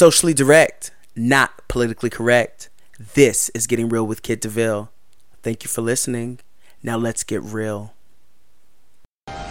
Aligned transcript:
Socially 0.00 0.32
direct, 0.32 0.92
not 1.14 1.68
politically 1.68 2.08
correct. 2.08 2.70
This 3.12 3.50
is 3.50 3.66
Getting 3.66 3.90
Real 3.90 4.06
with 4.06 4.22
Kid 4.22 4.40
DeVille. 4.40 4.90
Thank 5.42 5.62
you 5.62 5.68
for 5.68 5.82
listening. 5.82 6.38
Now 6.82 6.96
let's 6.96 7.22
get 7.22 7.42
real. 7.42 7.92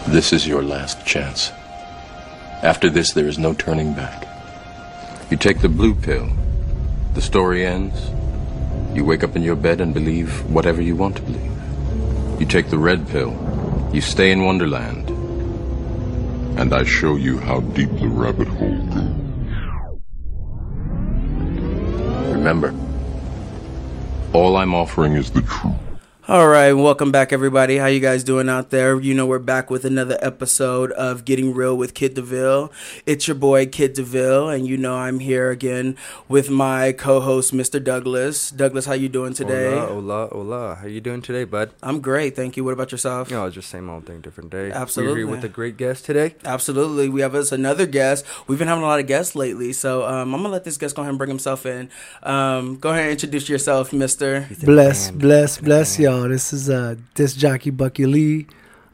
This 0.08 0.32
is 0.32 0.48
your 0.48 0.64
last 0.64 1.06
chance. 1.06 1.52
After 2.64 2.90
this, 2.90 3.12
there 3.12 3.28
is 3.28 3.38
no 3.38 3.54
turning 3.54 3.94
back. 3.94 4.26
You 5.30 5.36
take 5.36 5.60
the 5.60 5.68
blue 5.68 5.94
pill, 5.94 6.28
the 7.14 7.22
story 7.22 7.64
ends. 7.64 8.10
You 8.92 9.04
wake 9.04 9.22
up 9.22 9.36
in 9.36 9.42
your 9.42 9.54
bed 9.54 9.80
and 9.80 9.94
believe 9.94 10.44
whatever 10.50 10.82
you 10.82 10.96
want 10.96 11.14
to 11.14 11.22
believe. 11.22 12.40
You 12.40 12.46
take 12.46 12.70
the 12.70 12.78
red 12.78 13.08
pill, 13.08 13.30
you 13.92 14.00
stay 14.00 14.32
in 14.32 14.44
Wonderland. 14.44 15.10
And 16.58 16.74
I 16.74 16.82
show 16.82 17.14
you 17.14 17.38
how 17.38 17.60
deep 17.60 17.90
the 18.00 18.08
rabbit 18.08 18.48
hole 18.48 18.82
goes. 18.86 19.19
Remember, 22.40 22.74
all 24.32 24.56
I'm 24.56 24.72
offering 24.72 25.12
is 25.12 25.30
the 25.30 25.42
truth. 25.42 25.89
All 26.30 26.46
right, 26.46 26.72
welcome 26.72 27.10
back, 27.10 27.32
everybody. 27.32 27.78
How 27.78 27.86
you 27.86 27.98
guys 27.98 28.22
doing 28.22 28.48
out 28.48 28.70
there? 28.70 29.00
You 29.00 29.14
know 29.14 29.26
we're 29.26 29.40
back 29.40 29.68
with 29.68 29.84
another 29.84 30.16
episode 30.22 30.92
of 30.92 31.24
Getting 31.24 31.52
Real 31.52 31.76
with 31.76 31.92
Kid 31.92 32.14
DeVille. 32.14 32.70
It's 33.04 33.26
your 33.26 33.34
boy 33.34 33.66
Kid 33.66 33.94
DeVille, 33.94 34.48
and 34.48 34.64
you 34.64 34.76
know 34.76 34.94
I'm 34.94 35.18
here 35.18 35.50
again 35.50 35.96
with 36.28 36.48
my 36.48 36.92
co-host 36.92 37.52
Mr. 37.52 37.82
Douglas. 37.82 38.52
Douglas, 38.52 38.86
how 38.86 38.92
you 38.92 39.08
doing 39.08 39.34
today? 39.34 39.76
Hola, 39.76 39.88
hola, 39.88 40.28
hola. 40.28 40.74
How 40.76 40.86
you 40.86 41.00
doing 41.00 41.20
today, 41.20 41.42
bud? 41.42 41.72
I'm 41.82 42.00
great, 42.00 42.36
thank 42.36 42.56
you. 42.56 42.62
What 42.62 42.74
about 42.74 42.92
yourself? 42.92 43.28
You 43.28 43.36
know, 43.36 43.50
just 43.50 43.68
same 43.68 43.90
old 43.90 44.06
thing, 44.06 44.20
different 44.20 44.50
day. 44.50 44.70
Absolutely. 44.70 45.24
We're 45.24 45.30
here 45.30 45.34
with 45.34 45.44
a 45.44 45.48
great 45.48 45.76
guest 45.76 46.04
today. 46.04 46.36
Absolutely. 46.44 47.08
We 47.08 47.22
have 47.22 47.34
us 47.34 47.50
another 47.50 47.86
guest. 47.86 48.24
We've 48.46 48.56
been 48.56 48.68
having 48.68 48.84
a 48.84 48.86
lot 48.86 49.00
of 49.00 49.08
guests 49.08 49.34
lately, 49.34 49.72
so 49.72 50.06
um, 50.06 50.32
I'm 50.32 50.42
gonna 50.42 50.50
let 50.50 50.62
this 50.62 50.76
guest 50.76 50.94
go 50.94 51.02
ahead 51.02 51.08
and 51.08 51.18
bring 51.18 51.30
himself 51.30 51.66
in. 51.66 51.90
Um, 52.22 52.76
go 52.76 52.90
ahead 52.90 53.02
and 53.02 53.10
introduce 53.10 53.48
yourself, 53.48 53.92
Mister. 53.92 54.46
Bless, 54.62 55.08
band. 55.08 55.20
bless, 55.20 55.56
The 55.56 55.62
bless 55.64 55.96
band. 55.96 56.06
Y'all. 56.20 56.28
This 56.28 56.52
is 56.52 56.68
uh 56.68 56.96
disc 57.14 57.36
jockey 57.38 57.70
Bucky 57.70 58.06
Lee, 58.06 58.46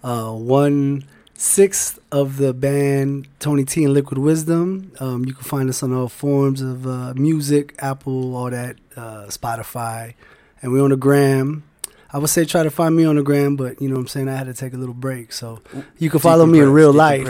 uh 0.03 0.31
one 0.31 1.05
sixth 1.35 1.99
of 2.13 2.37
the 2.37 2.55
band 2.55 3.29
Tony 3.41 3.65
T 3.65 3.85
and 3.85 3.93
Liquid 3.93 4.19
Wisdom. 4.19 4.93
Um, 5.01 5.25
you 5.25 5.35
can 5.35 5.45
find 5.45 5.69
us 5.69 5.83
on 5.83 5.93
all 5.93 6.09
forms 6.09 6.63
of 6.63 6.87
uh, 6.87 7.13
music, 7.15 7.75
Apple, 7.79 8.35
all 8.35 8.51
that, 8.51 8.77
uh, 8.97 9.27
Spotify, 9.27 10.15
and 10.63 10.73
we're 10.73 10.83
on 10.83 10.91
the 10.91 10.97
gram. 10.97 11.65
I 12.11 12.19
would 12.19 12.31
say 12.31 12.45
try 12.45 12.63
to 12.63 12.71
find 12.71 12.97
me 12.97 13.05
on 13.05 13.17
the 13.17 13.23
gram, 13.23 13.57
but 13.57 13.83
you 13.83 13.89
know 13.89 13.97
what 13.97 14.03
I'm 14.03 14.09
saying 14.09 14.29
I 14.29 14.37
had 14.37 14.47
to 14.47 14.55
take 14.55 14.73
a 14.73 14.77
little 14.79 14.95
break, 14.95 15.33
so 15.33 15.61
you 15.99 16.09
can 16.09 16.21
follow 16.21 16.47
me 16.47 16.61
in 16.61 16.73
real 16.73 16.93
life. 16.93 17.27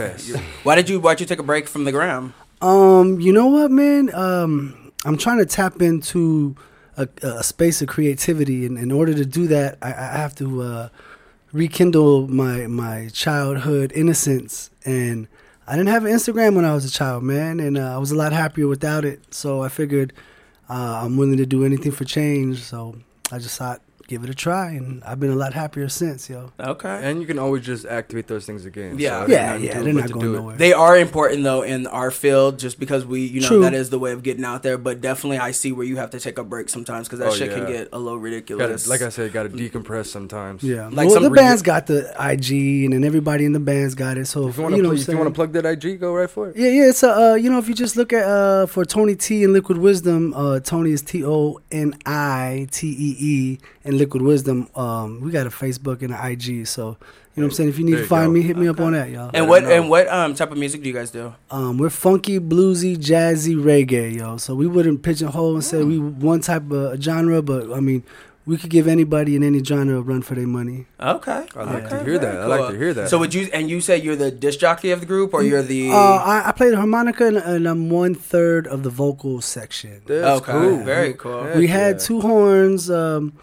Why 0.62 0.74
did 0.76 0.88
you 0.88 1.00
Why'd 1.00 1.20
you 1.20 1.26
take 1.26 1.40
a 1.40 1.42
break 1.42 1.66
from 1.66 1.84
the 1.84 1.92
gram? 1.92 2.34
Um, 2.60 3.18
you 3.20 3.32
know 3.32 3.46
what, 3.46 3.70
man? 3.70 4.14
Um, 4.14 4.92
I'm 5.04 5.16
trying 5.16 5.38
to 5.38 5.46
tap 5.46 5.82
into 5.82 6.54
a, 6.96 7.08
a 7.22 7.42
space 7.42 7.82
of 7.82 7.88
creativity, 7.88 8.66
and 8.66 8.78
in 8.78 8.90
order 8.90 9.14
to 9.14 9.24
do 9.24 9.46
that, 9.48 9.78
I, 9.82 9.88
I 9.88 10.18
have 10.18 10.34
to 10.36 10.62
uh, 10.62 10.88
rekindle 11.52 12.28
my 12.28 12.66
my 12.66 13.08
childhood 13.12 13.92
innocence. 13.94 14.70
And 14.84 15.28
I 15.66 15.76
didn't 15.76 15.88
have 15.88 16.04
an 16.04 16.12
Instagram 16.12 16.54
when 16.54 16.64
I 16.64 16.74
was 16.74 16.84
a 16.84 16.90
child, 16.90 17.22
man, 17.24 17.60
and 17.60 17.76
uh, 17.76 17.94
I 17.94 17.98
was 17.98 18.12
a 18.12 18.16
lot 18.16 18.32
happier 18.32 18.68
without 18.68 19.04
it. 19.04 19.34
So 19.34 19.62
I 19.62 19.68
figured 19.68 20.12
uh, 20.68 21.00
I'm 21.02 21.16
willing 21.16 21.38
to 21.38 21.46
do 21.46 21.64
anything 21.64 21.92
for 21.92 22.04
change. 22.04 22.62
So 22.62 22.96
I 23.32 23.38
just 23.38 23.58
thought, 23.58 23.80
give 24.08 24.22
it 24.24 24.30
a 24.30 24.34
try, 24.34 24.70
and 24.70 25.02
I've 25.04 25.18
been 25.18 25.30
a 25.30 25.34
lot 25.36 25.52
happier 25.52 25.88
since, 25.88 26.30
yo. 26.30 26.52
Okay. 26.60 27.00
And 27.02 27.20
you 27.20 27.26
can 27.26 27.38
always 27.38 27.64
just 27.64 27.84
activate 27.86 28.26
those 28.28 28.46
things 28.46 28.64
again. 28.64 28.98
Yeah. 28.98 29.26
So 29.26 29.32
Yeah, 29.32 29.56
yeah, 29.56 29.74
they're 29.82 29.92
but 29.94 30.00
not 30.00 30.06
to 30.08 30.12
going 30.14 30.26
do 30.26 30.34
it. 30.34 30.38
nowhere. 30.38 30.56
They 30.56 30.72
are 30.72 30.96
important 30.96 31.42
though 31.42 31.62
in 31.62 31.86
our 31.88 32.10
field, 32.10 32.58
just 32.58 32.78
because 32.78 33.04
we, 33.04 33.22
you 33.24 33.40
know, 33.40 33.48
True. 33.48 33.60
that 33.62 33.74
is 33.74 33.90
the 33.90 33.98
way 33.98 34.12
of 34.12 34.22
getting 34.22 34.44
out 34.44 34.62
there. 34.62 34.78
But 34.78 35.00
definitely, 35.00 35.38
I 35.38 35.50
see 35.50 35.72
where 35.72 35.86
you 35.86 35.96
have 35.96 36.10
to 36.10 36.20
take 36.20 36.38
a 36.38 36.44
break 36.44 36.68
sometimes 36.68 37.08
because 37.08 37.18
that 37.18 37.28
Oh, 37.28 37.34
shit 37.34 37.50
can 37.52 37.66
get 37.66 37.88
a 37.92 37.98
little 37.98 38.18
Gotta, 38.18 38.24
ridiculous. 38.30 38.88
like 38.88 39.02
I 39.02 39.08
said, 39.08 39.32
got 39.32 39.42
to 39.44 39.48
decompress 39.48 40.06
sometimes. 40.06 40.62
Yeah, 40.62 40.86
Like 40.86 40.94
like 40.96 41.10
some 41.10 41.22
the 41.22 41.30
regu- 41.30 41.34
band's 41.36 41.62
got 41.62 41.86
the 41.86 42.08
IG, 42.20 42.84
and 42.84 42.92
then 42.92 43.04
everybody 43.04 43.44
in 43.44 43.52
the 43.52 43.60
band's 43.60 43.94
got 43.94 44.18
it. 44.18 44.26
So 44.26 44.48
If 44.48 44.56
you 44.56 44.62
want 44.62 44.74
to, 44.76 44.82
know 44.82 44.88
what 44.90 44.98
if 45.00 45.08
you 45.08 45.16
want 45.18 45.28
to 45.28 45.34
plug 45.34 45.52
that 45.52 45.66
IG, 45.66 45.98
go 46.00 46.14
right 46.14 46.30
for 46.30 46.50
it. 46.50 46.56
Yeah, 46.56 46.68
yeah. 46.68 46.88
It's 46.90 47.02
a 47.02 47.10
uh, 47.32 47.34
you 47.34 47.50
know 47.50 47.58
if 47.58 47.68
you 47.68 47.74
just 47.74 47.96
look 47.96 48.12
at 48.12 48.24
uh 48.24 48.66
for 48.66 48.84
Tony 48.84 49.16
T 49.16 49.42
and 49.44 49.52
Liquid 49.52 49.78
Wisdom, 49.78 50.32
uh 50.34 50.60
Tony 50.60 50.92
is 50.92 51.02
T 51.02 51.24
O 51.24 51.58
N 51.72 51.94
I 52.06 52.68
T 52.70 52.88
E 52.88 53.16
E 53.18 53.58
and 53.86 53.96
Liquid 53.96 54.22
Wisdom. 54.22 54.68
Um, 54.74 55.20
we 55.20 55.30
got 55.30 55.46
a 55.46 55.50
Facebook 55.50 56.02
and 56.02 56.12
an 56.12 56.30
IG. 56.30 56.66
So 56.66 56.96
you 57.36 57.42
know 57.42 57.48
what 57.48 57.52
I'm 57.52 57.56
saying. 57.56 57.68
If 57.68 57.78
you 57.78 57.84
need 57.84 57.92
There 57.92 57.98
to 57.98 58.04
you 58.04 58.08
find 58.08 58.28
go. 58.28 58.32
me, 58.32 58.42
hit 58.42 58.56
me 58.56 58.66
up 58.68 58.80
on 58.80 58.92
that, 58.92 59.10
y'all. 59.10 59.30
and 59.34 59.48
what 59.48 59.64
and 59.64 59.88
what 59.88 60.08
um 60.08 60.34
type 60.34 60.50
of 60.50 60.58
music 60.58 60.82
do 60.82 60.88
you 60.88 60.94
guys 60.94 61.10
do? 61.10 61.34
Um, 61.50 61.78
we're 61.78 61.90
funky, 61.90 62.40
bluesy, 62.40 62.96
jazzy, 62.96 63.54
reggae, 63.54 64.16
yo. 64.16 64.36
So 64.38 64.54
we 64.54 64.66
wouldn't 64.66 65.02
pigeonhole 65.02 65.54
and 65.54 65.64
say 65.64 65.82
we 65.84 65.98
one 65.98 66.40
type 66.40 66.70
of 66.70 67.00
genre, 67.00 67.42
but 67.42 67.72
I 67.72 67.80
mean, 67.80 68.04
we 68.46 68.56
could 68.56 68.70
give 68.70 68.86
anybody 68.86 69.34
in 69.34 69.42
any 69.42 69.62
genre 69.62 69.98
a 69.98 70.00
run 70.00 70.22
for 70.22 70.34
their 70.36 70.46
money. 70.46 70.86
Okay, 71.00 71.46
I 71.54 71.64
like 71.64 71.84
okay, 71.84 71.98
to 71.98 72.04
hear 72.04 72.18
that. 72.18 72.32
very 72.32 72.42
I 72.42 72.46
like 72.46 72.70
to 72.70 72.78
hear 72.78 72.94
that. 72.94 73.10
So 73.10 73.18
would 73.18 73.34
you 73.34 73.50
and 73.52 73.68
you 73.68 73.80
say 73.80 73.98
you're 73.98 74.16
the 74.16 74.30
disc 74.30 74.60
jockey 74.60 74.92
of 74.92 75.00
the 75.00 75.06
group, 75.06 75.34
or 75.34 75.42
you're 75.42 75.62
the? 75.62 75.90
Uh, 75.90 75.94
I, 75.94 76.48
I 76.48 76.52
play 76.52 76.70
the 76.70 76.76
harmonica 76.76 77.26
and, 77.26 77.36
and 77.36 77.66
I'm 77.66 77.90
one 77.90 78.14
third 78.14 78.66
of 78.66 78.82
the 78.82 78.90
vocal 78.90 79.40
section. 79.40 80.00
That's 80.06 80.40
okay, 80.40 80.52
cool. 80.52 80.84
very 80.84 81.12
cool. 81.14 81.42
Heck 81.44 81.56
we 81.56 81.66
had 81.66 81.96
yeah. 81.96 82.06
two 82.06 82.20
horns. 82.20 82.88
Um, 82.88 83.34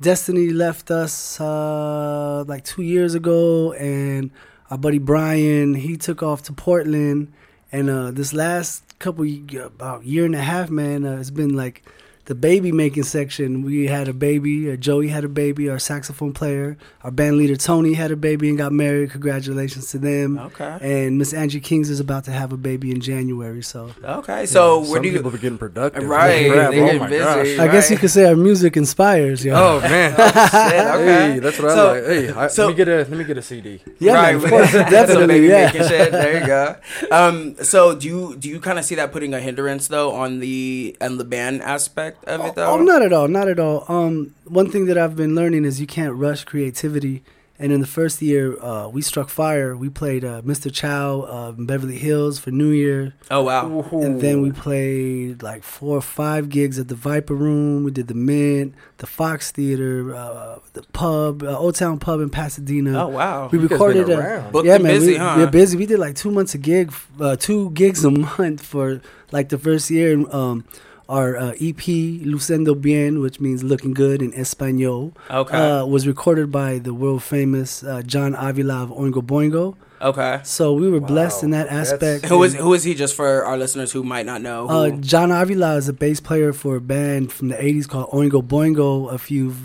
Destiny 0.00 0.50
left 0.50 0.90
us 0.90 1.40
uh, 1.40 2.44
like 2.46 2.64
two 2.64 2.82
years 2.82 3.14
ago, 3.14 3.72
and 3.72 4.30
our 4.70 4.76
buddy 4.76 4.98
Brian 4.98 5.74
he 5.74 5.96
took 5.96 6.22
off 6.22 6.42
to 6.44 6.52
Portland. 6.52 7.32
And 7.72 7.90
uh, 7.90 8.10
this 8.10 8.32
last 8.32 8.98
couple 8.98 9.26
about 9.58 10.04
year 10.04 10.24
and 10.24 10.34
a 10.34 10.42
half, 10.42 10.70
man, 10.70 11.04
uh, 11.06 11.16
it's 11.18 11.30
been 11.30 11.56
like 11.56 11.82
the 12.26 12.34
baby 12.34 12.70
making 12.72 13.04
section. 13.04 13.62
We 13.62 13.86
had 13.86 14.08
a 14.08 14.12
baby. 14.12 14.70
Uh, 14.70 14.76
Joey 14.76 15.08
had 15.08 15.24
a 15.24 15.28
baby. 15.28 15.68
Our 15.68 15.78
saxophone 15.78 16.32
player, 16.32 16.76
our 17.02 17.10
band 17.10 17.36
leader 17.38 17.56
Tony 17.56 17.94
had 17.94 18.10
a 18.10 18.16
baby 18.16 18.48
and 18.48 18.58
got 18.58 18.72
married. 18.72 19.10
Congratulations 19.12 19.90
to 19.92 19.98
them. 19.98 20.38
Okay. 20.38 20.78
And 20.80 21.18
Miss 21.18 21.32
Angie 21.32 21.60
Kings 21.60 21.88
is 21.88 22.00
about 22.00 22.24
to 22.24 22.32
have 22.32 22.52
a 22.52 22.56
baby 22.56 22.90
in 22.90 23.00
January. 23.00 23.62
So 23.62 23.90
Okay, 24.04 24.44
so 24.46 24.80
where 24.80 24.86
Some 24.94 25.02
do 25.02 25.08
you? 25.08 25.14
people 25.16 25.30
be 25.30 25.38
getting 25.38 25.58
productive. 25.58 26.04
Right, 26.04 26.50
Crap, 26.50 26.72
oh 26.74 26.98
my 26.98 27.08
busy. 27.08 27.24
gosh. 27.24 27.58
I 27.58 27.68
guess 27.72 27.90
you 27.90 27.96
could 27.96 28.10
say 28.10 28.26
our 28.28 28.36
music 28.36 28.76
inspires, 28.76 29.44
yo. 29.44 29.54
Oh 29.54 29.80
man. 29.80 30.10
Shit, 30.16 30.26
okay. 30.26 31.32
Hey, 31.34 31.38
that's 31.38 31.58
what 31.60 31.70
So- 31.70 31.90
I 31.90 31.92
like. 32.00 32.04
Hey, 32.06 32.30
I, 32.32 32.46
so- 32.48 32.66
let 32.66 32.70
me 32.70 32.76
get 32.76 32.88
a 32.88 32.96
let 32.98 33.10
me 33.10 33.24
get 33.24 33.38
a 33.38 33.42
CD. 33.42 33.80
Yeah, 33.98 34.14
right, 34.14 34.34
man, 34.34 34.44
of 34.44 34.50
course, 34.50 34.70
some 34.72 34.90
definitely, 34.90 35.26
baby 35.26 35.46
yeah. 35.46 35.66
making 35.66 35.82
shit. 35.88 36.12
There 36.12 36.40
you 36.40 36.46
go. 36.46 36.76
Um, 37.10 37.54
so 37.62 37.94
do 37.94 38.08
you 38.08 38.36
do 38.36 38.48
you 38.48 38.58
kind 38.60 38.78
of 38.78 38.84
see 38.84 38.96
that 38.96 39.12
putting 39.12 39.32
a 39.32 39.40
hindrance 39.40 39.86
though 39.88 40.12
on 40.12 40.40
the 40.40 40.96
and 41.00 41.20
the 41.20 41.24
band 41.24 41.62
aspect 41.62 42.15
of 42.24 42.44
it 42.46 42.54
though? 42.54 42.66
Oh, 42.72 42.78
not 42.82 43.02
at 43.02 43.12
all, 43.12 43.28
not 43.28 43.48
at 43.48 43.58
all. 43.58 43.84
Um, 43.88 44.34
one 44.44 44.70
thing 44.70 44.86
that 44.86 44.98
I've 44.98 45.16
been 45.16 45.34
learning 45.34 45.64
is 45.64 45.80
you 45.80 45.86
can't 45.86 46.14
rush 46.14 46.44
creativity. 46.44 47.22
And 47.58 47.72
in 47.72 47.80
the 47.80 47.86
first 47.86 48.20
year, 48.20 48.62
uh, 48.62 48.86
we 48.88 49.00
struck 49.00 49.30
fire. 49.30 49.74
We 49.74 49.88
played 49.88 50.26
uh, 50.26 50.42
Mr. 50.42 50.70
Chow 50.70 51.22
uh, 51.22 51.54
in 51.56 51.64
Beverly 51.64 51.96
Hills 51.96 52.38
for 52.38 52.50
New 52.50 52.68
Year, 52.68 53.14
Oh 53.30 53.44
wow. 53.44 53.80
and 53.92 54.20
then 54.20 54.42
we 54.42 54.52
played 54.52 55.42
like 55.42 55.62
four 55.62 55.96
or 55.96 56.02
five 56.02 56.50
gigs 56.50 56.78
at 56.78 56.88
the 56.88 56.94
Viper 56.94 57.32
Room. 57.34 57.82
We 57.82 57.92
did 57.92 58.08
the 58.08 58.14
Mint, 58.14 58.74
the 58.98 59.06
Fox 59.06 59.52
Theater, 59.52 60.14
uh, 60.14 60.58
the 60.74 60.82
pub, 60.92 61.42
uh, 61.42 61.56
Old 61.58 61.76
Town 61.76 61.98
Pub 61.98 62.20
in 62.20 62.28
Pasadena. 62.28 63.04
Oh 63.04 63.08
wow. 63.08 63.48
We 63.50 63.58
You 63.58 63.68
recorded 63.68 64.06
been 64.08 64.18
a 64.18 64.22
around. 64.22 64.52
Booked 64.52 64.66
yeah, 64.66 64.76
man. 64.76 64.92
busy, 64.92 65.12
we, 65.12 65.16
huh? 65.16 65.34
We're 65.38 65.50
busy. 65.50 65.78
We 65.78 65.86
did 65.86 65.98
like 65.98 66.14
two 66.14 66.30
months 66.30 66.54
a 66.54 66.58
gig, 66.58 66.92
uh, 67.18 67.36
two 67.36 67.70
gigs 67.70 68.04
a 68.04 68.10
month 68.38 68.60
for 68.66 69.00
like 69.32 69.48
the 69.48 69.56
first 69.56 69.90
year. 69.90 70.12
And, 70.12 70.30
um, 70.30 70.64
our 71.08 71.36
uh, 71.36 71.50
EP 71.60 71.82
Luciendo 72.24 72.74
Bien, 72.80 73.20
which 73.20 73.40
means 73.40 73.62
looking 73.62 73.94
good 73.94 74.20
in 74.22 74.32
Espanol, 74.34 75.12
Okay. 75.30 75.56
uh, 75.56 75.84
was 75.86 76.06
recorded 76.06 76.50
by 76.50 76.78
the 76.78 76.92
world 76.92 77.22
famous 77.22 77.84
uh, 77.84 78.02
John 78.02 78.34
Avila 78.34 78.82
of 78.82 78.90
Oingo 78.90 79.22
Boingo. 79.22 79.76
okay. 80.02 80.40
So 80.44 80.72
we 80.74 80.90
were 80.90 81.00
blessed 81.00 81.42
in 81.44 81.50
that 81.50 81.68
That's- 81.70 81.92
aspect. 81.92 82.26
Who 82.26 82.42
is 82.42 82.54
who 82.54 82.74
is 82.74 82.82
he? 82.84 82.94
Just 82.94 83.14
for 83.14 83.44
our 83.44 83.56
listeners 83.56 83.92
who 83.92 84.02
might 84.02 84.26
not 84.26 84.42
know. 84.42 84.68
uh, 84.68 84.90
Who, 84.90 85.00
John 85.00 85.30
Avila 85.32 85.76
is 85.76 85.88
a 85.88 85.92
bass 85.94 86.20
player 86.20 86.52
for 86.52 86.76
a 86.76 86.80
band 86.80 87.32
from 87.32 87.48
the 87.48 87.56
'80s 87.56 87.88
called 87.88 88.10
Oingo 88.10 88.42
Boingo. 88.42 89.08
A 89.12 89.16
you've 89.32 89.56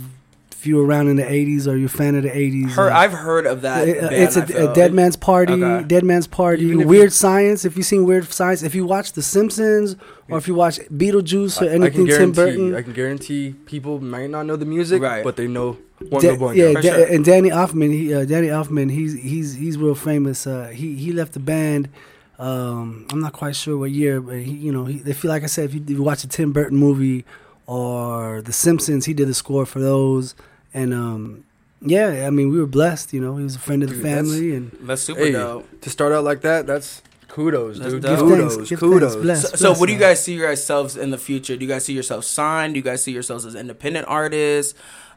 if 0.62 0.68
you 0.68 0.75
were 0.78 0.86
around 0.86 1.08
in 1.08 1.16
the 1.16 1.24
'80s 1.24 1.66
or 1.68 1.75
you're 1.75 1.88
a 1.88 1.90
fan 1.90 2.13
of 2.13 2.22
the 2.22 2.30
'80s, 2.30 2.69
Heard, 2.69 2.92
uh, 2.92 2.96
I've 2.96 3.13
heard 3.13 3.48
of 3.48 3.62
that. 3.63 3.88
it- 3.88 4.00
band, 4.00 4.13
it's 4.13 4.36
a, 4.36 4.46
feel. 4.46 4.69
a 4.69 4.74
Dead 4.75 4.94
Man's 4.94 5.16
Party. 5.16 5.54
Okay. 5.54 5.88
Dead 5.88 6.04
Man's 6.04 6.28
Party. 6.28 6.75
Weird 6.75 7.12
Science. 7.12 7.66
If 7.66 7.75
you've 7.75 7.86
seen 7.88 8.06
Weird 8.06 8.25
Science, 8.31 8.62
if 8.62 8.75
you 8.75 8.86
watch 8.86 9.13
The 9.13 9.24
Simpsons, 9.24 9.96
or 10.30 10.38
if 10.38 10.48
you 10.48 10.54
watch 10.54 10.80
Beetlejuice 10.92 11.62
or 11.62 11.66
I- 11.66 11.69
I 11.69 11.74
anything 11.74 12.06
Tim 12.06 12.31
Burton. 12.31 12.75
I 12.75 12.84
can 12.84 12.94
guarantee 12.94 13.56
people 13.66 14.00
might 14.00 14.30
not 14.30 14.46
know 14.46 14.56
the 14.56 14.66
music, 14.66 15.02
Right. 15.02 15.24
but 15.24 15.36
they 15.36 15.48
know 15.48 15.78
one 16.10 16.22
Da- 16.22 16.36
Boingo. 16.36 16.56
yeah, 16.56 16.74
Da- 16.74 16.81
sure. 16.96 17.06
and 17.06 17.25
Danny 17.25 17.50
Elfman. 17.50 17.92
He, 17.92 18.13
uh, 18.13 18.25
Danny 18.25 18.48
Elfman. 18.48 18.92
He's 18.92 19.13
he's 19.19 19.56
he's 19.56 19.78
real 19.80 19.96
famous. 19.96 20.46
Uh, 20.46 20.68
he 20.72 20.96
he 20.96 21.12
left 21.12 21.34
the 21.34 21.40
band. 21.40 21.90
Um, 22.38 23.06
I'm 23.12 23.19
not 23.19 23.34
quite 23.34 23.56
sure 23.56 23.78
what 23.78 23.92
year, 23.92 24.22
but 24.22 24.38
he, 24.38 24.52
you 24.52 24.72
know, 24.72 24.86
he, 24.86 25.02
if 25.06 25.24
you 25.24 25.30
like 25.30 25.44
I 25.44 25.48
said, 25.48 25.66
if 25.66 25.74
you, 25.75 25.81
if 25.84 25.90
you 25.90 26.04
watch 26.04 26.24
a 26.24 26.28
Tim 26.28 26.52
Burton 26.52 26.78
movie 26.78 27.25
or 27.68 28.42
The 28.44 28.52
Simpsons, 28.54 29.06
he 29.06 29.13
did 29.13 29.28
the 29.28 29.34
score 29.34 29.66
for 29.66 29.80
those. 29.80 30.34
And 30.74 30.94
um, 30.94 31.44
yeah, 31.82 32.26
I 32.28 32.30
mean, 32.30 32.50
we 32.50 32.60
were 32.60 32.66
blessed. 32.68 33.14
You 33.14 33.22
know, 33.22 33.38
he 33.38 33.44
was 33.44 33.56
a 33.56 33.60
friend 33.60 33.84
of 33.84 33.90
the 33.90 33.96
Dude, 33.96 34.06
that's- 34.06 34.26
family, 34.28 34.56
and 34.56 34.72
That's 34.82 35.02
super 35.02 35.20
Hey, 35.22 35.32
dope. 35.32 35.82
to 35.82 35.90
start 35.90 36.12
out 36.14 36.24
like 36.24 36.42
that, 36.42 36.68
that's 36.68 37.02
Kudos, 37.28 37.80
That's 37.80 37.94
dude. 37.94 38.02
dope. 38.02 38.12
Give 38.20 38.28
Kudos, 38.28 38.56
thanks, 38.56 38.70
give 38.70 38.80
kudos. 38.82 39.12
thanks, 39.14 39.24
bless. 39.24 39.50
So, 39.52 39.74
so 39.74 39.80
what 39.80 39.88
do 39.88 39.94
you 39.94 40.00
guys 40.00 40.22
see 40.22 40.34
yourselves 40.36 40.98
in 40.98 41.12
the 41.12 41.18
future? 41.18 41.56
Do 41.56 41.64
you 41.64 41.70
guys 41.72 41.86
see 41.86 41.94
yourselves 41.94 42.28
signed? 42.28 42.74
Do 42.74 42.80
you 42.80 42.84
guys 42.84 43.02
see 43.04 43.14
yourselves 43.14 43.46
as 43.46 43.56
independent 43.56 44.06
artists? 44.10 44.74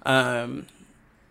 Um, 0.07 0.67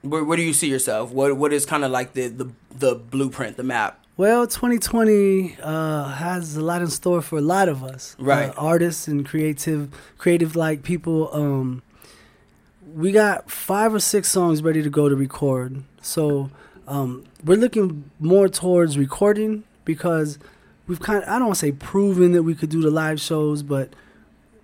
where, 0.02 0.24
where 0.26 0.36
do 0.36 0.44
you 0.44 0.52
see 0.54 0.70
yourself? 0.70 1.12
What 1.12 1.38
what 1.38 1.54
is 1.54 1.66
kind 1.66 1.86
of 1.86 1.92
like 1.92 2.14
the, 2.14 2.28
the 2.28 2.50
the 2.78 2.96
blueprint, 2.96 3.56
the 3.56 3.64
map? 3.64 3.98
Well, 4.18 4.46
2020 4.46 5.58
uh, 5.64 6.10
has 6.10 6.56
a 6.58 6.62
lot 6.62 6.82
in 6.82 6.88
store 6.90 7.22
for 7.22 7.38
a 7.38 7.42
lot 7.42 7.68
of 7.70 7.84
us, 7.84 8.16
Right. 8.20 8.50
Uh, 8.50 8.54
artists 8.58 9.08
and 9.08 9.26
creative, 9.26 9.88
creative 10.18 10.56
like 10.56 10.84
people. 10.84 11.30
Um, 11.34 11.82
we 12.94 13.12
got 13.12 13.50
five 13.50 13.94
or 13.94 14.00
six 14.00 14.30
songs 14.30 14.62
ready 14.62 14.82
to 14.84 14.90
go 14.90 15.10
to 15.10 15.16
record, 15.16 15.84
so 16.02 16.50
um, 16.88 17.24
we're 17.44 17.58
looking 17.58 18.10
more 18.20 18.48
towards 18.48 18.98
recording 18.98 19.64
because 19.86 20.38
we've 20.88 21.00
kind 21.00 21.24
of, 21.24 21.30
I 21.30 21.34
don't 21.34 21.46
want 21.48 21.56
to 21.56 21.60
say 21.60 21.72
proven 21.72 22.34
that 22.34 22.44
we 22.44 22.56
could 22.56 22.70
do 22.70 22.82
the 22.82 22.92
live 22.92 23.20
shows, 23.20 23.64
but 23.64 23.90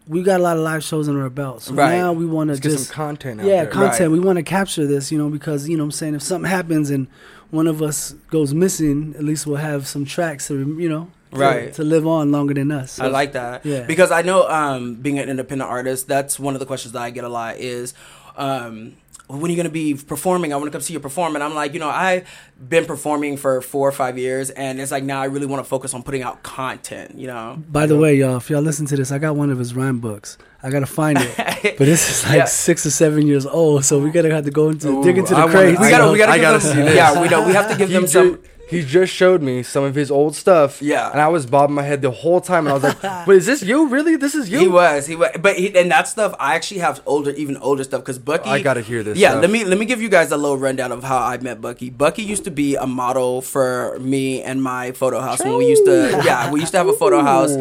we 0.07 0.21
got 0.23 0.39
a 0.39 0.43
lot 0.43 0.57
of 0.57 0.63
live 0.63 0.83
shows 0.83 1.07
under 1.07 1.21
our 1.21 1.29
belt. 1.29 1.61
So 1.63 1.73
Right. 1.73 1.95
now 1.97 2.13
we 2.13 2.25
want 2.25 2.49
to 2.49 2.59
just 2.59 2.87
some 2.87 2.93
content 2.93 3.41
out 3.41 3.45
yeah, 3.47 3.63
there. 3.63 3.71
content. 3.71 3.99
Right. 4.01 4.11
We 4.11 4.19
want 4.19 4.37
to 4.37 4.43
capture 4.43 4.85
this, 4.85 5.11
you 5.11 5.17
know, 5.17 5.29
because 5.29 5.67
you 5.69 5.77
know, 5.77 5.83
what 5.83 5.87
I'm 5.87 5.91
saying 5.91 6.15
if 6.15 6.21
something 6.21 6.49
happens 6.49 6.89
and 6.89 7.07
one 7.51 7.67
of 7.67 7.81
us 7.81 8.11
goes 8.29 8.53
missing, 8.53 9.15
at 9.17 9.23
least 9.23 9.47
we'll 9.47 9.57
have 9.57 9.87
some 9.87 10.05
tracks 10.05 10.47
to, 10.49 10.55
you 10.79 10.89
know, 10.89 11.09
to, 11.31 11.37
Right. 11.37 11.73
to 11.75 11.83
live 11.83 12.07
on 12.07 12.31
longer 12.31 12.53
than 12.55 12.71
us. 12.71 12.99
I 12.99 13.07
like 13.07 13.33
that. 13.33 13.63
Yeah. 13.65 13.81
Because 13.81 14.09
I 14.11 14.23
know 14.23 14.47
um, 14.49 14.95
being 14.95 15.19
an 15.19 15.29
independent 15.29 15.69
artist, 15.69 16.07
that's 16.07 16.39
one 16.39 16.53
of 16.55 16.59
the 16.59 16.65
questions 16.65 16.93
that 16.93 17.01
I 17.01 17.11
get 17.11 17.23
a 17.23 17.29
lot 17.29 17.57
is 17.57 17.93
um, 18.39 18.95
when 19.27 19.43
are 19.43 19.49
you 19.49 19.55
going 19.55 19.65
to 19.65 19.69
be 19.71 19.93
performing? 19.93 20.53
I 20.53 20.55
want 20.55 20.67
to 20.67 20.71
come 20.71 20.81
see 20.81 20.93
you 20.93 20.99
perform. 20.99 21.35
And 21.35 21.43
I'm 21.43 21.53
like, 21.53 21.73
you 21.75 21.79
know, 21.79 21.89
I've 21.89 22.27
been 22.67 22.85
performing 22.85 23.37
for 23.37 23.61
four 23.61 23.87
or 23.87 23.91
five 23.91 24.17
years. 24.17 24.49
And 24.49 24.81
it's 24.81 24.89
like 24.91 25.03
now 25.03 25.21
I 25.21 25.25
really 25.25 25.45
want 25.45 25.63
to 25.63 25.69
focus 25.69 25.93
on 25.93 26.01
putting 26.01 26.23
out 26.23 26.41
content, 26.41 27.15
you 27.15 27.27
know? 27.27 27.61
By 27.69 27.85
the 27.85 27.95
way, 27.95 28.15
y'all, 28.15 28.37
if 28.37 28.49
y'all 28.49 28.61
listen 28.63 28.87
to 28.87 28.95
this, 28.95 29.11
I 29.11 29.19
got 29.19 29.35
one 29.35 29.51
of 29.51 29.59
his 29.59 29.75
rhyme 29.75 29.99
books. 29.99 30.39
I 30.63 30.71
gotta 30.71 30.87
find 30.87 31.17
it, 31.21 31.37
but 31.77 31.85
this 31.85 32.09
is 32.09 32.25
like 32.25 32.37
Yeah. 32.37 32.45
six 32.45 32.85
or 32.85 32.89
seven 32.91 33.25
years 33.27 33.45
old, 33.45 33.85
so 33.85 33.97
we 33.99 34.09
gotta 34.09 34.29
have 34.33 34.43
to 34.45 34.51
go 34.51 34.69
into 34.71 34.89
Ooh, 34.89 35.03
dig 35.03 35.17
into 35.17 35.33
I 35.33 35.41
the 35.41 35.45
wanna- 35.45 35.57
crates. 35.59 35.79
We 35.79 35.85
I 35.87 35.91
gotta, 35.91 36.11
we 36.11 36.17
gotta, 36.17 36.31
I 36.33 36.35
give 36.35 36.41
gotta 36.41 36.67
them, 36.67 36.75
see 36.75 36.81
this. 36.81 36.95
Yeah, 36.95 37.21
we 37.21 37.29
know. 37.29 37.47
We 37.47 37.53
have 37.53 37.69
to 37.71 37.77
give 37.77 37.89
them 37.89 38.07
some. 38.07 38.39
He 38.69 38.83
just 38.85 39.11
showed 39.13 39.41
me 39.41 39.63
some 39.63 39.83
of 39.83 39.95
his 39.95 40.11
old 40.11 40.35
stuff. 40.35 40.81
Yeah. 40.81 41.09
And 41.11 41.19
I 41.19 41.27
was 41.27 41.45
bobbing 41.45 41.75
my 41.75 41.83
head 41.83 42.01
the 42.01 42.11
whole 42.11 42.39
time, 42.39 42.67
and 42.67 42.69
I 42.69 42.73
was 42.73 42.83
like, 42.83 43.01
"But 43.25 43.35
is 43.35 43.45
this 43.45 43.63
you? 43.63 43.87
Really? 43.87 44.15
This 44.15 44.35
is 44.35 44.49
you?" 44.49 44.59
He 44.59 44.67
was, 44.67 45.07
he 45.07 45.15
was, 45.15 45.29
but 45.41 45.55
he, 45.57 45.75
and 45.77 45.89
that 45.91 46.07
stuff. 46.07 46.35
I 46.39 46.55
actually 46.55 46.81
have 46.81 47.01
older, 47.05 47.31
even 47.31 47.57
older 47.57 47.83
stuff 47.83 48.01
because 48.01 48.19
Bucky. 48.19 48.49
I 48.49 48.61
gotta 48.61 48.81
hear 48.81 49.01
this 49.03 49.17
Yeah, 49.17 49.31
stuff. 49.31 49.41
let 49.41 49.49
me 49.49 49.63
let 49.65 49.77
me 49.79 49.85
give 49.85 50.01
you 50.01 50.09
guys 50.09 50.31
a 50.31 50.37
little 50.37 50.57
rundown 50.57 50.91
of 50.91 51.03
how 51.03 51.17
I 51.17 51.37
met 51.37 51.61
Bucky. 51.61 51.89
Bucky 51.89 52.23
used 52.23 52.43
to 52.45 52.51
be 52.51 52.75
a 52.75 52.85
model 52.87 53.41
for 53.41 53.97
me 53.99 54.41
and 54.43 54.61
my 54.61 54.91
photo 54.91 55.19
house 55.19 55.43
when 55.43 55.57
we 55.57 55.67
used 55.67 55.85
to. 55.85 56.21
Yeah, 56.23 56.51
we 56.51 56.59
used 56.59 56.71
to 56.73 56.77
have 56.77 56.87
a 56.87 56.93
photo 56.93 57.21
house. 57.21 57.55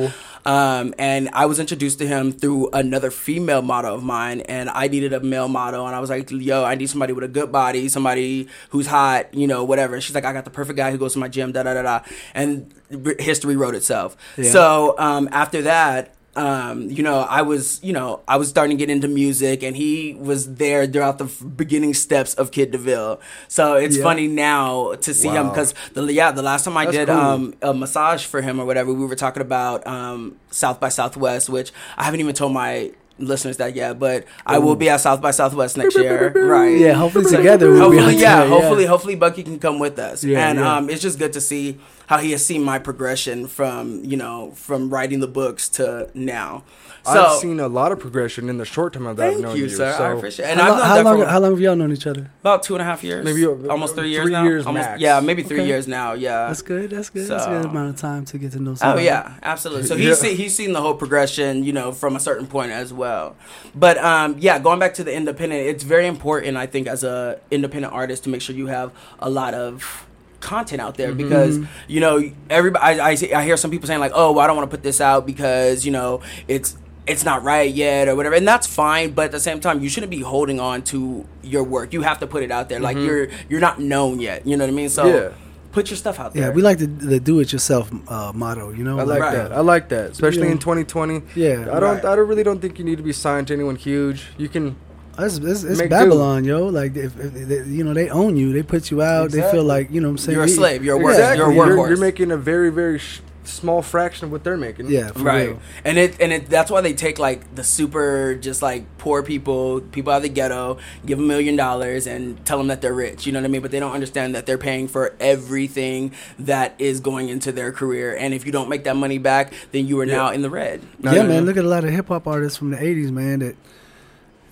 Um, 0.44 0.94
and 0.98 1.28
I 1.32 1.46
was 1.46 1.58
introduced 1.58 1.98
to 1.98 2.06
him 2.06 2.32
through 2.32 2.70
another 2.72 3.10
female 3.10 3.62
model 3.62 3.94
of 3.94 4.02
mine, 4.02 4.40
and 4.42 4.70
I 4.70 4.88
needed 4.88 5.12
a 5.12 5.20
male 5.20 5.48
model, 5.48 5.86
and 5.86 5.94
I 5.94 6.00
was 6.00 6.10
like, 6.10 6.30
"Yo, 6.30 6.64
I 6.64 6.74
need 6.74 6.88
somebody 6.88 7.12
with 7.12 7.24
a 7.24 7.28
good 7.28 7.52
body, 7.52 7.88
somebody 7.88 8.48
who's 8.70 8.86
hot, 8.86 9.32
you 9.34 9.46
know, 9.46 9.64
whatever." 9.64 10.00
She's 10.00 10.14
like, 10.14 10.24
"I 10.24 10.32
got 10.32 10.44
the 10.44 10.50
perfect 10.50 10.76
guy 10.76 10.90
who 10.90 10.98
goes 10.98 11.12
to 11.14 11.18
my 11.18 11.28
gym, 11.28 11.52
da 11.52 11.62
da 11.62 11.74
da 11.74 11.82
da," 11.82 12.00
and 12.34 12.72
history 13.18 13.56
wrote 13.56 13.74
itself. 13.74 14.16
Yeah. 14.36 14.50
So 14.50 14.94
um, 14.98 15.28
after 15.32 15.62
that, 15.62 16.14
um, 16.36 16.88
you 16.90 17.02
know, 17.02 17.20
I 17.20 17.42
was, 17.42 17.80
you 17.82 17.92
know, 17.92 18.20
I 18.28 18.36
was 18.36 18.48
starting 18.48 18.76
to 18.76 18.80
get 18.80 18.90
into 18.92 19.08
music, 19.08 19.62
and 19.64 19.76
he 19.76 20.14
was 20.14 20.54
there 20.54 20.86
throughout 20.86 21.18
the 21.18 21.24
beginning 21.46 21.94
steps 21.94 22.34
of 22.34 22.52
Kid 22.52 22.70
DeVille. 22.70 23.20
So 23.48 23.74
it's 23.74 23.96
Yeah. 23.96 24.02
funny 24.04 24.28
now 24.28 24.94
to 24.94 25.14
see 25.14 25.28
him 25.28 25.48
because 25.48 25.74
the 25.94 26.04
yeah, 26.12 26.30
the 26.30 26.42
last 26.42 26.64
time 26.64 26.76
I 26.76 26.84
That's 26.84 26.96
did 26.96 27.08
cool. 27.08 27.16
um, 27.18 27.54
a 27.60 27.74
massage 27.74 28.24
for 28.24 28.40
him 28.40 28.60
or 28.60 28.66
whatever, 28.66 28.92
we 28.92 29.04
were 29.04 29.16
talking 29.16 29.40
about 29.42 29.84
um, 29.86 30.36
South 30.50 30.78
by 30.78 30.90
Southwest, 30.90 31.48
which 31.48 31.72
I 31.96 32.04
haven't 32.04 32.20
even 32.20 32.34
told 32.34 32.52
my 32.52 32.92
listeners 33.18 33.56
that 33.56 33.74
yet, 33.74 33.98
but 33.98 34.24
I 34.46 34.58
will 34.58 34.76
be 34.76 34.88
at 34.88 34.98
South 35.00 35.20
by 35.20 35.32
Southwest 35.32 35.76
next 35.76 35.96
year, 35.98 36.30
right? 36.36 36.78
Yeah, 36.78 36.92
hopefully 36.92 37.24
together 37.36 37.68
we'll 37.72 37.90
hopefully, 37.90 38.14
yeah, 38.16 38.40
there, 38.40 38.48
hopefully, 38.48 38.84
hopefully 38.86 39.16
Bucky 39.16 39.42
can 39.42 39.58
come 39.58 39.80
with 39.80 39.98
us, 39.98 40.22
Yeah, 40.22 40.48
and 40.50 40.60
yeah. 40.60 40.76
um, 40.76 40.88
it's 40.88 41.02
just 41.02 41.18
good 41.18 41.32
to 41.32 41.40
see 41.40 41.78
how 42.08 42.18
he 42.18 42.32
has 42.32 42.44
seen 42.44 42.62
my 42.64 42.78
progression 42.78 43.46
from 43.46 44.02
you 44.04 44.16
know 44.16 44.52
from 44.52 44.90
writing 44.90 45.20
the 45.20 45.28
books 45.28 45.68
to 45.70 46.10
now. 46.14 46.64
So 47.04 47.24
I've 47.24 47.38
seen 47.38 47.58
a 47.58 47.68
lot 47.68 47.90
of 47.92 48.00
progression 48.00 48.50
in 48.50 48.58
the 48.58 48.66
short 48.66 48.92
time 48.92 49.04
that 49.04 49.18
I've 49.18 49.40
known 49.40 49.56
you, 49.56 49.62
you, 49.62 49.68
sir. 49.70 49.94
I 49.94 49.96
so- 49.96 50.16
appreciate 50.18 50.46
it. 50.46 50.50
And 50.50 50.60
how, 50.60 50.74
I've 50.74 50.78
lo- 50.78 50.84
how 50.84 51.02
long? 51.02 51.18
for 51.20 51.26
How 51.26 51.40
long 51.40 51.50
have 51.52 51.60
y'all 51.60 51.76
known 51.76 51.92
each 51.92 52.06
other? 52.06 52.28
about 52.40 52.62
two 52.64 52.74
and 52.74 52.82
a 52.82 52.84
half 52.84 53.02
years, 53.02 53.24
Maybe, 53.24 53.46
almost 53.46 53.94
three 53.94 54.10
years 54.10 54.24
three 54.24 54.32
now. 54.32 54.42
years 54.44 54.66
almost, 54.66 54.86
max. 54.88 55.00
yeah, 55.00 55.20
maybe 55.20 55.42
three 55.42 55.60
Okay. 55.60 55.68
years 55.68 55.88
now. 55.88 56.12
Yeah, 56.12 56.48
That's 56.48 56.60
good. 56.60 56.90
That's 56.90 57.08
good. 57.08 57.26
That's 57.28 57.46
a 57.46 57.48
good 57.48 57.64
amount 57.66 57.90
of 57.94 57.96
time 57.96 58.24
to 58.26 58.36
get 58.38 58.52
to 58.52 58.60
know 58.60 58.74
Oh 58.82 58.98
yeah, 58.98 59.34
absolutely. 59.42 59.84
So 59.86 59.94
Yeah. 59.96 60.08
he's 60.08 60.18
seen, 60.18 60.36
he's 60.36 60.54
seen 60.54 60.72
the 60.72 60.82
whole 60.82 60.94
progression, 60.94 61.62
you 61.64 61.72
know, 61.72 61.92
from 61.92 62.14
a 62.16 62.20
certain 62.20 62.46
point 62.46 62.72
as 62.72 62.92
well. 62.92 63.36
But 63.74 63.96
um, 63.98 64.36
yeah, 64.38 64.58
going 64.58 64.78
back 64.78 64.92
to 64.94 65.04
the 65.04 65.14
independent, 65.14 65.62
it's 65.66 65.84
very 65.84 66.06
important, 66.06 66.56
I 66.58 66.66
think, 66.66 66.88
as 66.88 67.04
a 67.04 67.38
independent 67.50 67.92
artist 67.94 68.24
to 68.24 68.28
make 68.30 68.42
sure 68.42 68.54
you 68.54 68.66
have 68.66 68.92
a 69.20 69.30
lot 69.30 69.54
of 69.54 70.04
content 70.40 70.80
out 70.80 70.96
there 70.96 71.08
mm-hmm. 71.08 71.18
because 71.18 71.60
you 71.88 72.00
know 72.00 72.22
everybody. 72.50 73.00
I, 73.00 73.08
I, 73.08 73.14
see- 73.14 73.32
I 73.34 73.44
hear 73.44 73.56
some 73.56 73.70
people 73.70 73.86
saying 73.86 74.00
like, 74.00 74.12
oh, 74.14 74.32
well, 74.32 74.40
I 74.44 74.46
don't 74.46 74.56
want 74.56 74.70
to 74.70 74.76
put 74.76 74.82
this 74.82 75.00
out 75.00 75.26
because 75.26 75.84
you 75.84 75.92
know 75.92 76.20
it's 76.46 76.76
it's 77.08 77.24
not 77.24 77.42
right 77.42 77.72
yet 77.72 78.06
or 78.06 78.14
whatever 78.14 78.34
and 78.34 78.46
that's 78.46 78.66
fine 78.66 79.12
but 79.12 79.24
at 79.26 79.32
the 79.32 79.40
same 79.40 79.60
time 79.60 79.80
you 79.80 79.88
shouldn't 79.88 80.10
be 80.10 80.20
holding 80.20 80.60
on 80.60 80.82
to 80.82 81.26
your 81.42 81.64
work 81.64 81.92
you 81.94 82.02
have 82.02 82.18
to 82.18 82.26
put 82.26 82.42
it 82.42 82.50
out 82.50 82.68
there 82.68 82.80
like 82.80 82.98
mm-hmm. 82.98 83.06
you're 83.06 83.28
you're 83.48 83.60
not 83.60 83.80
known 83.80 84.20
yet 84.20 84.46
you 84.46 84.56
know 84.56 84.64
what 84.64 84.70
i 84.70 84.74
mean 84.74 84.90
so 84.90 85.06
Yeah. 85.06 85.32
put 85.72 85.88
your 85.88 85.96
stuff 85.96 86.20
out 86.20 86.34
there 86.34 86.48
Yeah, 86.48 86.50
we 86.50 86.60
like 86.60 86.78
the, 86.78 86.86
the 86.86 87.18
do-it-yourself 87.18 87.90
uh, 88.10 88.32
motto. 88.34 88.70
You 88.70 88.84
know, 88.84 88.98
I 88.98 89.04
like 89.04 89.20
Right. 89.20 89.32
that. 89.32 89.52
Uh, 89.52 89.56
I 89.56 89.60
like 89.60 89.88
that, 89.88 90.10
especially 90.10 90.46
Yeah. 90.46 90.52
in 90.52 90.58
2020. 90.58 91.22
Yeah, 91.34 91.52
I 91.72 91.80
don't. 91.80 91.82
right. 91.82 92.04
I 92.04 92.16
don't 92.16 92.28
really 92.28 92.42
don't 92.42 92.60
think 92.60 92.78
you 92.78 92.84
need 92.84 92.96
to 92.96 93.02
be 93.02 93.12
signed 93.12 93.46
to 93.48 93.54
anyone 93.54 93.76
huge. 93.76 94.28
You 94.38 94.48
can. 94.48 94.76
It's, 95.18 95.36
it's, 95.38 95.64
it's 95.64 95.78
Make 95.80 95.90
Babylon, 95.90 96.44
yo. 96.44 96.66
Like, 96.66 96.96
if, 96.96 97.18
if 97.18 97.32
they, 97.34 97.64
you 97.64 97.82
know, 97.84 97.92
they 97.94 98.08
own 98.08 98.36
you. 98.36 98.52
They 98.52 98.62
put 98.62 98.90
you 98.90 99.02
out. 99.02 99.30
They 99.30 99.42
feel 99.50 99.64
like, 99.64 99.90
you 99.90 100.00
know 100.00 100.08
what 100.08 100.12
I'm 100.12 100.18
saying? 100.18 100.36
you're 100.36 100.44
a 100.44 100.48
slave 100.48 100.84
you're 100.84 100.96
a 100.96 101.02
work 101.02 101.14
Exactly. 101.14 101.38
you're 101.38 101.50
a 101.50 101.54
You're, 101.54 101.66
workhorse 101.76 101.88
you're 101.88 101.98
making 101.98 102.30
a 102.30 102.36
very 102.36 102.70
very 102.70 102.98
sh- 102.98 103.20
small 103.44 103.80
fraction 103.80 104.26
of 104.26 104.30
what 104.30 104.44
they're 104.44 104.58
making. 104.58 104.90
Yeah, 104.90 105.08
for 105.10 105.20
right 105.20 105.48
real. 105.48 105.60
and 105.82 105.96
it 105.98 106.20
and 106.20 106.32
it 106.34 106.50
that's 106.50 106.70
why 106.70 106.82
they 106.82 106.92
take 106.92 107.18
like 107.18 107.54
the 107.54 107.64
super 107.64 108.34
just 108.34 108.60
like 108.60 108.84
poor 108.98 109.22
people 109.22 109.80
people 109.80 110.12
out 110.12 110.18
of 110.18 110.22
the 110.24 110.28
ghetto 110.28 110.76
give 111.06 111.16
them 111.16 111.24
a 111.24 111.28
million 111.28 111.56
dollars 111.56 112.06
and 112.06 112.44
tell 112.44 112.58
them 112.58 112.66
that 112.66 112.82
they're 112.82 112.92
rich 112.92 113.24
you 113.26 113.32
know 113.32 113.40
what 113.40 113.46
i 113.46 113.48
mean 113.48 113.62
but 113.62 113.70
they 113.70 113.80
don't 113.80 113.92
understand 113.94 114.34
that 114.34 114.44
they're 114.44 114.58
paying 114.58 114.86
for 114.86 115.14
everything 115.18 116.12
that 116.38 116.74
is 116.78 117.00
going 117.00 117.30
into 117.30 117.50
their 117.50 117.72
career 117.72 118.14
and 118.14 118.34
if 118.34 118.44
you 118.44 118.52
don't 118.52 118.68
make 118.68 118.84
that 118.84 118.96
money 118.96 119.16
back 119.16 119.50
then 119.72 119.86
you 119.86 119.98
are 119.98 120.04
now 120.06 120.28
in 120.30 120.42
the 120.42 120.50
red 120.50 120.82
No, 120.98 121.10
yeah, 121.12 121.22
no, 121.22 121.28
man. 121.28 121.36
no. 121.38 121.42
Look 121.44 121.56
at 121.56 121.64
a 121.64 121.68
lot 121.68 121.84
of 121.84 121.90
hip 121.90 122.08
hop 122.08 122.26
artists 122.26 122.58
from 122.58 122.70
the 122.70 122.76
'80s, 122.76 123.10
man. 123.10 123.38
That 123.38 123.56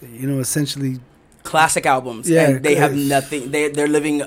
you 0.02 0.26
know, 0.28 0.38
essentially, 0.40 1.00
classic 1.42 1.86
albums 1.86 2.28
Yeah, 2.28 2.48
and 2.48 2.62
they 2.64 2.74
have 2.74 2.94
nothing 2.94 3.50
they, 3.50 3.68
they're 3.68 3.86
living 3.88 4.22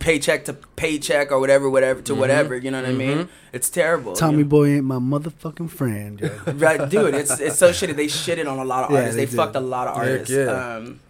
paycheck 0.00 0.44
to 0.46 0.52
paycheck 0.76 1.30
or 1.30 1.38
whatever 1.38 1.70
whatever 1.70 2.02
to 2.02 2.12
whatever 2.14 2.56
you 2.56 2.68
know 2.68 2.80
what 2.82 2.90
i 2.90 2.92
mean 2.92 3.28
it's 3.52 3.70
terrible 3.70 4.10
you 4.12 4.16
Tommy 4.18 4.38
know? 4.42 4.48
Boy 4.48 4.66
ain't 4.74 4.84
my 4.84 4.96
motherfucking 4.96 5.70
friend. 5.70 6.20
Yo. 6.20 6.28
right, 6.54 6.90
dude. 6.90 7.14
It's 7.14 7.38
it's 7.40 7.56
so 7.56 7.70
shitty. 7.70 7.94
They 7.96 8.06
shitted 8.06 8.50
on 8.50 8.58
a 8.58 8.64
lot 8.64 8.84
of 8.84 8.90
Yeah, 8.92 8.96
artists. 8.98 9.16
they 9.16 9.24
they 9.24 9.36
fucked 9.36 9.54
a 9.56 9.60
lot 9.60 9.86
of 9.88 9.94
Heck 9.96 10.04
artists. 10.04 10.34
yeah. 10.34 10.74
Um, 10.76 11.00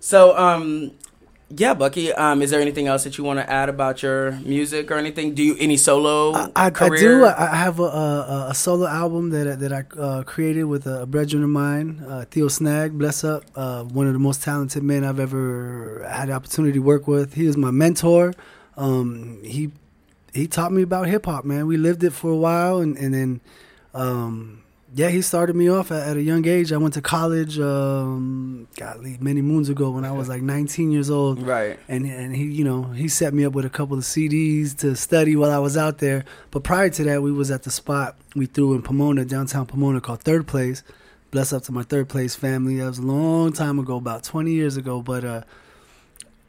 so 0.00 0.36
um, 0.36 0.90
yeah, 1.56 1.74
Bucky. 1.74 2.12
Um, 2.12 2.40
is 2.42 2.50
there 2.50 2.60
anything 2.60 2.86
else 2.86 3.04
that 3.04 3.18
you 3.18 3.24
want 3.24 3.38
to 3.38 3.48
add 3.50 3.68
about 3.68 4.02
your 4.02 4.32
music 4.32 4.90
or 4.90 4.94
anything? 4.96 5.34
Do 5.34 5.42
you 5.42 5.56
any 5.58 5.76
solo 5.76 6.32
I, 6.34 6.50
I, 6.56 6.66
I 6.66 6.88
do. 6.88 7.24
I, 7.24 7.52
I 7.52 7.56
have 7.56 7.78
a, 7.78 7.82
a, 7.84 8.46
a 8.50 8.54
solo 8.54 8.86
album 8.86 9.30
that 9.30 9.46
I- 9.48 9.54
that 9.56 9.72
I 9.72 9.84
uh, 10.00 10.22
created 10.22 10.64
with 10.64 10.86
a, 10.86 11.06
brethren 11.06 11.42
of 11.42 11.50
mine, 11.50 12.04
uh, 12.08 12.24
Theo 12.30 12.48
Snag. 12.48 12.96
Bless 12.98 13.22
up, 13.24 13.44
uh, 13.54 13.84
one 13.84 14.06
of 14.06 14.12
the 14.12 14.18
most 14.18 14.42
talented 14.42 14.82
men 14.82 15.04
I've 15.04 15.20
ever 15.20 16.06
had 16.08 16.28
the 16.28 16.32
opportunity 16.32 16.74
to 16.74 16.78
work 16.80 17.06
with. 17.06 17.34
He 17.34 17.46
was 17.46 17.56
my 17.56 17.70
mentor. 17.70 18.32
Um, 18.76 19.40
he 19.44 19.70
he 20.32 20.46
taught 20.46 20.72
me 20.72 20.82
about 20.82 21.06
hip 21.08 21.26
hop, 21.26 21.44
man. 21.44 21.66
We 21.66 21.76
lived 21.76 22.02
it 22.04 22.12
for 22.12 22.30
a 22.30 22.36
while, 22.36 22.78
and 22.78 22.96
and 22.96 23.12
then. 23.12 23.40
Um, 23.94 24.61
yeah, 24.94 25.08
he 25.08 25.22
started 25.22 25.56
me 25.56 25.68
off 25.68 25.90
at, 25.90 26.06
at 26.06 26.16
a 26.16 26.22
young 26.22 26.46
age. 26.46 26.70
I 26.70 26.76
went 26.76 26.94
to 26.94 27.02
college, 27.02 27.58
um, 27.58 28.68
golly, 28.76 29.16
many 29.20 29.40
moons 29.40 29.68
ago 29.68 29.90
when 29.90 30.04
I 30.04 30.12
was 30.12 30.28
like 30.28 30.42
19 30.42 30.90
years 30.90 31.08
old 31.08 31.40
right. 31.42 31.78
and 31.88 32.04
and 32.04 32.36
he 32.36 32.44
you 32.44 32.64
know 32.64 32.84
he 32.84 33.08
set 33.08 33.32
me 33.32 33.44
up 33.44 33.54
with 33.54 33.64
a 33.64 33.70
couple 33.70 33.96
of 33.96 34.04
CDs 34.04 34.76
to 34.78 34.94
study 34.94 35.34
while 35.34 35.50
I 35.50 35.58
was 35.58 35.76
out 35.76 35.98
there. 35.98 36.24
But 36.50 36.62
prior 36.64 36.90
to 36.90 37.04
that, 37.04 37.22
we 37.22 37.32
was 37.32 37.50
at 37.50 37.62
the 37.62 37.70
spot 37.70 38.16
we 38.34 38.46
threw 38.46 38.74
in 38.74 38.82
Pomona, 38.82 39.24
downtown 39.24 39.66
Pomona, 39.66 40.00
called 40.00 40.22
Third 40.22 40.46
Place. 40.46 40.82
Bless 41.30 41.52
up 41.52 41.62
to 41.64 41.72
my 41.72 41.82
Third 41.82 42.10
Place 42.10 42.34
family. 42.34 42.76
That 42.76 42.86
was 42.86 42.98
a 42.98 43.02
long 43.02 43.52
time 43.52 43.78
ago, 43.78 43.96
about 43.96 44.24
twenty 44.24 44.52
years 44.52 44.76
ago. 44.76 45.00
But 45.00 45.24
uh, 45.24 45.42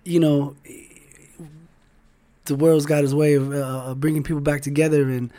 you 0.04 0.20
know, 0.20 0.58
the 2.46 2.56
world's 2.56 2.86
got 2.86 3.06
its 3.06 3.14
way 3.14 3.36
of 3.36 3.54
uh, 3.54 3.92
of 3.92 4.02
bringing 4.02 4.24
people 4.24 4.42
back 4.42 4.62
together, 4.62 5.04
and 5.04 5.32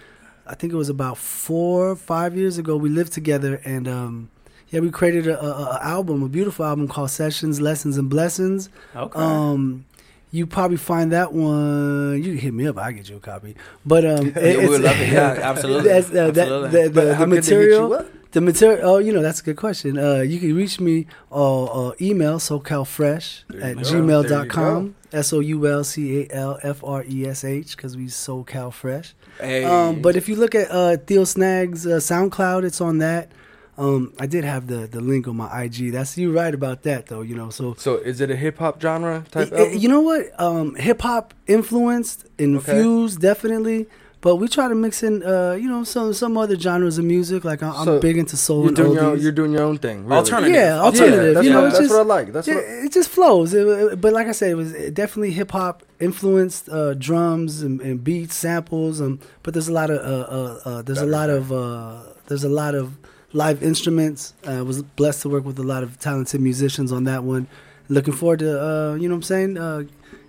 I 0.46 0.54
think 0.54 0.72
it 0.72 0.76
was 0.76 0.88
about 0.88 1.16
four, 1.18 1.96
five 1.96 2.36
years 2.36 2.58
ago 2.58 2.76
we 2.76 2.88
lived 2.88 3.12
together, 3.12 3.60
and 3.64 3.88
um, 3.88 4.30
yeah, 4.68 4.80
we 4.80 4.90
created 4.90 5.26
a, 5.26 5.42
a, 5.42 5.48
a 5.76 5.78
album, 5.82 6.22
a 6.22 6.28
beautiful 6.28 6.64
album 6.64 6.88
called 6.88 7.10
Sessions, 7.10 7.60
Lessons, 7.60 7.96
and 7.96 8.10
Blessings. 8.10 8.68
Okay. 8.94 9.18
Um, 9.18 9.84
you 10.32 10.46
probably 10.46 10.76
find 10.76 11.12
that 11.12 11.32
one. 11.32 12.16
You 12.22 12.30
can 12.32 12.38
hit 12.38 12.54
me 12.54 12.66
up. 12.66 12.76
I 12.76 12.88
will 12.88 12.96
get 12.96 13.08
you 13.08 13.16
a 13.16 13.20
copy. 13.20 13.54
But 13.86 14.04
um, 14.04 14.26
it- 14.36 14.56
Yeah, 14.56 14.58
we 14.62 14.68
would 14.68 14.80
love 14.82 15.00
it. 15.00 15.12
Yeah, 15.12 15.38
absolutely. 15.42 15.88
That's, 15.90 16.08
uh, 16.10 16.30
that- 16.32 16.34
the, 16.34 16.68
the, 16.68 16.90
But 16.90 17.04
the 17.04 17.14
how 17.14 17.24
could 17.24 17.30
they 17.32 17.36
hit 17.36 17.46
you 17.50 17.56
material. 17.58 17.92
up? 17.94 18.06
The 18.32 18.40
material. 18.40 18.80
Oh, 18.90 18.98
you 18.98 19.12
know 19.12 19.22
that's 19.22 19.38
a 19.40 19.44
good 19.44 19.56
question. 19.56 19.96
Uh, 19.96 20.16
you 20.22 20.40
can 20.40 20.56
reach 20.56 20.80
me 20.80 21.06
uh, 21.30 21.64
uh, 21.88 21.92
email 22.00 22.38
socalfresh 22.40 23.44
There 23.48 23.60
you 23.60 23.64
at 23.64 23.76
go. 23.76 23.82
gmail.com. 23.82 24.94
S 25.14 25.32
o 25.32 25.38
u 25.40 25.66
l 25.66 25.82
c 25.84 25.94
a 26.30 26.34
l 26.34 26.58
f 26.62 26.78
r 26.84 27.02
e 27.04 27.26
s 27.26 27.44
h 27.44 27.76
because 27.76 27.96
we 27.96 28.06
SoCal 28.06 28.72
Fresh. 28.72 29.14
Hey. 29.40 29.64
Um, 29.64 30.02
but 30.02 30.16
if 30.16 30.28
you 30.28 30.36
look 30.36 30.54
at 30.54 30.68
uh, 30.70 30.96
Theo 31.06 31.22
Snag's 31.24 31.86
uh, 31.86 32.00
SoundCloud, 32.10 32.64
it's 32.64 32.80
on 32.80 32.98
that. 32.98 33.30
Um, 33.76 34.12
I 34.20 34.26
did 34.26 34.44
have 34.44 34.68
the 34.68 34.86
the 34.86 35.00
link 35.00 35.26
on 35.26 35.36
my 35.36 35.48
IG. 35.64 35.90
That's 35.92 36.16
you 36.16 36.30
right 36.32 36.54
about 36.54 36.82
that 36.82 37.06
though. 37.06 37.22
You 37.22 37.34
know, 37.34 37.50
so 37.50 37.74
So 37.76 37.96
is 37.96 38.20
it 38.20 38.30
a 38.30 38.36
hip 38.36 38.58
hop 38.58 38.80
genre 38.80 39.24
type 39.30 39.50
Y- 39.50 39.58
album? 39.58 39.78
You 39.82 39.88
know 39.88 40.00
what? 40.00 40.22
Um, 40.40 40.74
Hip 40.76 41.00
hop 41.02 41.34
influenced, 41.48 42.26
infused, 42.38 43.20
definitely. 43.20 43.86
But 44.24 44.36
we 44.36 44.48
try 44.48 44.66
to 44.68 44.74
mix 44.74 45.02
in, 45.02 45.22
uh, 45.22 45.52
you 45.62 45.68
know, 45.68 45.84
some 45.84 46.14
some 46.14 46.38
other 46.42 46.56
genres 46.58 46.96
of 46.96 47.04
music. 47.04 47.44
Like 47.44 47.62
I- 47.62 47.68
I'm 47.78 47.84
So, 47.84 48.00
big 48.00 48.16
into 48.16 48.38
soul 48.38 48.60
you're 48.60 48.68
and 48.68 48.76
doing 48.76 48.92
your 48.94 49.04
own, 49.04 49.20
you're 49.20 49.36
doing 49.40 49.52
your 49.52 49.64
own 49.70 49.76
thing. 49.76 49.98
Really. 50.06 50.16
Alternative. 50.16 50.54
yeah, 50.54 50.76
Yeah, 50.76 50.80
alternative. 50.88 51.34
that's 51.34 51.46
you 51.46 51.52
know, 51.52 51.60
what, 51.62 51.72
that's 51.72 51.78
just, 51.84 51.90
what 51.94 52.00
I 52.00 52.14
like. 52.16 52.32
That's 52.32 52.48
yeah, 52.48 52.54
what. 52.54 52.84
it 52.86 52.92
just 52.98 53.10
flows. 53.10 53.52
It- 53.52 53.66
it- 53.68 54.00
but 54.00 54.14
like 54.18 54.26
I 54.26 54.32
said, 54.32 54.48
it 54.54 54.54
was 54.54 54.72
definitely 55.02 55.32
hip 55.32 55.50
hop 55.50 55.82
influenced 56.00 56.70
uh, 56.70 56.94
drums 56.94 57.60
and, 57.60 57.82
and 57.82 58.02
beats, 58.02 58.34
samples. 58.34 58.94
Um, 59.02 59.20
but 59.42 59.52
there's 59.52 59.68
a 59.68 59.72
lot 59.80 59.90
of 59.90 59.98
uh, 59.98 60.26
uh, 60.38 60.60
uh, 60.68 60.82
there's 60.86 61.02
a 61.02 61.06
lot 61.18 61.28
of 61.28 61.52
uh, 61.52 61.98
there's 62.28 62.44
a 62.44 62.48
lot 62.62 62.74
of 62.74 62.96
live 63.34 63.62
instruments. 63.62 64.32
Uh, 64.46 64.52
I 64.60 64.62
was 64.62 64.80
blessed 64.82 65.20
to 65.22 65.28
work 65.28 65.44
with 65.44 65.58
a 65.58 65.62
lot 65.74 65.82
of 65.82 65.98
talented 66.00 66.40
musicians 66.40 66.90
on 66.92 67.04
that 67.04 67.24
one. 67.24 67.46
Looking 67.90 68.14
forward 68.14 68.38
to 68.38 68.50
uh, 68.68 68.94
you 68.94 69.06
know 69.06 69.16
what 69.16 69.28
I'm 69.28 69.32
saying, 69.34 69.58
uh, 69.58 69.82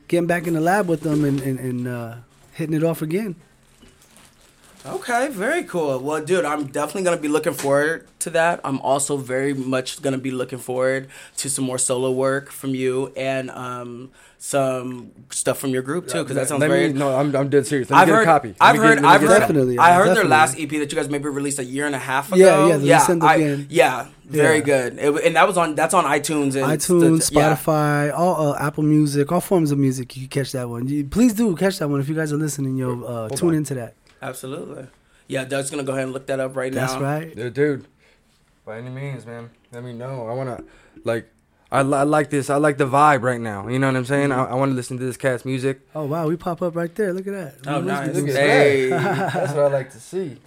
getting 0.10 0.28
back 0.28 0.48
in 0.48 0.54
the 0.54 0.60
lab 0.72 0.90
with 0.90 1.00
them 1.08 1.24
and 1.24 1.40
and, 1.40 1.60
and 1.68 1.88
uh, 1.88 2.16
hitting 2.52 2.76
it 2.76 2.84
off 2.84 3.02
again. 3.02 3.36
Okay, 4.88 5.30
very 5.30 5.64
cool. 5.64 5.98
Well, 6.00 6.24
dude, 6.24 6.46
I'm 6.46 6.68
definitely 6.68 7.04
gonna 7.04 7.18
be 7.18 7.28
looking 7.28 7.54
forward 7.54 8.08
to 8.20 8.30
that. 8.32 8.60
I'm 8.64 8.80
also 8.82 9.18
very 9.18 9.54
much 9.54 10.02
gonna 10.02 10.20
be 10.20 10.30
looking 10.32 10.60
forward 10.60 11.08
to 11.38 11.50
some 11.50 11.66
more 11.66 11.80
solo 11.80 12.12
work 12.12 12.52
from 12.52 12.76
you 12.76 13.12
and 13.18 13.50
um, 13.50 14.12
some 14.38 15.12
stuff 15.32 15.58
from 15.58 15.72
your 15.72 15.82
group 15.82 16.08
too, 16.08 16.22
because 16.22 16.36
that 16.36 16.48
sounds 16.48 16.62
Let 16.62 16.70
very. 16.70 16.94
me, 16.94 17.00
no, 17.00 17.16
I'm, 17.18 17.36
I'm 17.36 17.50
dead 17.50 17.66
serious. 17.66 17.90
Let 17.90 18.02
I've 18.02 18.08
heard. 18.10 18.22
a 18.22 18.26
copy. 18.26 18.56
I've 18.62 18.76
me 18.76 18.82
get- 18.82 18.88
heard. 18.88 19.06
I've 19.06 19.22
heard. 19.22 19.40
Definitely, 19.40 19.78
I 19.80 19.90
yeah, 19.90 19.96
heard 20.06 20.18
their 20.18 20.26
last 20.26 20.60
EP 20.60 20.70
that 20.70 20.92
you 20.92 20.96
guys 20.96 21.10
maybe 21.10 21.30
released 21.30 21.58
a 21.58 21.64
year 21.66 21.88
and 21.88 21.96
a 21.96 22.00
half 22.00 22.32
ago. 22.32 22.38
Yeah, 22.38 22.68
yeah, 22.68 22.78
the 22.78 22.86
Descend 22.88 23.24
I- 23.24 23.36
Again. 23.38 23.68
yeah, 23.72 24.06
very 24.26 24.60
Yeah. 24.60 24.64
good. 24.64 25.00
It, 25.00 25.26
and 25.26 25.36
that 25.36 25.48
was 25.48 25.58
on. 25.58 25.74
That's 25.74 25.96
on 25.96 26.04
iTunes 26.04 26.54
and 26.56 26.66
iTunes, 26.66 27.32
yeah. 27.32 27.56
Spotify, 27.56 28.14
all 28.16 28.52
uh, 28.54 28.58
Apple 28.60 28.84
Music, 28.84 29.32
all 29.32 29.42
forms 29.42 29.72
of 29.72 29.80
music. 29.80 30.16
You 30.16 30.28
can 30.28 30.44
catch 30.44 30.52
that 30.52 30.70
one. 30.70 30.88
You, 30.88 31.06
please 31.06 31.34
do 31.34 31.56
catch 31.56 31.80
that 31.80 31.90
one 31.90 32.00
if 32.02 32.08
you 32.08 32.14
guys 32.14 32.32
are 32.32 32.38
listening. 32.38 32.78
Yo, 32.78 33.02
uh, 33.04 33.30
tune 33.30 33.50
on. 33.50 33.56
into 33.56 33.74
that. 33.74 33.96
Absolutely. 34.22 34.88
Yeah, 35.28 35.44
Doug's 35.46 35.70
gonna 35.72 35.84
go 35.84 35.94
ahead 35.94 36.04
and 36.06 36.14
look 36.14 36.28
that 36.28 36.40
up 36.40 36.56
right 36.56 36.72
That's 36.72 36.94
now. 36.94 37.00
That's 37.00 37.26
right. 37.26 37.38
Yeah, 37.38 37.50
dude. 37.50 37.86
By 38.66 38.78
any 38.78 38.90
means, 38.90 39.26
man. 39.26 39.50
Let 39.72 39.84
me 39.84 39.94
know. 39.94 40.28
I 40.28 40.34
wanna 40.34 40.64
like. 41.04 41.30
I, 41.72 41.82
li- 41.82 41.98
I 41.98 42.04
like 42.04 42.30
this. 42.30 42.50
I 42.52 42.56
like 42.58 42.78
the 42.78 42.88
vibe 42.88 43.24
right 43.24 43.42
now. 43.42 43.68
You 43.68 43.80
know 43.80 43.88
what 43.88 43.96
I'm 43.96 44.06
saying? 44.06 44.30
Mm-hmm. 44.30 44.40
I, 44.40 44.52
I 44.52 44.54
want 44.54 44.72
to 44.72 44.76
listen 44.76 44.98
to 45.00 45.04
this 45.04 45.18
cat's 45.18 45.44
music. 45.46 45.82
Oh 45.96 46.06
wow, 46.06 46.28
we 46.28 46.38
pop 46.38 46.62
up 46.62 46.76
right 46.76 46.94
there. 46.94 47.12
Look 47.12 47.28
at 47.28 47.34
that. 47.34 47.56
Oh, 47.68 47.82
We 47.82 47.88
nice. 47.88 48.08
listening 48.10 48.28
to 48.28 48.34
Hey. 48.34 48.90
That's 48.90 49.54
what 49.54 49.64
I 49.66 49.68
like 49.68 49.92
to 49.92 50.00
see. 50.00 50.38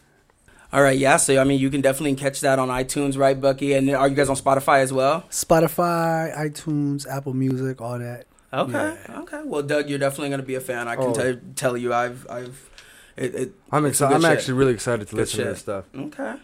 All 0.72 0.80
right, 0.82 0.96
yeah. 0.96 1.16
So 1.16 1.38
I 1.38 1.44
mean, 1.44 1.58
you 1.60 1.70
can 1.70 1.80
definitely 1.80 2.14
catch 2.14 2.40
that 2.42 2.58
on 2.58 2.68
iTunes, 2.68 3.18
right, 3.18 3.38
Bucky? 3.38 3.72
And 3.74 3.90
are 3.90 4.06
you 4.08 4.14
guys 4.14 4.28
on 4.28 4.36
Spotify 4.36 4.78
as 4.80 4.92
well? 4.92 5.22
Spotify, 5.30 6.34
iTunes, 6.36 7.06
Apple 7.08 7.34
Music, 7.34 7.80
all 7.80 7.98
that. 7.98 8.26
Okay, 8.52 8.96
okay. 9.10 9.42
Well, 9.44 9.62
Doug, 9.62 9.90
you're 9.90 9.98
definitely 9.98 10.30
gonna 10.30 10.42
be 10.44 10.54
a 10.54 10.60
fan. 10.60 10.88
I 10.88 10.94
can 10.96 11.06
Oh. 11.06 11.12
tell 11.14 11.36
tell 11.56 11.76
you, 11.76 11.92
I've, 11.92 12.26
I've, 12.30 12.70
it. 13.18 13.34
it 13.34 13.52
I'm 13.70 13.86
excited. 13.86 14.14
I'm 14.14 14.22
shit. 14.22 14.30
actually 14.30 14.54
really 14.54 14.72
excited 14.72 15.08
to 15.08 15.14
Good 15.14 15.20
listen 15.20 15.44
to 15.44 15.50
this 15.50 15.60
stuff. 15.60 15.84
Okay. 15.94 16.34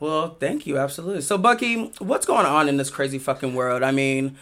Well, 0.00 0.36
thank 0.40 0.66
you. 0.66 0.78
Absolutely. 0.78 1.22
So, 1.22 1.38
Bucky, 1.38 1.86
what's 1.98 2.26
going 2.26 2.46
on 2.46 2.68
in 2.68 2.76
this 2.76 2.90
crazy 2.90 3.18
fucking 3.18 3.54
world? 3.54 3.82
I 3.82 3.90
mean, 3.90 4.36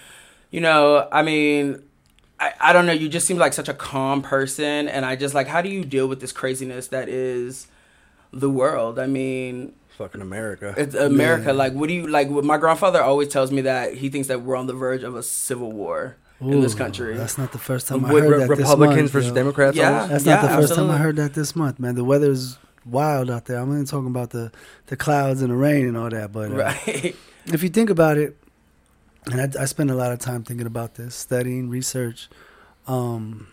you 0.50 0.60
know, 0.60 1.08
I 1.12 1.22
mean, 1.22 1.82
I, 2.40 2.52
I 2.60 2.72
don't 2.72 2.86
know. 2.86 2.92
You 2.92 3.08
just 3.08 3.26
seem 3.26 3.36
like 3.36 3.52
such 3.52 3.68
a 3.68 3.74
calm 3.74 4.22
person. 4.22 4.88
And 4.88 5.04
I 5.04 5.16
just 5.16 5.34
like, 5.34 5.46
how 5.46 5.62
do 5.62 5.68
you 5.68 5.84
deal 5.84 6.08
with 6.08 6.20
this 6.20 6.32
craziness 6.32 6.88
that 6.88 7.08
is 7.08 7.68
the 8.32 8.50
world? 8.50 8.98
I 8.98 9.06
mean, 9.06 9.74
Fucking 9.98 10.22
America. 10.22 10.74
it's 10.76 10.94
America. 10.94 11.46
Yeah. 11.46 11.52
Like, 11.52 11.74
what 11.74 11.88
do 11.88 11.94
you 11.94 12.06
like? 12.06 12.30
My 12.30 12.56
grandfather 12.56 13.02
always 13.02 13.28
tells 13.28 13.52
me 13.52 13.60
that 13.62 13.94
he 13.94 14.08
thinks 14.08 14.28
that 14.28 14.42
we're 14.42 14.56
on 14.56 14.66
the 14.66 14.72
verge 14.72 15.02
of 15.02 15.14
a 15.14 15.22
civil 15.22 15.70
war 15.70 16.16
in 16.42 16.60
this 16.60 16.74
country. 16.74 17.16
That's 17.16 17.38
not 17.38 17.52
the 17.52 17.58
first 17.58 17.88
time 17.88 18.04
I 18.04 18.12
With 18.12 18.24
heard 18.24 18.32
Re- 18.32 18.38
that 18.40 18.48
this 18.48 18.58
Republicans 18.58 18.96
month, 19.00 19.10
versus 19.12 19.28
yo. 19.28 19.34
Democrats. 19.34 19.76
Yeah. 19.76 19.92
almost? 19.92 20.10
That's 20.10 20.26
Yeah, 20.26 20.34
not 20.34 20.42
the 20.42 20.56
first 20.62 20.74
time. 20.74 20.90
I 20.90 20.98
heard 20.98 21.16
that 21.16 21.34
this 21.34 21.54
month, 21.56 21.78
man. 21.78 21.94
The 21.94 22.04
weather's 22.04 22.58
wild 22.84 23.30
out 23.30 23.44
there. 23.46 23.58
I'm 23.58 23.70
only 23.70 23.86
talking 23.86 24.08
about 24.08 24.30
the, 24.30 24.50
the 24.86 24.96
clouds 24.96 25.42
and 25.42 25.50
the 25.50 25.56
rain 25.56 25.86
and 25.86 25.96
all 25.96 26.10
that, 26.10 26.32
but 26.32 26.50
uh, 26.50 26.54
right. 26.54 27.16
if 27.46 27.62
you 27.62 27.68
think 27.68 27.90
about 27.90 28.16
it, 28.18 28.36
and 29.30 29.40
I, 29.56 29.62
I 29.62 29.64
spend 29.66 29.90
a 29.90 29.94
lot 29.94 30.10
of 30.12 30.18
time 30.18 30.42
thinking 30.42 30.66
about 30.66 30.94
this, 30.94 31.14
studying, 31.14 31.68
research. 31.68 32.28
Um, 32.88 33.46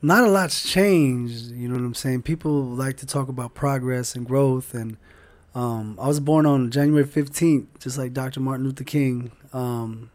not 0.00 0.24
a 0.24 0.28
lot's 0.28 0.62
changed. 0.70 1.50
You 1.50 1.68
know 1.68 1.74
what 1.74 1.82
I'm 1.84 1.94
saying? 1.94 2.22
People 2.22 2.62
like 2.62 2.96
to 2.98 3.06
talk 3.06 3.28
about 3.28 3.54
progress 3.54 4.14
and 4.14 4.24
growth. 4.26 4.72
And 4.72 4.96
um, 5.56 5.98
I 6.00 6.06
was 6.06 6.20
born 6.20 6.44
on 6.46 6.70
January 6.70 7.06
15th, 7.06 7.66
just 7.80 7.96
like 7.96 8.12
Dr. 8.12 8.40
Martin 8.40 8.66
Luther 8.66 8.84
King. 8.84 9.32
Um, 9.52 10.10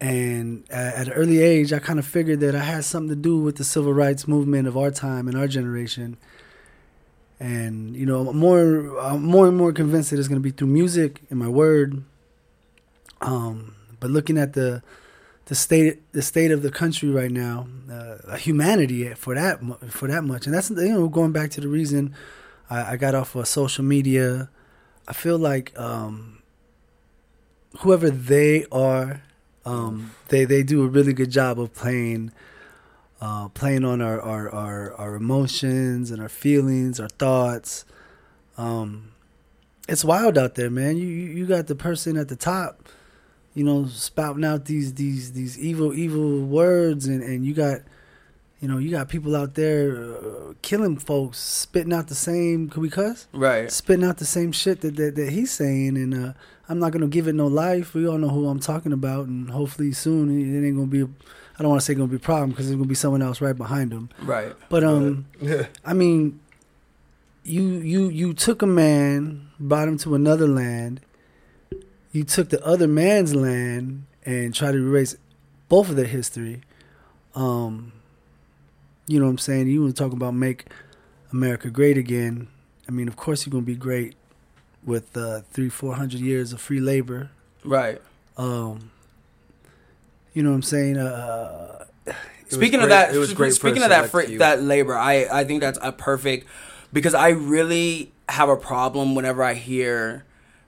and 0.00 0.64
at, 0.70 0.94
at 0.94 1.06
an 1.08 1.12
early 1.14 1.40
age, 1.40 1.72
I 1.72 1.78
kind 1.78 1.98
of 1.98 2.06
figured 2.06 2.40
that 2.40 2.54
I 2.54 2.60
had 2.60 2.84
something 2.84 3.08
to 3.08 3.16
do 3.16 3.38
with 3.38 3.56
the 3.56 3.64
civil 3.64 3.94
rights 3.94 4.28
movement 4.28 4.68
of 4.68 4.76
our 4.76 4.90
time 4.90 5.26
and 5.26 5.36
our 5.36 5.48
generation 5.48 6.18
and 7.40 7.94
you 7.94 8.04
know 8.04 8.32
more 8.32 8.98
I'm 8.98 9.22
more 9.22 9.46
and 9.46 9.56
more 9.56 9.72
convinced 9.72 10.10
that 10.10 10.18
it's 10.18 10.28
going 10.28 10.40
to 10.40 10.44
be 10.44 10.50
through 10.50 10.68
music 10.68 11.22
and 11.30 11.38
my 11.38 11.48
word 11.48 12.02
um 13.20 13.74
but 14.00 14.10
looking 14.10 14.38
at 14.38 14.54
the 14.54 14.82
the 15.46 15.54
state 15.54 16.12
the 16.12 16.22
state 16.22 16.50
of 16.50 16.62
the 16.62 16.70
country 16.70 17.08
right 17.08 17.30
now 17.30 17.68
uh, 17.90 18.36
humanity 18.36 19.14
for 19.14 19.34
that 19.34 19.60
for 19.88 20.08
that 20.08 20.24
much 20.24 20.46
and 20.46 20.54
that's 20.54 20.70
you 20.70 20.92
know 20.92 21.08
going 21.08 21.32
back 21.32 21.50
to 21.50 21.60
the 21.60 21.68
reason 21.68 22.14
I, 22.70 22.92
I 22.92 22.96
got 22.96 23.14
off 23.14 23.34
of 23.34 23.46
social 23.48 23.84
media 23.84 24.50
I 25.06 25.12
feel 25.12 25.38
like 25.38 25.78
um 25.78 26.42
whoever 27.78 28.10
they 28.10 28.66
are 28.72 29.22
um 29.64 30.12
they 30.28 30.44
they 30.44 30.62
do 30.62 30.82
a 30.82 30.88
really 30.88 31.12
good 31.12 31.30
job 31.30 31.60
of 31.60 31.74
playing 31.74 32.32
uh, 33.20 33.48
playing 33.48 33.84
on 33.84 34.00
our, 34.00 34.20
our, 34.20 34.48
our, 34.50 34.94
our 34.94 35.14
emotions 35.16 36.10
and 36.10 36.22
our 36.22 36.28
feelings, 36.28 37.00
our 37.00 37.08
thoughts. 37.08 37.84
Um, 38.56 39.12
it's 39.88 40.04
wild 40.04 40.38
out 40.38 40.54
there, 40.54 40.70
man. 40.70 40.96
You, 40.96 41.06
you 41.06 41.46
got 41.46 41.66
the 41.66 41.74
person 41.74 42.16
at 42.16 42.28
the 42.28 42.36
top, 42.36 42.88
you 43.54 43.64
know, 43.64 43.86
spouting 43.86 44.44
out 44.44 44.66
these 44.66 44.94
these 44.94 45.32
these 45.32 45.58
evil 45.58 45.94
evil 45.94 46.40
words, 46.44 47.06
and, 47.06 47.22
and 47.22 47.44
you 47.44 47.54
got, 47.54 47.80
you 48.60 48.66
know, 48.66 48.78
you 48.78 48.90
got 48.90 49.08
people 49.08 49.36
out 49.36 49.54
there 49.54 49.96
uh, 49.96 50.52
killing 50.62 50.98
folks, 50.98 51.38
spitting 51.38 51.92
out 51.92 52.08
the 52.08 52.14
same. 52.14 52.68
Can 52.68 52.82
we 52.82 52.90
cuss? 52.90 53.28
Right. 53.32 53.70
spitting 53.70 54.04
out 54.04 54.18
the 54.18 54.24
same 54.24 54.50
shit 54.50 54.80
that, 54.80 54.96
that, 54.96 55.14
that 55.14 55.30
he's 55.30 55.52
saying 55.52 55.96
and 55.96 56.14
uh, 56.14 56.32
I'm 56.68 56.78
not 56.78 56.92
gonna 56.92 57.06
give 57.06 57.28
it 57.28 57.34
no 57.34 57.46
life. 57.46 57.94
We 57.94 58.06
all 58.06 58.18
know 58.18 58.28
who 58.28 58.48
I'm 58.48 58.60
talking 58.60 58.92
about 58.92 59.26
and 59.26 59.50
hopefully 59.50 59.92
soon 59.92 60.28
it 60.30 60.66
ain't 60.66 60.76
gonna 60.76 60.88
be 60.88 61.02
a, 61.02 61.08
I 61.58 61.62
don't 61.62 61.70
want 61.70 61.80
to 61.80 61.84
say 61.84 61.94
gonna 61.94 62.08
be 62.08 62.16
a 62.16 62.20
problem 62.20 62.50
because 62.50 62.66
there's 62.66 62.76
gonna 62.76 62.88
be 62.88 62.94
someone 62.94 63.22
else 63.22 63.40
right 63.40 63.56
behind 63.56 63.92
him. 63.92 64.10
Right. 64.22 64.54
But 64.68 64.84
um, 64.84 65.26
yeah. 65.40 65.66
I 65.84 65.92
mean, 65.92 66.40
you 67.44 67.62
you 67.62 68.08
you 68.08 68.34
took 68.34 68.62
a 68.62 68.66
man, 68.66 69.48
brought 69.58 69.88
him 69.88 69.98
to 69.98 70.14
another 70.14 70.46
land. 70.46 71.00
You 72.12 72.24
took 72.24 72.50
the 72.50 72.64
other 72.64 72.88
man's 72.88 73.34
land 73.34 74.04
and 74.24 74.54
tried 74.54 74.72
to 74.72 74.78
erase 74.78 75.16
both 75.68 75.88
of 75.88 75.96
their 75.96 76.06
history. 76.06 76.62
Um, 77.34 77.92
you 79.08 79.18
know 79.18 79.24
what 79.24 79.32
I'm 79.32 79.38
saying? 79.38 79.66
You 79.68 79.82
want 79.82 79.96
to 79.96 80.02
talk 80.02 80.12
about 80.12 80.34
make 80.34 80.66
America 81.32 81.70
great 81.70 81.98
again? 81.98 82.48
I 82.88 82.92
mean, 82.92 83.08
of 83.08 83.16
course 83.16 83.44
you're 83.44 83.50
gonna 83.50 83.62
be 83.62 83.74
great 83.74 84.14
with 84.84 85.16
uh, 85.16 85.40
three, 85.50 85.68
four 85.68 85.94
hundred 85.94 86.20
years 86.20 86.52
of 86.52 86.60
free 86.60 86.80
labor. 86.80 87.30
Right. 87.64 88.00
Um, 88.36 88.90
you 90.32 90.42
know 90.42 90.50
what 90.50 90.56
I'm 90.56 90.62
saying? 90.62 90.96
Uh, 90.96 91.84
Speaking 92.48 92.80
of 92.80 92.88
that, 92.88 93.14
it 93.14 93.18
was 93.18 93.34
great 93.34 93.52
speaking 93.52 93.82
of 93.82 93.90
that, 93.90 94.08
fr- 94.10 94.22
that 94.38 94.62
labor, 94.62 94.96
I 94.96 95.26
I 95.30 95.44
think 95.44 95.60
that's 95.60 95.78
a 95.82 95.92
perfect 95.92 96.46
because 96.92 97.12
I 97.14 97.30
really 97.30 98.12
have 98.28 98.48
a 98.48 98.56
problem 98.56 99.14
whenever 99.14 99.42
I 99.42 99.54
hear 99.54 100.24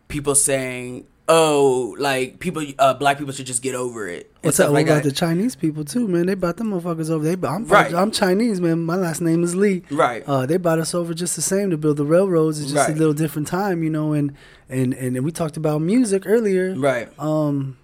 people 0.09 0.35
saying, 0.35 1.07
"Oh, 1.33 1.95
like 1.99 2.39
people, 2.41 2.65
uh, 2.79 2.95
black 2.95 3.19
people 3.19 3.33
should 3.33 3.47
just 3.47 3.63
get 3.63 3.75
over 3.75 4.09
it." 4.09 4.31
What's 4.43 4.59
up? 4.59 4.71
Like 4.73 4.87
about 4.87 5.03
that. 5.05 5.09
the 5.11 5.15
Chinese 5.15 5.55
people 5.55 5.85
too, 5.85 6.09
man? 6.09 6.27
They 6.27 6.35
brought 6.35 6.57
them 6.57 6.71
motherfuckers 6.73 7.09
over. 7.11 7.25
They, 7.25 7.47
I'm, 7.49 7.65
Right. 7.67 7.95
I'm 7.95 8.11
Chinese, 8.11 8.61
man. 8.61 8.81
My 8.81 8.97
last 8.97 9.21
name 9.21 9.45
is 9.45 9.55
Lee. 9.55 9.83
Right. 9.91 10.25
Uh, 10.27 10.45
they 10.47 10.57
brought 10.57 10.79
us 10.81 10.95
over 10.95 11.15
just 11.15 11.37
the 11.37 11.43
same 11.43 11.71
to 11.71 11.77
build 11.77 11.97
the 11.99 12.05
railroads. 12.05 12.61
It's 12.61 12.73
just 12.73 12.89
Right. 12.89 12.97
a 12.97 12.99
little 12.99 13.15
different 13.15 13.49
time, 13.49 13.83
you 13.83 13.91
know. 13.91 14.13
And 14.13 14.35
and 14.69 14.93
and 14.95 15.25
we 15.25 15.31
talked 15.31 15.57
about 15.57 15.81
music 15.83 16.25
earlier. 16.27 16.75
right. 16.75 17.09
Um, 17.19 17.77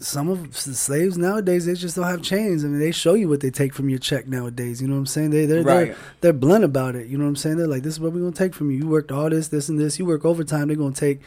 some 0.00 0.30
of 0.30 0.52
the 0.64 0.74
slaves 0.74 1.18
nowadays 1.18 1.66
they 1.66 1.74
just 1.74 1.94
don't 1.94 2.06
have 2.06 2.22
chains. 2.22 2.64
I 2.64 2.68
mean, 2.68 2.80
they 2.80 2.90
show 2.90 3.12
you 3.12 3.28
what 3.28 3.40
they 3.40 3.50
take 3.50 3.74
from 3.74 3.90
your 3.90 3.98
check 3.98 4.26
nowadays. 4.26 4.80
You 4.80 4.88
know 4.88 4.94
what 4.94 5.00
I'm 5.00 5.06
saying? 5.06 5.28
They 5.30 5.44
they're 5.44 5.62
Right. 5.62 5.88
they're, 5.88 5.96
they're 6.22 6.32
blunt 6.32 6.64
about 6.64 6.96
it. 6.96 7.08
You 7.08 7.18
know 7.18 7.24
what 7.24 7.30
I'm 7.30 7.36
saying? 7.36 7.58
They're 7.58 7.66
like, 7.66 7.82
this 7.82 7.94
is 7.94 8.00
what 8.00 8.12
we're 8.12 8.20
gonna 8.20 8.32
take 8.32 8.54
from 8.54 8.70
you. 8.70 8.78
You 8.78 8.88
worked 8.88 9.12
all 9.12 9.28
this, 9.28 9.48
this, 9.48 9.68
and 9.68 9.78
this. 9.78 9.98
You 9.98 10.06
work 10.06 10.24
overtime, 10.24 10.68
they're 10.68 10.76
gonna 10.76 10.94
take. 10.94 11.20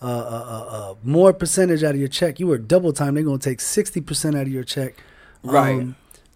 Uh, 0.00 0.06
uh, 0.06 0.66
uh, 0.70 0.94
more 1.02 1.32
percentage 1.32 1.82
out 1.82 1.94
of 1.94 1.98
your 2.00 2.08
check. 2.08 2.38
You 2.38 2.46
work 2.46 2.68
double 2.68 2.92
time. 2.92 3.14
They're 3.14 3.24
gonna 3.24 3.38
take 3.38 3.60
sixty 3.60 4.00
percent 4.00 4.36
out 4.36 4.42
of 4.42 4.48
your 4.52 4.62
check. 4.64 4.94
Um, 5.44 5.50
Right. 5.50 5.86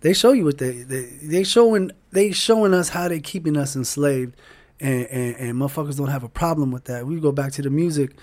they 0.01 0.13
show 0.15 0.33
you 0.33 0.45
what 0.45 0.59
they 0.59 0.83
they 0.83 1.05
they 1.23 1.45
showing 1.45 1.93
they 2.11 2.33
showing 2.33 2.75
us 2.75 2.89
how 2.89 3.07
they 3.09 3.21
keeping 3.21 3.57
us 3.57 3.77
enslaved, 3.77 4.35
and, 4.81 5.07
and 5.07 5.37
and 5.37 5.59
motherfuckers 5.59 5.97
don't 5.97 6.09
have 6.09 6.25
a 6.25 6.29
problem 6.29 6.73
with 6.73 6.85
that. 6.85 7.07
We 7.07 7.21
go 7.21 7.31
back 7.31 7.53
to 7.53 7.63
the 7.63 7.71
music. 7.71 8.17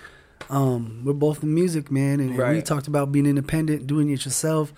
Um, 0.50 1.02
we're 1.04 1.12
both 1.12 1.42
in 1.42 1.54
music, 1.54 1.90
man, 1.90 2.20
and, 2.20 2.38
and 2.38 2.56
we 2.56 2.62
talked 2.62 2.86
about 2.88 3.12
being 3.12 3.26
independent, 3.26 3.86
doing 3.86 4.10
it 4.10 4.24
yourself. 4.24 4.72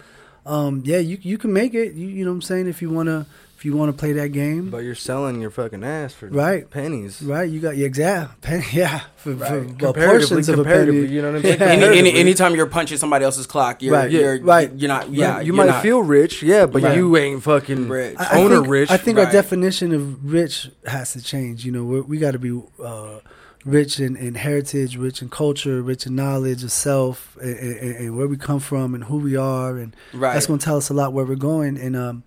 Um, 0.47 0.83
yeah, 0.85 0.99
you 0.99 1.19
you 1.23 1.39
can 1.39 1.53
make 1.53 1.75
it. 1.75 1.95
You 1.95 2.07
you 2.09 2.25
know 2.25 2.31
what 2.31 2.37
I'm 2.37 2.43
saying? 2.43 2.67
If 2.69 2.83
you 2.83 2.91
wanna 2.91 3.27
if 3.63 3.67
you 3.67 3.77
wanna 3.77 3.93
play 3.93 4.13
that 4.15 4.31
game, 4.33 4.71
But 4.71 4.79
you're 4.79 4.97
selling 4.97 5.41
your 5.41 5.53
fucking 5.53 5.85
ass 5.85 6.13
for 6.13 6.27
Right. 6.27 6.69
pennies. 6.69 7.23
right? 7.23 7.49
You 7.49 7.61
got 7.61 7.77
yeah, 7.77 7.87
exactly. 7.87 8.65
Yeah, 8.73 9.03
for, 9.15 9.37
for 9.37 9.67
well, 9.81 9.95
portions 9.95 10.49
of 10.49 10.59
a 10.59 10.65
penny. 10.65 11.07
you 11.07 11.23
know 11.23 11.31
what 11.31 11.37
I'm 11.37 11.43
saying? 11.45 11.61
Yeah. 11.61 11.67
Any, 11.87 11.99
any, 12.01 12.13
anytime 12.15 12.57
you're 12.57 12.67
punching 12.67 12.99
somebody 12.99 13.25
else's 13.25 13.47
clock, 13.47 13.81
you're, 13.81 13.95
Right. 13.95 14.11
you're 14.11 14.35
Yeah. 14.35 14.41
Right. 14.43 14.73
You're 14.75 14.89
not. 14.89 15.11
Yeah, 15.13 15.39
you 15.39 15.53
might 15.53 15.67
not- 15.69 15.81
feel 15.83 16.03
rich, 16.03 16.43
yeah, 16.43 16.67
but 16.67 16.83
Right. 16.83 16.97
you 16.97 17.17
ain't 17.17 17.41
fucking 17.45 17.89
Rich. 17.89 18.17
I- 18.19 18.39
I 18.39 18.43
owner 18.43 18.57
think, 18.57 18.69
rich. 18.69 18.91
I 18.91 18.97
think 18.97 19.19
Right. 19.19 19.27
our 19.29 19.33
definition 19.33 19.93
of 19.95 20.33
rich 20.33 20.69
has 20.85 21.13
to 21.13 21.23
change. 21.23 21.65
You 21.65 21.71
know, 21.71 21.85
we're, 21.85 22.03
we 22.03 22.19
got 22.19 22.33
to 22.33 22.41
be 22.41 22.61
uh, 22.83 23.21
rich 23.65 24.01
in, 24.01 24.17
in 24.17 24.35
heritage, 24.35 24.97
rich 24.97 25.23
in 25.23 25.29
culture, 25.29 25.83
rich 25.83 26.05
in 26.05 26.17
knowledge 26.17 26.65
of 26.65 26.73
self, 26.73 27.37
and, 27.41 27.57
and, 27.57 27.97
and 27.97 28.17
where 28.17 28.27
we 28.27 28.37
come 28.37 28.59
from, 28.59 28.93
and 28.93 29.05
who 29.05 29.19
we 29.19 29.37
are, 29.37 29.77
and 29.77 29.95
Right. 30.13 30.33
that's 30.33 30.47
going 30.47 30.59
to 30.59 30.65
tell 30.65 30.77
us 30.79 30.89
a 30.91 30.95
lot 30.95 31.13
where 31.13 31.25
we're 31.25 31.37
going. 31.37 31.79
And 31.79 31.95
um, 31.95 32.25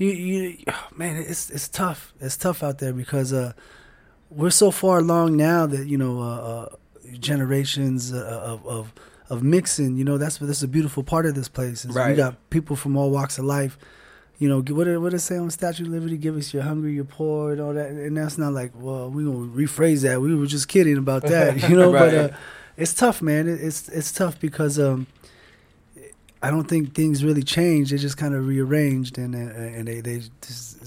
you, 0.00 0.10
you, 0.10 0.64
man, 0.96 1.16
it's 1.16 1.50
it's 1.50 1.68
tough. 1.68 2.12
It's 2.20 2.36
tough 2.36 2.62
out 2.62 2.78
there 2.78 2.92
because 2.92 3.32
uh, 3.32 3.52
we're 4.30 4.50
so 4.50 4.70
far 4.70 4.98
along 4.98 5.36
now 5.36 5.66
that 5.66 5.86
you 5.86 5.98
know 5.98 6.20
uh, 6.20 6.24
uh, 6.24 6.68
generations 7.18 8.12
uh, 8.12 8.40
of, 8.44 8.66
of 8.66 8.92
of 9.28 9.42
mixing. 9.42 9.96
You 9.96 10.04
know, 10.04 10.18
that's 10.18 10.38
that's 10.38 10.62
a 10.62 10.68
beautiful 10.68 11.02
part 11.02 11.26
of 11.26 11.34
this 11.34 11.48
place. 11.48 11.84
Is 11.84 11.94
We 12.10 12.16
got 12.16 12.50
people 12.50 12.76
from 12.76 12.96
all 12.96 13.10
walks 13.10 13.38
of 13.38 13.44
life. 13.44 13.78
You 14.38 14.48
know, 14.48 14.62
what 14.74 14.84
did, 14.84 14.96
what 14.96 15.10
did 15.10 15.18
it 15.18 15.20
say 15.20 15.36
on 15.36 15.50
Statue 15.50 15.84
of 15.84 15.90
Liberty? 15.90 16.16
Give 16.16 16.34
us 16.34 16.54
your 16.54 16.62
hungry, 16.62 16.94
your 16.94 17.04
poor, 17.04 17.52
and 17.52 17.60
all 17.60 17.74
that. 17.74 17.90
And 17.90 18.16
that's 18.16 18.38
not 18.38 18.54
like, 18.54 18.72
well, 18.74 19.10
we 19.10 19.22
gonna 19.22 19.36
rephrase 19.36 20.00
that. 20.02 20.22
We 20.22 20.34
were 20.34 20.46
just 20.46 20.66
kidding 20.66 20.96
about 20.96 21.22
that, 21.24 21.56
you 21.68 21.76
know. 21.76 21.92
But 22.00 22.14
uh, 22.14 22.28
it's 22.78 22.94
tough, 22.94 23.20
man. 23.20 23.46
It, 23.46 23.60
it's 23.60 23.88
it's 23.90 24.12
tough 24.12 24.40
because 24.40 24.78
um, 24.78 25.06
I 26.42 26.50
don't 26.50 26.64
think 26.68 26.94
things 26.94 27.22
really 27.22 27.42
changed. 27.42 27.92
They 27.92 27.98
just 27.98 28.16
kind 28.16 28.34
of 28.34 28.46
rearranged, 28.46 29.18
and 29.18 29.34
uh, 29.34 29.38
and 29.38 29.86
they 29.88 30.00
they 30.00 30.22
just. 30.40 30.78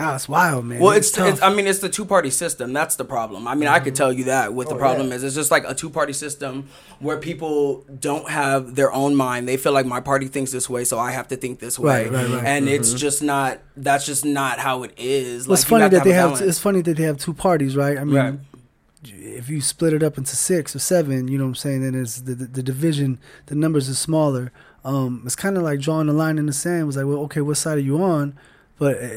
Ah, 0.00 0.14
it's 0.14 0.28
wild, 0.28 0.64
man. 0.64 0.78
Well, 0.80 0.92
it's, 0.92 1.10
tough. 1.10 1.28
it's 1.28 1.42
I 1.42 1.52
mean 1.52 1.66
it's 1.66 1.80
the 1.80 1.88
two 1.88 2.04
party 2.04 2.30
system. 2.30 2.72
That's 2.72 2.94
the 2.94 3.04
problem. 3.04 3.48
I 3.48 3.54
mean, 3.56 3.68
I 3.68 3.80
could 3.80 3.96
tell 3.96 4.12
you 4.12 4.24
that 4.24 4.54
what 4.54 4.68
the 4.68 4.76
Oh, 4.76 4.78
problem 4.78 5.08
yeah. 5.08 5.14
is. 5.16 5.24
It's 5.24 5.34
just 5.34 5.50
like 5.50 5.64
a 5.66 5.74
two 5.74 5.90
party 5.90 6.12
system 6.12 6.68
where 7.00 7.16
people 7.16 7.84
don't 7.98 8.28
have 8.30 8.76
their 8.76 8.92
own 8.92 9.16
mind. 9.16 9.48
They 9.48 9.56
feel 9.56 9.72
like 9.72 9.86
my 9.86 10.00
party 10.00 10.28
thinks 10.28 10.52
this 10.52 10.70
way, 10.70 10.84
so 10.84 10.98
I 11.00 11.10
have 11.10 11.26
to 11.28 11.36
think 11.36 11.58
this 11.58 11.78
way. 11.80 12.04
Right, 12.04 12.12
right, 12.12 12.30
right. 12.30 12.44
And 12.44 12.68
it's 12.68 12.92
just 12.94 13.22
not. 13.22 13.58
That's 13.76 14.06
just 14.06 14.24
not 14.24 14.60
how 14.60 14.84
it 14.84 14.92
is. 14.96 15.48
Well, 15.48 15.54
it's 15.54 15.64
Like, 15.64 15.80
you 15.82 15.88
funny 15.88 15.96
that 15.96 16.04
they 16.04 16.12
have. 16.12 16.40
It's 16.42 16.58
funny 16.60 16.80
that 16.82 16.96
they 16.96 17.02
have 17.04 17.18
two 17.18 17.34
parties, 17.34 17.76
right? 17.76 17.98
I 17.98 18.04
mean. 18.04 18.40
If 19.04 19.48
you 19.48 19.60
split 19.60 19.92
it 19.92 20.02
up 20.02 20.18
into 20.18 20.36
six 20.36 20.74
or 20.74 20.78
seven, 20.78 21.28
you 21.28 21.38
know 21.38 21.44
what 21.44 21.50
I'm 21.50 21.54
saying? 21.56 21.82
Then 21.82 21.94
it's 21.94 22.20
the 22.20 22.34
the, 22.34 22.46
the 22.46 22.62
division, 22.62 23.18
the 23.46 23.54
numbers 23.54 23.88
are 23.88 23.94
smaller. 23.94 24.52
Um, 24.84 25.22
it's 25.24 25.36
kind 25.36 25.56
of 25.56 25.62
like 25.62 25.80
drawing 25.80 26.08
a 26.08 26.12
line 26.12 26.38
in 26.38 26.46
the 26.46 26.52
sand. 26.52 26.82
It 26.82 26.84
was 26.84 26.96
like, 26.96 27.06
well, 27.06 27.18
okay, 27.24 27.40
what 27.40 27.56
side 27.56 27.78
are 27.78 27.82
you 27.82 28.02
on? 28.02 28.38
But 28.78 29.02
uh, 29.02 29.08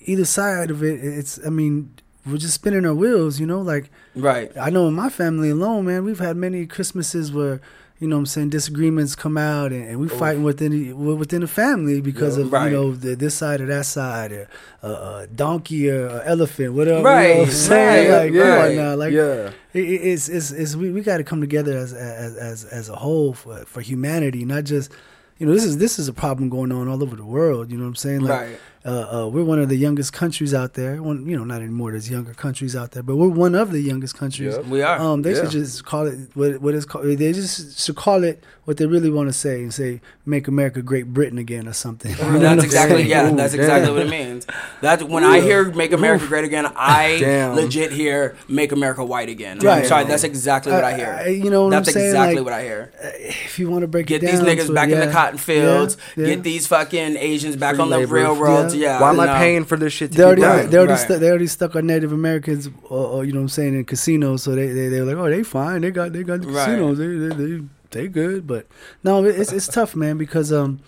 either 0.00 0.24
side 0.24 0.70
of 0.70 0.82
it, 0.82 1.02
it's. 1.02 1.38
I 1.44 1.50
mean, 1.50 1.94
we're 2.26 2.38
just 2.38 2.54
spinning 2.54 2.86
our 2.86 2.94
wheels, 2.94 3.40
you 3.40 3.46
know. 3.46 3.60
Like 3.60 3.90
right. 4.14 4.50
I 4.56 4.70
know 4.70 4.88
in 4.88 4.94
my 4.94 5.08
family 5.08 5.50
alone, 5.50 5.86
man, 5.86 6.04
we've 6.04 6.20
had 6.20 6.36
many 6.36 6.66
Christmases 6.66 7.32
where. 7.32 7.60
You 8.00 8.08
know 8.08 8.16
what 8.16 8.20
I'm 8.20 8.26
saying? 8.26 8.48
Disagreements 8.48 9.14
come 9.14 9.36
out 9.36 9.72
and, 9.72 9.86
and 9.86 10.00
we 10.00 10.08
fighting 10.08 10.42
within 10.42 10.72
the, 10.72 10.92
within 10.94 11.42
the 11.42 11.46
family 11.46 12.00
because 12.00 12.38
Yeah. 12.38 12.44
of, 12.44 12.52
Right. 12.52 12.70
you 12.72 12.76
know, 12.76 12.92
the, 12.94 13.14
this 13.14 13.34
side 13.34 13.60
or 13.60 13.66
that 13.66 13.84
side 13.84 14.32
or 14.32 14.48
uh, 14.82 14.86
uh, 14.86 15.26
donkey 15.34 15.90
or 15.90 16.08
uh, 16.08 16.22
elephant, 16.24 16.72
whatever. 16.72 17.02
Right, 17.02 17.28
You 17.28 17.34
know 17.34 17.40
what 17.40 17.48
I'm 17.48 17.54
saying? 17.54 18.10
right, 18.10 18.18
Like, 18.24 18.32
yeah, 18.32 18.42
come 18.56 18.70
on 18.70 18.76
now. 18.76 18.94
Like, 18.96 19.12
yeah. 19.12 19.50
it- 19.74 19.80
it's, 19.80 20.28
it's, 20.30 20.50
it's, 20.50 20.74
we, 20.76 20.90
we 20.90 21.02
got 21.02 21.18
to 21.18 21.24
come 21.24 21.42
together 21.42 21.76
as, 21.76 21.92
as, 21.92 22.36
as, 22.36 22.64
as 22.64 22.88
a 22.88 22.96
whole 22.96 23.34
for, 23.34 23.66
for 23.66 23.82
humanity, 23.82 24.46
not 24.46 24.64
just, 24.64 24.90
you 25.36 25.44
know, 25.46 25.52
this 25.52 25.64
is, 25.64 25.76
this 25.76 25.98
is 25.98 26.08
a 26.08 26.12
problem 26.14 26.48
going 26.48 26.72
on 26.72 26.88
all 26.88 27.02
over 27.02 27.16
the 27.16 27.24
world. 27.24 27.70
You 27.70 27.76
know 27.76 27.84
what 27.84 27.88
I'm 27.90 27.96
saying? 27.96 28.20
Like, 28.20 28.40
Right. 28.40 28.58
Uh, 28.84 28.88
uh, 29.24 29.28
we're 29.28 29.44
one 29.44 29.58
of 29.58 29.68
the 29.68 29.76
youngest 29.76 30.12
countries 30.14 30.54
out 30.54 30.72
there. 30.74 31.02
One, 31.02 31.26
you 31.26 31.36
know, 31.36 31.44
not 31.44 31.60
anymore. 31.60 31.90
There's 31.90 32.08
younger 32.10 32.32
countries 32.32 32.74
out 32.74 32.92
there, 32.92 33.02
but 33.02 33.16
we're 33.16 33.28
one 33.28 33.54
of 33.54 33.72
the 33.72 33.80
youngest 33.80 34.16
countries. 34.16 34.54
Yep. 34.56 34.66
We 34.66 34.80
are. 34.82 34.98
Um, 34.98 35.20
they 35.22 35.34
Yeah. 35.34 35.42
should 35.42 35.50
just 35.50 35.84
call 35.84 36.06
it 36.06 36.18
what 36.34 36.60
what 36.62 36.74
is 36.74 36.86
called. 36.86 37.04
They 37.06 37.32
just 37.32 37.78
should 37.84 37.96
call 37.96 38.24
it 38.24 38.42
what 38.64 38.76
they 38.78 38.86
really 38.86 39.10
want 39.10 39.28
to 39.28 39.32
say 39.34 39.62
and 39.62 39.74
say 39.74 40.00
"Make 40.24 40.48
America 40.48 40.80
Great 40.80 41.12
Britain 41.12 41.36
again" 41.36 41.68
or 41.68 41.72
something. 41.74 42.10
You 42.16 42.24
know 42.32 42.38
That's 42.38 42.64
exactly 42.70 43.02
yeah. 43.02 43.30
Ooh, 43.30 43.36
that's 43.36 43.52
damn. 43.52 43.60
exactly 43.60 43.92
what 43.92 44.06
it 44.06 44.10
means. 44.10 44.46
That's 44.80 45.02
when 45.02 45.24
I 45.24 45.40
hear 45.40 45.70
"Make 45.72 45.92
America 45.92 46.26
Great 46.26 46.44
Again," 46.44 46.66
I 46.74 47.18
Damn. 47.20 47.56
legit 47.56 47.92
hear 47.92 48.34
"Make 48.48 48.72
America 48.72 49.04
White 49.04 49.28
Again." 49.28 49.58
Right. 49.58 49.82
I'm 49.82 49.88
sorry, 49.88 50.04
that's 50.04 50.24
exactly 50.24 50.72
what 50.72 50.84
I, 50.84 50.96
hear. 50.96 51.18
I- 51.20 51.26
you 51.28 51.50
know 51.50 51.64
what 51.64 51.70
that's 51.70 51.88
I'm 51.88 51.92
saying? 51.94 52.06
exactly 52.06 52.36
Like, 52.36 52.44
what 52.44 52.54
I 52.54 52.62
hear. 52.62 52.92
If 53.02 53.58
you 53.58 53.68
want 53.68 53.82
to 53.82 53.88
break 53.88 54.06
Get 54.06 54.22
it 54.22 54.26
these 54.30 54.40
down, 54.40 54.48
niggas 54.48 54.66
to- 54.68 54.72
back 54.72 54.88
in 54.88 55.00
the 55.00 55.10
cotton 55.10 55.36
fields. 55.38 55.96
yeah, 56.16 56.24
yeah. 56.26 56.34
Get 56.34 56.42
these 56.44 56.66
fucking 56.66 57.16
Asians 57.18 57.56
back 57.56 57.74
Free 57.76 57.82
on 57.82 57.90
the 57.90 57.98
labor. 57.98 58.14
railroads. 58.14 58.69
Yeah. 58.74 58.80
Yeah. 58.80 59.00
Why 59.00 59.10
am 59.10 59.20
I 59.20 59.38
paying 59.38 59.64
for 59.64 59.76
this 59.76 59.92
shit 59.92 60.12
to 60.12 60.18
They 60.18 60.24
already, 60.24 60.42
get 60.42 60.48
Right, 60.48 60.70
they 60.70 60.76
already, 60.78 60.92
right. 60.92 61.00
stu- 61.00 61.18
they 61.18 61.28
already 61.28 61.46
stuck 61.46 61.76
on 61.76 61.86
Native 61.86 62.12
Americans, 62.12 62.68
or, 62.88 63.06
or, 63.06 63.24
you 63.24 63.32
know 63.32 63.38
what 63.40 63.44
I'm 63.44 63.48
saying, 63.48 63.74
in 63.74 63.84
casinos. 63.84 64.42
So 64.42 64.54
they, 64.54 64.68
they, 64.68 64.88
they 64.88 65.00
were 65.00 65.06
like, 65.06 65.16
oh, 65.16 65.30
they 65.30 65.42
fine. 65.42 65.80
They 65.82 65.90
got, 65.90 66.12
they 66.12 66.22
got 66.22 66.40
the 66.42 66.48
Right. 66.48 66.66
casinos. 66.66 66.98
They, 66.98 67.06
they, 67.06 67.28
they, 67.58 67.64
they 67.90 68.08
good. 68.08 68.46
But 68.46 68.66
no, 69.04 69.24
it's, 69.24 69.52
it's 69.52 69.66
tough, 69.68 69.94
man, 69.96 70.18
because, 70.18 70.52
um, 70.52 70.80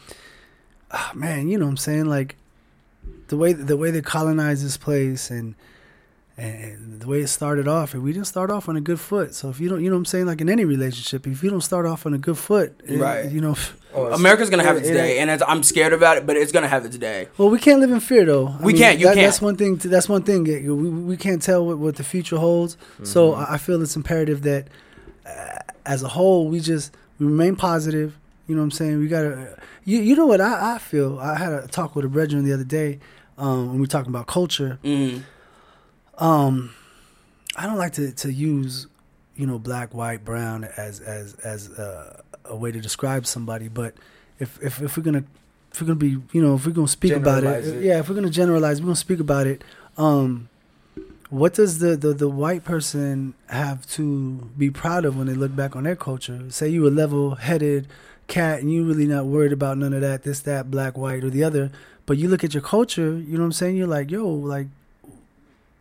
ah, 0.90 1.12
man, 1.14 1.48
you 1.48 1.58
know 1.58 1.64
what 1.66 1.70
I'm 1.72 1.76
saying? 1.76 2.06
Like, 2.06 2.36
the 3.28 3.36
way, 3.36 3.52
the 3.52 3.76
way 3.76 3.90
they 3.90 4.02
colonized 4.02 4.64
this 4.64 4.76
place 4.76 5.30
and, 5.30 5.54
and 6.36 7.00
the 7.00 7.06
way 7.08 7.20
it 7.20 7.26
started 7.28 7.68
off, 7.68 7.92
and 7.94 8.02
we 8.02 8.12
didn't 8.12 8.26
start 8.26 8.50
off 8.50 8.68
on 8.68 8.76
a 8.76 8.80
good 8.80 8.98
foot. 9.00 9.34
So 9.34 9.50
if 9.50 9.60
you 9.60 9.68
don't, 9.68 9.82
you 9.82 9.90
know 9.90 9.96
what 9.96 10.00
I'm 10.00 10.04
saying, 10.06 10.26
like 10.26 10.40
in 10.40 10.48
any 10.48 10.64
relationship, 10.64 11.26
if 11.26 11.42
you 11.42 11.50
don't 11.50 11.60
start 11.60 11.84
off 11.86 12.06
on 12.06 12.14
a 12.14 12.18
good 12.18 12.38
foot, 12.38 12.80
it- 12.84 12.98
Right. 12.98 13.30
you 13.30 13.40
know, 13.40 13.54
Oh, 13.94 14.06
America's 14.06 14.48
gonna 14.48 14.62
have 14.62 14.76
it- 14.76 14.80
its 14.80 14.88
it 14.88 14.94
day, 14.94 15.18
and 15.18 15.30
it's, 15.30 15.42
I'm 15.46 15.62
scared 15.62 15.92
about 15.92 16.16
it, 16.16 16.26
but 16.26 16.36
it's 16.38 16.50
gonna 16.50 16.68
have 16.68 16.86
its 16.86 16.96
day. 16.96 17.28
Well, 17.36 17.50
we 17.50 17.58
can't 17.58 17.80
live 17.80 17.90
in 17.90 18.00
fear, 18.00 18.24
though. 18.24 18.54
I 18.58 18.64
We 18.64 18.72
can't, 18.72 18.98
you 18.98 19.04
that- 19.06 19.14
can't. 19.16 19.26
That's 19.26 19.42
one 19.42 19.56
thing. 19.56 19.76
To, 19.78 19.88
that's 19.88 20.08
one 20.08 20.22
thing. 20.22 20.44
We, 20.44 20.68
we 20.88 21.16
can't 21.18 21.42
tell 21.42 21.66
what, 21.66 21.76
what 21.78 21.96
the 21.96 22.04
future 22.04 22.38
holds. 22.38 22.78
So 23.02 23.34
I 23.34 23.54
I 23.54 23.58
feel 23.58 23.82
it's 23.82 23.94
imperative 23.96 24.40
that, 24.42 24.68
uh, 25.26 25.58
as 25.84 26.02
a 26.02 26.08
whole, 26.08 26.48
we 26.48 26.60
just 26.60 26.94
we 27.18 27.26
remain 27.26 27.56
positive. 27.56 28.16
You 28.48 28.54
know 28.54 28.62
what 28.62 28.66
I'm 28.66 28.70
saying? 28.70 28.98
We 28.98 29.08
gotta. 29.08 29.56
You 29.84 29.98
you 30.00 30.16
know 30.16 30.26
what 30.26 30.40
I, 30.40 30.74
I 30.76 30.78
feel? 30.78 31.18
I 31.20 31.36
had 31.36 31.52
a 31.52 31.66
talk 31.66 31.94
with 31.94 32.04
a 32.06 32.08
brethren 32.08 32.44
the 32.44 32.52
other 32.54 32.64
day 32.64 32.98
um, 33.36 33.66
when 33.68 33.74
we 33.74 33.80
were 33.82 33.86
talking 33.86 34.10
about 34.10 34.26
culture. 34.26 34.78
Mm. 34.84 35.22
Um, 36.22 36.72
I 37.56 37.66
don't 37.66 37.78
like 37.78 37.94
to, 37.94 38.12
to 38.12 38.32
use, 38.32 38.86
you 39.34 39.46
know, 39.46 39.58
black, 39.58 39.92
white, 39.92 40.24
brown 40.24 40.64
as 40.76 41.00
as 41.00 41.34
as 41.34 41.70
uh, 41.70 42.22
a 42.44 42.56
way 42.56 42.70
to 42.70 42.80
describe 42.80 43.26
somebody. 43.26 43.68
But 43.68 43.94
if 44.38 44.62
if, 44.62 44.80
if 44.80 44.96
we're 44.96 45.02
gonna 45.02 45.24
if 45.72 45.80
we're 45.80 45.88
gonna 45.88 45.96
be, 45.96 46.18
you 46.32 46.40
know, 46.40 46.54
if 46.54 46.64
we're 46.64 46.72
gonna 46.72 46.86
speak 46.86 47.12
about 47.12 47.42
it, 47.42 47.66
it. 47.66 47.82
yeah, 47.82 47.98
if 47.98 48.08
we're 48.08 48.14
gonna 48.14 48.30
generalize, 48.30 48.80
we're 48.80 48.86
gonna 48.86 48.96
speak 48.96 49.20
about 49.20 49.46
it. 49.46 49.62
Um, 49.96 50.48
what 51.28 51.54
does 51.54 51.80
the, 51.80 51.96
the 51.96 52.12
the 52.12 52.28
white 52.28 52.62
person 52.62 53.34
have 53.46 53.86
to 53.92 54.50
be 54.56 54.70
proud 54.70 55.04
of 55.04 55.16
when 55.16 55.26
they 55.26 55.34
look 55.34 55.56
back 55.56 55.74
on 55.74 55.82
their 55.84 55.96
culture? 55.96 56.50
Say 56.50 56.68
you 56.68 56.86
a 56.86 56.90
level 56.90 57.34
headed 57.34 57.88
cat 58.28 58.60
and 58.60 58.72
you 58.72 58.84
really 58.84 59.06
not 59.06 59.26
worried 59.26 59.52
about 59.52 59.76
none 59.76 59.92
of 59.92 60.00
that, 60.00 60.22
this, 60.22 60.40
that, 60.40 60.70
black, 60.70 60.96
white, 60.96 61.24
or 61.24 61.30
the 61.30 61.42
other. 61.42 61.72
But 62.06 62.18
you 62.18 62.28
look 62.28 62.44
at 62.44 62.54
your 62.54 62.62
culture, 62.62 63.18
you 63.18 63.34
know 63.34 63.40
what 63.40 63.46
I'm 63.46 63.52
saying? 63.52 63.76
You're 63.76 63.86
like, 63.88 64.10
yo, 64.10 64.26
like 64.28 64.68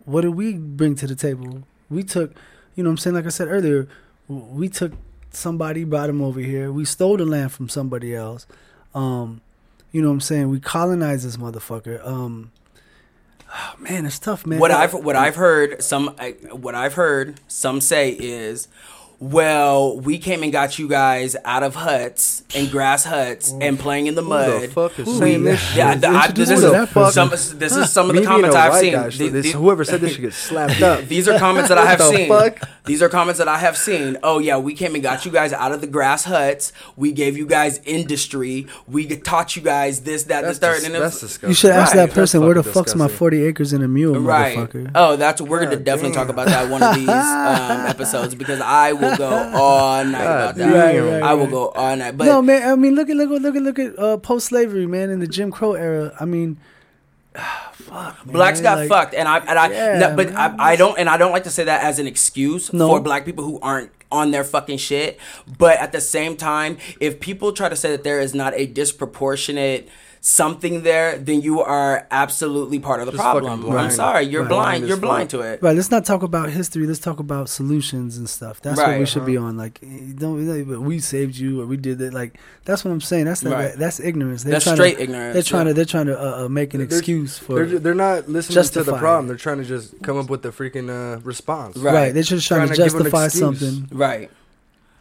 what 0.06 0.22
did 0.22 0.36
we 0.36 0.54
bring 0.54 0.96
to 0.96 1.08
the 1.08 1.16
table? 1.16 1.64
We 1.90 2.04
took, 2.04 2.34
you 2.76 2.84
know 2.84 2.90
I'm 2.90 2.98
saying? 2.98 3.16
Like 3.16 3.26
I 3.26 3.30
said 3.30 3.48
earlier, 3.48 3.88
we 4.28 4.70
took 4.70 4.94
somebody, 5.32 5.84
brought 5.84 6.08
them 6.08 6.22
over 6.22 6.40
here. 6.40 6.72
We 6.72 6.86
stole 6.86 7.18
the 7.18 7.26
land 7.26 7.52
from 7.52 7.70
somebody 7.70 8.16
else. 8.16 8.46
Um, 8.94 9.42
you 9.92 10.02
know 10.02 10.08
what 10.10 10.16
I'm 10.16 10.22
saying? 10.22 10.50
We 10.50 10.60
colonized 10.60 11.26
this 11.26 11.38
motherfucker. 11.38 12.06
Um, 12.06 12.52
ah, 13.50 13.76
man, 13.80 14.06
it's 14.06 14.20
tough, 14.20 14.46
man. 14.46 14.60
What 14.60 14.72
I've 14.72 14.94
what 14.94 15.16
I've 15.16 15.36
heard 15.36 15.84
some 15.84 16.16
what 16.52 16.76
I've 16.76 16.94
heard 16.94 17.40
some 17.48 17.82
say 17.82 18.12
is, 18.12 18.68
well, 19.22 20.00
we 20.00 20.18
came 20.18 20.42
and 20.42 20.52
got 20.52 20.80
you 20.80 20.88
guys 20.88 21.36
out 21.46 21.62
of 21.62 21.76
huts 21.76 22.44
and 22.56 22.72
grass 22.72 23.06
huts 23.06 23.54
and 23.62 23.78
playing 23.80 24.08
in 24.08 24.16
the 24.16 24.24
mud. 24.24 24.50
Who 24.50 24.60
the 24.68 24.74
fuck 24.74 24.98
is 24.98 25.06
Who 25.06 25.20
saying 25.20 25.44
this 25.44 25.60
shit? 25.62 25.78
Yeah, 25.78 25.94
the, 25.96 26.08
I, 26.08 26.28
this 26.32 26.50
is 26.50 26.64
me 26.64 26.70
that 26.72 27.12
some, 27.14 27.30
this 27.30 27.76
is 27.76 27.92
some 27.92 28.10
of 28.10 28.16
the 28.16 28.24
comments 28.24 28.56
I've 28.56 28.74
seen. 28.80 28.94
guy, 28.94 29.10
so 29.12 29.24
The- 29.26 29.30
this- 29.30 29.52
the- 29.54 29.60
whoever 29.60 29.84
said 29.84 30.02
this 30.02 30.14
should 30.14 30.22
get 30.22 30.34
slapped 30.34 30.82
up. 30.82 31.06
These 31.06 31.28
are 31.28 31.38
comments 31.38 31.70
that 31.70 31.78
I 31.78 31.86
have 31.86 32.00
the 32.00 32.10
seen. 32.10 32.28
fuck? 32.28 32.68
These 32.86 33.04
are 33.04 33.10
comments 33.10 33.38
that 33.38 33.48
I 33.48 33.60
have 33.60 33.78
seen. 33.78 34.18
Oh 34.24 34.40
yeah, 34.40 34.58
we 34.58 34.74
came 34.74 34.96
and 34.96 35.04
got 35.04 35.24
you 35.24 35.32
guys 35.32 35.54
out 35.54 35.72
of 35.72 35.82
the 35.82 35.88
grass 35.88 36.24
huts. 36.24 36.74
We 36.96 37.12
gave 37.12 37.38
you 37.38 37.46
guys 37.46 37.80
industry. 37.86 38.66
We 38.88 39.06
taught 39.18 39.56
you 39.56 39.62
guys 39.62 40.02
this, 40.02 40.24
that, 40.24 40.42
That's, 40.42 40.58
the 40.58 40.66
third. 40.66 40.76
dis- 40.78 40.86
and 40.86 40.96
that's 40.96 41.14
it's 41.14 41.22
disgusting. 41.22 41.50
You 41.50 41.56
should 41.56 41.72
ask 41.72 41.94
Right. 41.94 42.08
that 42.08 42.16
person 42.16 42.42
where 42.42 42.56
the 42.56 42.64
That's 42.64 42.74
fuck's 42.74 42.96
my 42.96 43.08
forty 43.08 43.44
acres 43.46 43.72
and 43.72 43.84
a 43.84 43.88
mule, 43.88 44.20
right. 44.20 44.58
motherfucker. 44.58 44.92
Oh, 44.96 45.16
that's 45.16 45.40
we're 45.40 45.60
gonna 45.64 45.76
God 45.76 45.84
definitely 45.86 46.16
talk 46.16 46.30
about 46.30 46.48
that 46.48 46.72
one 46.72 46.82
of 46.82 46.96
these 46.96 47.08
um, 47.08 47.16
episodes 47.86 48.34
because 48.34 48.60
I 48.62 48.94
will 48.94 49.11
go 49.18 49.52
all 49.54 50.04
night 50.06 50.22
about 50.24 50.56
that. 50.56 50.74
Right, 50.74 51.00
right, 51.00 51.24
I 51.24 51.34
will 51.34 51.46
right. 51.46 51.52
go 51.52 51.70
all 51.70 51.96
night. 51.96 52.18
But 52.18 52.26
no, 52.26 52.42
man. 52.42 52.70
I 52.70 52.76
mean, 52.76 52.96
look 52.96 53.10
at 53.10 53.16
look 53.16 53.32
at 53.32 53.42
look 53.42 53.56
at 53.56 53.62
look 53.62 53.80
at 53.80 54.00
uh, 54.00 54.18
post 54.18 54.48
slavery, 54.48 54.86
man. 54.88 55.10
In 55.10 55.20
the 55.20 55.28
Jim 55.28 55.52
Crow 55.52 55.74
era, 55.74 56.16
I 56.20 56.26
mean, 56.26 56.58
fuck, 57.74 58.26
man. 58.26 58.34
blacks 58.34 58.62
got 58.62 58.78
like- 58.80 58.90
fucked, 58.90 59.14
and 59.14 59.28
I 59.28 59.38
and 59.40 59.58
I, 59.60 59.72
Yeah, 59.72 59.98
no, 60.00 60.16
but 60.16 60.28
man. 60.34 60.60
I, 60.60 60.72
I 60.72 60.76
don't 60.76 60.98
and 60.98 61.10
I 61.10 61.18
don't 61.18 61.32
like 61.32 61.44
to 61.44 61.50
say 61.52 61.64
that 61.66 61.84
as 61.84 62.00
an 62.00 62.08
excuse 62.08 62.72
No. 62.74 62.88
for 62.88 63.00
black 63.00 63.26
people 63.26 63.44
who 63.44 63.60
aren't 63.62 63.92
on 64.12 64.32
their 64.32 64.44
fucking 64.44 64.78
shit. 64.78 65.20
But 65.58 65.78
at 65.80 65.92
the 65.94 66.02
same 66.02 66.36
time, 66.36 66.78
if 67.00 67.20
people 67.20 67.54
try 67.54 67.70
to 67.70 67.76
say 67.76 67.92
that 67.92 68.04
there 68.04 68.20
is 68.20 68.34
not 68.36 68.54
a 68.56 68.66
disproportionate 68.66 69.88
something 70.24 70.84
there, 70.84 71.18
then 71.18 71.42
you 71.42 71.62
are 71.62 72.06
absolutely 72.12 72.78
part 72.78 73.00
of 73.00 73.08
the 73.08 73.12
Just 73.12 73.22
problem. 73.24 73.62
fucking 73.64 73.76
I'm 73.76 73.90
sorry, 73.90 74.24
you're 74.26 74.44
Right. 74.44 74.50
blind. 74.50 74.62
Blind 74.82 74.88
You're 74.88 74.98
blind 74.98 75.30
to 75.32 75.42
it. 75.42 75.64
Right, 75.64 75.76
let's 75.76 75.90
not 75.90 76.06
talk 76.06 76.22
about 76.22 76.52
history. 76.52 76.86
Let's 76.86 77.00
talk 77.00 77.20
about 77.20 77.50
solutions 77.50 78.18
and 78.18 78.30
stuff. 78.30 78.62
That's 78.62 78.78
what 78.78 78.90
we 78.90 78.94
Right. 79.00 79.08
should 79.08 79.26
be 79.26 79.36
on. 79.36 79.58
Like, 79.58 79.80
eh, 79.82 80.14
don't 80.16 80.48
like, 80.48 80.68
but 80.68 80.82
we 80.82 81.00
saved 81.00 81.38
you 81.38 81.60
or 81.62 81.66
we 81.66 81.76
did 81.76 82.00
it. 82.02 82.14
Like, 82.14 82.36
that's 82.66 82.86
what 82.86 82.92
I'm 82.92 83.02
saying. 83.02 83.26
That's 83.26 83.42
not, 83.44 83.54
Right. 83.54 83.74
that's 83.76 84.00
ignorance. 84.00 84.44
They're 84.44 84.52
That's 84.52 84.66
trying 84.66 84.76
straight 84.76 84.98
to, 84.98 85.04
ignorance, 85.04 85.34
They're 85.34 85.42
trying 85.42 85.66
yeah. 85.66 85.72
to 85.72 85.76
they're 85.76 85.86
trying 85.86 86.06
to 86.06 86.20
uh, 86.22 86.46
uh, 86.46 86.50
make 86.50 86.76
an 86.76 86.82
They're- 86.82 86.98
excuse 87.00 87.40
for 87.40 87.56
They're, 87.66 87.80
they're 87.80 87.96
not 87.96 88.30
listening 88.30 88.54
Justify 88.54 88.86
to 88.86 88.92
the 88.92 88.98
problem. 89.00 89.28
They're 89.28 89.38
trying 89.38 89.58
to 89.58 89.66
just 89.66 90.04
come 90.04 90.20
up 90.20 90.30
with 90.30 90.44
the 90.44 90.50
freaking 90.50 90.90
uh, 90.92 91.20
response. 91.22 91.78
Right. 91.78 91.94
right. 91.96 92.14
They're 92.14 92.22
just 92.22 92.48
trying, 92.48 92.68
Trying 92.68 92.70
to 92.70 92.76
to 92.76 92.84
justify 92.84 93.28
something. 93.30 93.88
Right. 93.92 94.30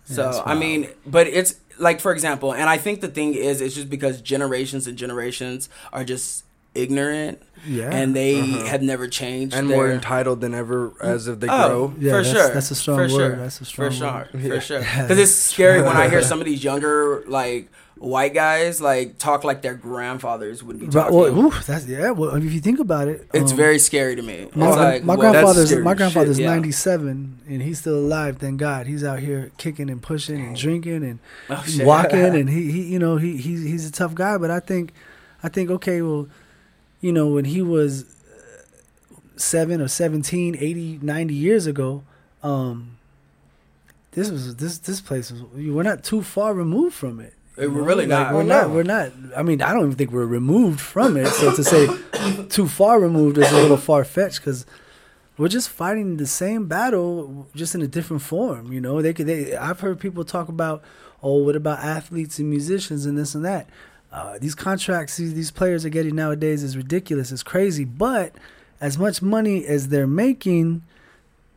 So 0.06 0.22
that's 0.24 0.38
I 0.46 0.54
mean, 0.54 0.88
but 1.06 1.26
it's 1.26 1.56
like 1.80 2.00
for 2.00 2.12
example, 2.12 2.52
and 2.52 2.68
I 2.68 2.76
think 2.76 3.00
the 3.00 3.08
thing 3.08 3.34
is, 3.34 3.60
it's 3.60 3.74
just 3.74 3.90
because 3.90 4.20
generations 4.20 4.86
and 4.86 4.96
generations 4.96 5.68
are 5.92 6.04
just 6.04 6.44
ignorant, 6.74 7.42
Yeah. 7.66 7.90
and 7.90 8.14
they 8.16 8.40
Uh-huh. 8.40 8.66
have 8.66 8.82
never 8.82 9.06
changed, 9.08 9.54
And 9.54 9.68
their- 9.68 9.76
more 9.76 9.90
entitled 9.90 10.40
than 10.40 10.54
ever 10.54 10.92
as 11.02 11.28
if 11.28 11.40
they 11.40 11.48
Oh, 11.48 11.68
grow. 11.68 11.94
Yeah, 11.98 12.12
for 12.12 12.22
that's- 12.22 12.32
sure. 12.32 12.54
that's 12.54 12.70
a 12.70 12.74
strong 12.74 12.96
for 12.96 13.02
word. 13.02 13.10
Sure. 13.10 13.36
That's 13.36 13.60
a 13.60 13.64
strong 13.64 13.90
for 13.90 13.96
sure. 13.96 14.12
word. 14.12 14.28
Yeah. 14.34 14.54
For 14.54 14.60
sure. 14.60 14.80
Because 15.02 15.18
it's 15.18 15.32
scary 15.34 15.82
when 15.82 15.96
I 15.96 16.08
hear 16.08 16.22
some 16.30 16.40
of 16.40 16.46
these 16.46 16.62
younger 16.64 17.22
like 17.26 17.70
white 17.98 18.32
guys 18.32 18.80
like 18.80 19.18
talk 19.18 19.44
like 19.44 19.60
their 19.60 19.74
grandfathers 19.74 20.62
would 20.64 20.78
be 20.80 20.86
Right, 20.86 20.92
talking. 20.94 21.18
well, 21.18 21.38
oof, 21.46 21.66
that's 21.66 21.86
yeah. 21.86 22.12
Well, 22.12 22.34
if 22.34 22.50
you 22.54 22.60
think 22.60 22.80
about 22.80 23.08
it, 23.08 23.28
it's 23.34 23.50
um, 23.52 23.56
very 23.58 23.78
scary 23.78 24.16
to 24.16 24.22
me. 24.22 24.34
It's 24.48 24.56
My, 24.56 24.70
like, 24.70 25.04
my 25.04 25.16
well, 25.16 25.32
grandfather's 25.32 25.76
my 25.76 25.92
grandfather's 25.92 26.36
shit, 26.38 26.44
yeah. 26.44 26.50
97 26.54 27.40
and 27.46 27.60
he's 27.62 27.80
still 27.80 27.96
alive. 27.98 28.38
Thank 28.38 28.58
God. 28.58 28.86
He's 28.86 29.04
out 29.04 29.18
here 29.18 29.50
kicking 29.58 29.90
and 29.90 30.00
pushing 30.00 30.40
and 30.40 30.56
drinking 30.56 31.04
and 31.04 31.18
Oh, 31.50 31.62
walking 31.80 32.20
and 32.40 32.48
he, 32.48 32.70
he 32.72 32.82
you 32.84 32.98
know 32.98 33.18
he 33.18 33.36
he's 33.36 33.62
he's 33.64 33.86
a 33.86 33.92
tough 33.92 34.14
guy. 34.14 34.38
But 34.38 34.50
I 34.50 34.60
think 34.60 34.92
I 35.42 35.48
think 35.50 35.68
okay, 35.70 36.00
well, 36.00 36.26
you 37.00 37.12
know 37.12 37.28
when 37.28 37.46
he 37.46 37.62
was 37.62 38.04
uh, 38.04 39.12
seven 39.36 39.80
or 39.80 39.88
17, 39.88 40.56
80, 40.56 40.98
90 41.02 41.34
years 41.34 41.66
ago, 41.66 42.02
um, 42.42 42.98
this 44.12 44.30
was 44.30 44.56
this 44.56 44.78
this 44.78 45.00
place 45.00 45.30
was 45.30 45.42
we're 45.42 45.82
not 45.82 46.02
too 46.02 46.22
far 46.22 46.54
removed 46.54 46.94
from 46.94 47.20
it. 47.20 47.34
We're 47.56 47.68
know? 47.68 47.80
really 47.80 48.06
Like, 48.06 48.28
not. 48.28 48.34
We're 48.34 48.42
not. 48.42 48.68
no. 48.68 48.74
We're 48.74 48.82
not. 48.82 49.12
I 49.36 49.42
mean, 49.42 49.62
I 49.62 49.72
don't 49.72 49.86
even 49.86 49.96
think 49.96 50.10
we're 50.10 50.26
removed 50.26 50.80
from 50.80 51.16
it. 51.16 51.28
So 51.28 51.54
to 51.54 51.62
say 51.62 51.88
too 52.48 52.66
far 52.66 52.98
removed 52.98 53.38
is 53.38 53.50
a 53.52 53.56
little 53.56 53.76
far 53.76 54.04
fetched 54.04 54.40
because 54.40 54.66
we're 55.36 55.48
just 55.48 55.68
fighting 55.68 56.16
the 56.16 56.26
same 56.26 56.66
battle, 56.66 57.48
just 57.54 57.74
in 57.74 57.82
a 57.82 57.86
different 57.86 58.22
form. 58.22 58.72
You 58.72 58.80
know, 58.80 59.00
they 59.02 59.12
could. 59.12 59.26
They, 59.26 59.56
I've 59.56 59.80
heard 59.80 60.00
people 60.00 60.24
talk 60.24 60.48
about, 60.48 60.82
oh, 61.22 61.44
what 61.44 61.56
about 61.56 61.80
athletes 61.80 62.38
and 62.38 62.50
musicians 62.50 63.06
and 63.06 63.16
this 63.16 63.34
and 63.34 63.44
that. 63.44 63.68
Uh, 64.12 64.38
these 64.40 64.54
contracts 64.56 65.16
these, 65.16 65.34
these 65.34 65.50
players 65.50 65.84
are 65.84 65.88
getting 65.88 66.16
nowadays 66.16 66.62
is 66.62 66.76
ridiculous. 66.76 67.30
It's 67.30 67.42
crazy. 67.44 67.84
But 67.84 68.34
as 68.80 68.98
much 68.98 69.22
money 69.22 69.64
as 69.64 69.88
they're 69.88 70.06
making, 70.06 70.82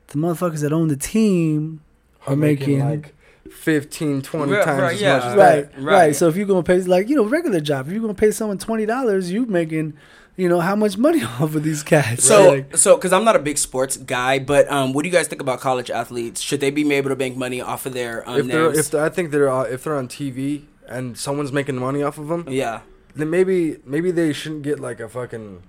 the 0.07 0.17
motherfuckers 0.17 0.61
that 0.61 0.71
own 0.71 0.87
the 0.89 0.95
team 0.97 1.81
are, 2.27 2.35
making, 2.35 2.79
like 2.79 3.15
15, 3.51 4.21
20 4.21 4.51
Right, 4.51 4.63
times 4.63 4.81
right, 4.81 4.93
as 4.93 5.01
yeah. 5.01 5.15
much 5.17 5.25
as 5.25 5.35
right, 5.35 5.71
that. 5.71 5.81
right, 5.81 5.93
Right. 5.93 6.15
So 6.15 6.27
if 6.27 6.35
you're 6.35 6.45
gonna 6.45 6.63
pay 6.63 6.79
like 6.81 7.09
you 7.09 7.15
know 7.15 7.25
regular 7.25 7.59
job, 7.59 7.87
if 7.87 7.93
you're 7.93 8.01
gonna 8.01 8.13
pay 8.13 8.31
someone 8.31 8.57
twenty 8.57 8.85
dollars, 8.85 9.31
you're 9.31 9.45
making 9.45 9.93
you 10.35 10.47
know 10.49 10.59
how 10.59 10.75
much 10.75 10.97
money 10.97 11.23
off 11.39 11.41
of 11.55 11.63
these 11.63 11.83
cats? 11.83 12.23
So, 12.23 12.49
Like, 12.49 12.77
so 12.77 12.95
because 12.95 13.13
I'm 13.13 13.23
not 13.23 13.35
a 13.35 13.39
big 13.39 13.57
sports 13.57 13.97
guy, 13.97 14.39
but 14.39 14.71
um, 14.71 14.93
what 14.93 15.03
do 15.03 15.09
you 15.09 15.13
guys 15.13 15.27
think 15.27 15.41
about 15.41 15.59
college 15.59 15.89
athletes? 15.89 16.41
Should 16.41 16.59
they 16.59 16.69
be 16.71 16.91
able 16.93 17.09
to 17.09 17.15
make 17.15 17.35
money 17.35 17.61
off 17.61 17.85
of 17.85 17.93
their 17.93 18.27
um, 18.29 18.39
If 18.39 18.47
they're, 18.47 18.63
names? 18.65 18.77
if 18.77 18.91
they're, 18.91 19.03
I 19.03 19.09
think 19.09 19.31
they're, 19.31 19.51
uh, 19.51 19.63
if 19.63 19.83
they're 19.83 19.95
on 19.95 20.07
TV 20.07 20.63
and 20.87 21.17
someone's 21.17 21.51
making 21.51 21.77
money 21.77 22.03
off 22.03 22.17
of 22.17 22.27
them, 22.27 22.45
yeah, 22.49 22.81
then 23.15 23.29
maybe, 23.29 23.77
maybe 23.85 24.11
they 24.11 24.33
shouldn't 24.33 24.63
get 24.63 24.79
like 24.79 24.99
a 24.99 25.07
fucking 25.09 25.63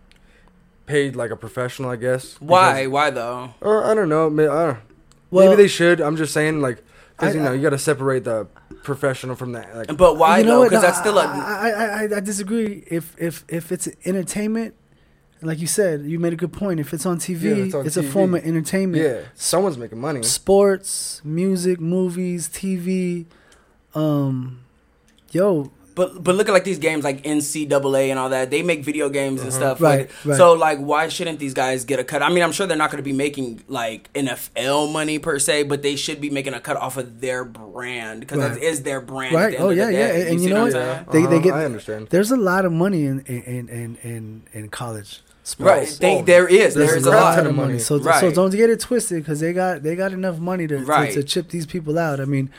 paid 0.86 1.16
like 1.16 1.30
a 1.30 1.36
professional. 1.36 1.90
I 1.90 1.96
guess. 1.96 2.40
why? 2.40 2.72
Because- 2.82 2.92
Why 2.92 3.10
though? 3.10 3.54
or 3.60 3.84
I 3.84 3.94
don't 3.94 4.08
know. 4.08 4.28
Maybe, 4.30 4.48
I 4.48 4.66
don't, 4.66 4.78
Well- 5.30 5.48
maybe 5.50 5.62
they 5.62 5.68
should. 5.68 6.00
I'm 6.00 6.16
just 6.16 6.32
saying, 6.32 6.60
like, 6.60 6.82
because 7.16 7.34
you 7.34 7.40
know 7.40 7.52
you 7.52 7.62
got 7.62 7.70
to 7.70 7.78
separate 7.78 8.24
the 8.24 8.46
professional 8.82 9.36
from 9.36 9.52
that. 9.52 9.74
Like, 9.76 9.96
But 9.96 10.16
why 10.18 10.38
you 10.38 10.44
know 10.44 10.58
though? 10.58 10.64
Because 10.64 10.82
No, 10.82 10.88
that's 10.88 10.98
still 10.98 11.16
a 11.18 11.24
I, 11.26 11.68
I, 11.70 11.84
I, 12.06 12.16
I 12.16 12.20
disagree. 12.20 12.84
If 12.88 13.14
if 13.18 13.44
if 13.48 13.70
it's 13.70 13.88
entertainment, 14.04 14.74
like 15.40 15.60
you 15.60 15.66
said, 15.68 16.02
you 16.06 16.18
made 16.18 16.32
a 16.32 16.36
good 16.36 16.52
point. 16.52 16.80
If 16.80 16.92
it's 16.92 17.06
on 17.06 17.18
TV, 17.18 17.42
Yeah, 17.42 17.64
it's, 17.66 17.74
it's 17.74 17.96
a 17.96 18.02
form 18.02 18.34
of 18.34 18.44
entertainment. 18.44 19.02
yeah, 19.04 19.20
someone's 19.34 19.78
making 19.78 20.00
money. 20.00 20.22
Sports, 20.24 21.20
music, 21.24 21.80
movies, 21.80 22.48
TV. 22.48 23.26
Um, 23.94 24.63
yo, 25.34 25.70
But 25.96 26.24
but 26.24 26.34
look 26.34 26.48
at 26.48 26.52
like 26.52 26.64
these 26.64 26.80
games 26.80 27.04
like 27.04 27.22
NCAA 27.22 28.08
and 28.10 28.18
all 28.18 28.30
that. 28.30 28.50
They 28.50 28.62
make 28.62 28.84
video 28.84 29.08
games 29.08 29.42
and 29.42 29.52
stuff. 29.52 29.80
Right, 29.80 30.00
like, 30.08 30.10
right. 30.24 30.36
So 30.36 30.54
like, 30.54 30.78
why 30.78 31.06
shouldn't 31.08 31.38
these 31.38 31.54
guys 31.54 31.84
get 31.84 32.00
a 32.00 32.04
cut? 32.04 32.20
I 32.20 32.30
mean, 32.30 32.42
I'm 32.42 32.50
sure 32.50 32.66
they're 32.66 32.76
not 32.76 32.90
going 32.90 32.98
to 33.04 33.08
be 33.08 33.12
making 33.12 33.62
like 33.68 34.12
NFL 34.12 34.92
money 34.92 35.18
per 35.20 35.38
se, 35.38 35.64
but 35.64 35.82
they 35.82 35.94
should 35.94 36.20
be 36.20 36.30
making 36.30 36.52
a 36.54 36.60
cut 36.60 36.76
off 36.76 36.96
of 36.96 37.20
their 37.20 37.44
brand 37.44 38.20
because 38.20 38.38
Right. 38.38 38.54
that 38.54 38.62
is 38.62 38.82
their 38.82 39.00
brand. 39.00 39.34
right? 39.36 39.56
the 39.56 39.62
Oh 39.62 39.70
yeah, 39.70 39.88
yeah. 39.88 40.06
And, 40.06 40.28
and 40.30 40.40
see 40.40 40.46
you 40.46 40.50
know 40.50 40.56
I'm 40.56 40.62
what? 40.64 40.72
saying? 40.72 41.04
They 41.12 41.20
they 41.20 41.26
Uh-huh, 41.26 41.38
get. 41.38 41.54
I 41.54 41.64
understand. 41.64 42.08
There's 42.10 42.32
a 42.32 42.36
lot 42.36 42.64
of 42.64 42.72
money 42.72 43.04
in 43.04 43.20
in 43.20 43.68
in 43.68 43.98
in 44.02 44.42
in 44.52 44.68
college. 44.70 45.20
Right. 45.58 45.86
sports. 45.86 45.98
They, 45.98 46.22
there 46.22 46.48
is. 46.48 46.74
There's 46.74 46.88
There 46.88 46.96
is 46.96 47.06
a 47.06 47.10
a 47.10 47.20
lot. 47.20 47.34
ton 47.36 47.46
of 47.46 47.54
money. 47.54 47.78
So, 47.78 47.98
so 48.00 48.04
Right. 48.08 48.34
don't 48.34 48.50
get 48.50 48.68
it 48.70 48.80
twisted 48.80 49.22
because 49.22 49.38
they 49.40 49.52
got 49.52 49.82
they 49.84 49.94
got 49.94 50.12
enough 50.12 50.38
money 50.38 50.66
to, 50.66 50.78
to- 50.84 51.12
to 51.16 51.22
chip 51.22 51.50
these 51.50 51.66
people 51.66 51.98
out. 51.98 52.18
I 52.18 52.24
mean, 52.24 52.50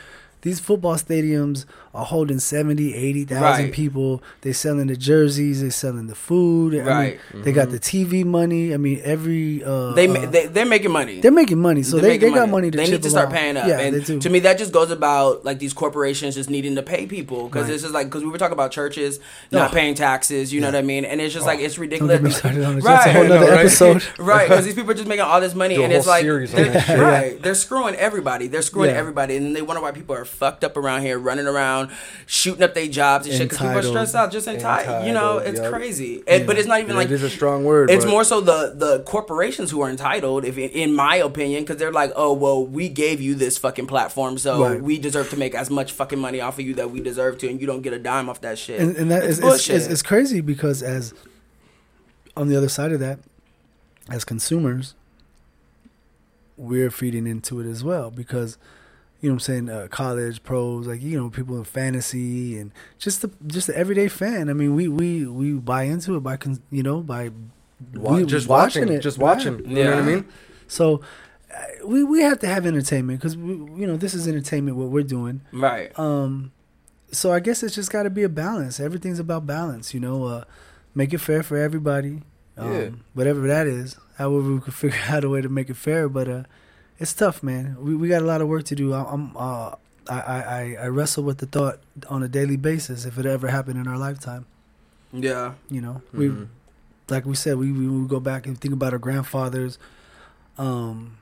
these 0.43 0.59
football 0.59 0.93
stadiums 0.95 1.65
are 1.95 2.05
holding 2.05 2.39
70, 2.39 2.93
80,000 2.93 3.41
Right. 3.41 3.71
people. 3.73 4.21
They're 4.41 4.53
selling 4.53 4.87
the 4.87 4.95
jerseys, 4.97 5.61
They're 5.61 5.71
selling 5.71 6.07
the 6.07 6.15
food. 6.15 6.73
I 6.73 6.77
mean, 6.77 6.85
Right. 6.87 7.19
they 7.33 7.51
got 7.53 7.69
the 7.71 7.79
TV 7.79 8.23
money. 8.25 8.73
I 8.73 8.77
mean, 8.77 8.99
every 9.03 9.63
uh, 9.63 9.93
They, 9.93 10.07
uh, 10.07 10.13
ma- 10.13 10.25
they 10.25 10.47
they're 10.47 10.65
making 10.65 10.91
money. 10.91 11.21
they're 11.21 11.31
making 11.31 11.59
money, 11.59 11.83
so 11.83 11.95
They're 11.97 12.01
they, 12.03 12.07
making 12.09 12.29
they 12.33 12.35
got 12.35 12.49
money 12.49 12.69
to 12.71 12.77
They 12.77 12.83
chip 12.85 12.91
need 12.95 13.03
to 13.03 13.09
start 13.09 13.27
along. 13.29 13.37
paying 13.37 13.57
up. 13.57 13.67
Yeah, 13.67 13.79
and 13.79 13.95
they 13.95 14.01
do. 14.01 14.19
to 14.19 14.29
me, 14.29 14.39
that 14.39 14.57
just 14.57 14.71
goes 14.73 14.91
about 14.91 15.45
like 15.45 15.59
these 15.59 15.73
corporations 15.73 16.35
just 16.35 16.49
needing 16.49 16.75
to 16.75 16.83
pay 16.83 17.05
people 17.05 17.47
because 17.47 17.65
Right. 17.65 17.73
it's 17.73 17.83
just 17.83 17.93
like 17.93 18.07
because 18.07 18.23
we 18.23 18.29
were 18.29 18.37
talking 18.37 18.53
about 18.53 18.71
churches 18.71 19.19
not 19.51 19.71
Oh. 19.71 19.73
paying 19.73 19.95
taxes. 19.95 20.53
You 20.53 20.59
know 20.61 20.67
what 20.67 20.75
I 20.75 20.81
mean? 20.81 21.05
And 21.05 21.21
it's 21.21 21.33
just 21.33 21.45
like 21.45 21.59
it's 21.59 21.75
Don't 21.75 21.81
ridiculous. 21.83 22.13
get 22.17 22.23
me 22.23 22.31
started 22.31 22.63
on 22.65 22.77
it. 22.77 22.83
Right. 22.83 22.95
That's 22.95 23.05
a 23.07 23.13
whole 23.13 23.23
I 23.23 23.27
know, 23.27 23.35
nother 23.39 23.51
right? 23.51 23.59
episode. 23.61 24.03
Right, 24.19 24.49
because 24.49 24.65
these 24.65 24.73
people 24.75 24.91
are 24.91 24.95
just 24.95 25.07
making 25.07 25.23
all 25.23 25.39
this 25.39 25.55
money, 25.55 25.75
Do 25.75 25.83
and 25.83 25.93
it's 25.93 26.07
like, 26.07 26.23
they're- 26.25 26.45
right? 27.01 27.41
They're 27.41 27.55
screwing 27.55 27.95
everybody. 27.95 28.47
They're 28.47 28.61
screwing 28.61 28.89
Yeah. 28.91 28.97
everybody, 28.97 29.35
and 29.37 29.55
they 29.55 29.61
wonder 29.61 29.81
why 29.81 29.91
people 29.91 30.15
are 30.15 30.25
fucked 30.25 30.63
up 30.63 30.77
around 30.77 31.01
here, 31.01 31.17
running 31.19 31.47
around, 31.47 31.84
shooting 32.25 32.63
up 32.63 32.73
their 32.73 32.87
jobs 32.87 33.27
and 33.27 33.35
shit. 33.35 33.49
Because 33.49 33.57
people 33.59 33.77
are 33.77 33.83
stressed 33.83 34.15
out, 34.15 34.31
just 34.31 34.47
entitled. 34.47 35.05
You 35.07 35.13
know, 35.13 35.37
it's 35.39 35.59
yup. 35.59 35.71
crazy. 35.73 36.23
And, 36.27 36.45
But 36.47 36.57
it's 36.57 36.67
not 36.67 36.79
even 36.79 36.91
Yeah, 36.91 36.97
like 36.97 37.07
it 37.09 37.13
is 37.13 37.23
a 37.23 37.29
strong 37.29 37.63
word. 37.63 37.89
it's 37.89 38.05
but- 38.05 38.11
more 38.11 38.23
so 38.23 38.41
the 38.41 38.73
the 38.75 38.99
corporations 39.03 39.71
who 39.71 39.81
are 39.81 39.89
entitled, 39.89 40.45
if 40.45 40.57
in 40.57 40.93
my 40.95 41.15
opinion, 41.15 41.63
because 41.63 41.77
they're 41.77 41.91
like, 41.91 42.11
oh 42.15 42.33
well, 42.33 42.65
we 42.65 42.89
gave 42.89 43.21
you 43.21 43.35
this 43.35 43.57
fucking 43.57 43.87
platform, 43.87 44.37
so 44.37 44.61
Right. 44.61 44.81
we 44.81 44.97
deserve 44.97 45.29
to 45.31 45.37
make 45.37 45.55
as 45.55 45.69
much 45.69 45.91
fucking 45.91 46.19
money 46.19 46.41
off 46.41 46.59
of 46.59 46.65
you 46.65 46.73
that 46.75 46.91
we 46.91 46.99
deserve 47.01 47.37
to, 47.39 47.49
and 47.49 47.59
you 47.61 47.67
don't 47.67 47.81
get 47.81 47.93
a 47.93 47.99
dime 47.99 48.29
off 48.29 48.41
that 48.41 48.57
shit. 48.57 48.79
and, 48.79 48.95
and 48.95 49.11
that 49.11 49.23
it's 49.23 49.39
is 49.39 49.69
it's, 49.69 49.87
it's 49.87 50.01
crazy 50.01 50.41
because 50.41 50.81
as 50.83 51.13
on 52.37 52.47
the 52.49 52.55
other 52.57 52.69
side 52.69 52.91
of 52.91 52.99
that, 52.99 53.19
as 54.09 54.23
consumers, 54.25 54.93
we're 56.57 56.91
feeding 56.91 57.27
into 57.27 57.59
it 57.59 57.65
as 57.69 57.83
well 57.83 58.09
because 58.11 58.57
you 59.21 59.29
know 59.29 59.33
what 59.33 59.35
I'm 59.35 59.39
saying 59.39 59.69
uh, 59.69 59.87
college 59.89 60.43
pros 60.43 60.87
like 60.87 61.01
you 61.01 61.17
know 61.19 61.29
people 61.29 61.57
in 61.57 61.63
fantasy 61.63 62.57
and 62.59 62.71
just 62.99 63.21
the 63.21 63.31
just 63.47 63.67
the 63.67 63.77
everyday 63.77 64.07
fan. 64.07 64.49
I 64.49 64.53
mean 64.53 64.75
we 64.75 64.87
we 64.87 65.25
we 65.25 65.53
buy 65.53 65.83
into 65.83 66.15
it 66.15 66.19
by 66.21 66.37
con- 66.37 66.61
you 66.71 66.83
know 66.83 67.01
by 67.01 67.31
Wa- 67.93 68.15
we 68.15 68.25
just 68.25 68.47
watching, 68.47 68.87
it, 68.89 68.99
just 69.01 69.17
right. 69.17 69.23
watching. 69.35 69.69
You 69.69 69.83
know 69.83 69.89
what 69.95 69.99
I 69.99 70.05
mean? 70.05 70.25
So 70.67 71.01
uh, 71.53 71.63
we 71.85 72.03
we 72.03 72.21
have 72.21 72.39
to 72.39 72.47
have 72.47 72.65
entertainment 72.65 73.19
because 73.19 73.35
you 73.35 73.85
know 73.87 73.97
this 73.97 74.13
is 74.13 74.27
entertainment 74.27 74.77
what 74.77 74.89
we're 74.89 75.03
doing. 75.03 75.41
right. 75.51 75.97
Um, 75.99 76.51
so 77.11 77.31
I 77.31 77.39
guess 77.39 77.63
it's 77.63 77.75
just 77.75 77.91
got 77.91 78.03
to 78.03 78.09
be 78.09 78.23
a 78.23 78.29
balance. 78.29 78.79
Everything's 78.79 79.19
about 79.19 79.45
balance, 79.45 79.93
you 79.93 79.99
know. 79.99 80.23
Uh, 80.25 80.43
make 80.93 81.13
it 81.13 81.19
fair 81.19 81.43
for 81.43 81.57
everybody. 81.57 82.21
Um, 82.57 82.73
Yeah. 82.73 82.89
Whatever 83.13 83.47
that 83.47 83.67
is, 83.67 83.97
however 84.17 84.53
we 84.53 84.59
could 84.61 84.73
figure 84.83 84.99
out 85.09 85.23
a 85.23 85.29
way 85.29 85.41
to 85.41 85.49
make 85.49 85.69
it 85.69 85.77
fair. 85.77 86.07
But 86.09 86.27
uh, 86.27 86.43
it's 86.99 87.13
tough, 87.13 87.41
man. 87.43 87.75
We 87.79 87.95
we 87.95 88.07
got 88.07 88.21
a 88.21 88.25
lot 88.25 88.41
of 88.41 88.47
work 88.47 88.63
to 88.65 88.75
do. 88.75 88.93
I- 88.93 89.09
I'm 89.11 89.35
uh, 89.37 89.75
I, 90.07 90.19
I 90.19 90.77
I- 90.83 90.87
wrestle 90.87 91.23
with 91.23 91.39
the 91.39 91.45
thought 91.47 91.79
on 92.09 92.23
a 92.23 92.27
daily 92.27 92.57
basis 92.57 93.05
if 93.05 93.17
it 93.17 93.25
ever 93.25 93.47
happened 93.47 93.79
in 93.79 93.87
our 93.87 93.97
lifetime. 93.97 94.45
Yeah. 95.11 95.53
You 95.69 95.81
know, 95.81 96.01
we 96.13 96.29
Mhm. 96.29 96.47
like 97.09 97.25
we 97.25 97.35
said, 97.35 97.57
we 97.57 97.71
we 97.71 98.07
go 98.07 98.19
back 98.19 98.45
and 98.47 98.59
think 98.59 98.73
about 98.73 98.93
our 98.93 98.99
grandfathers. 98.99 99.77
Um, 100.57 101.17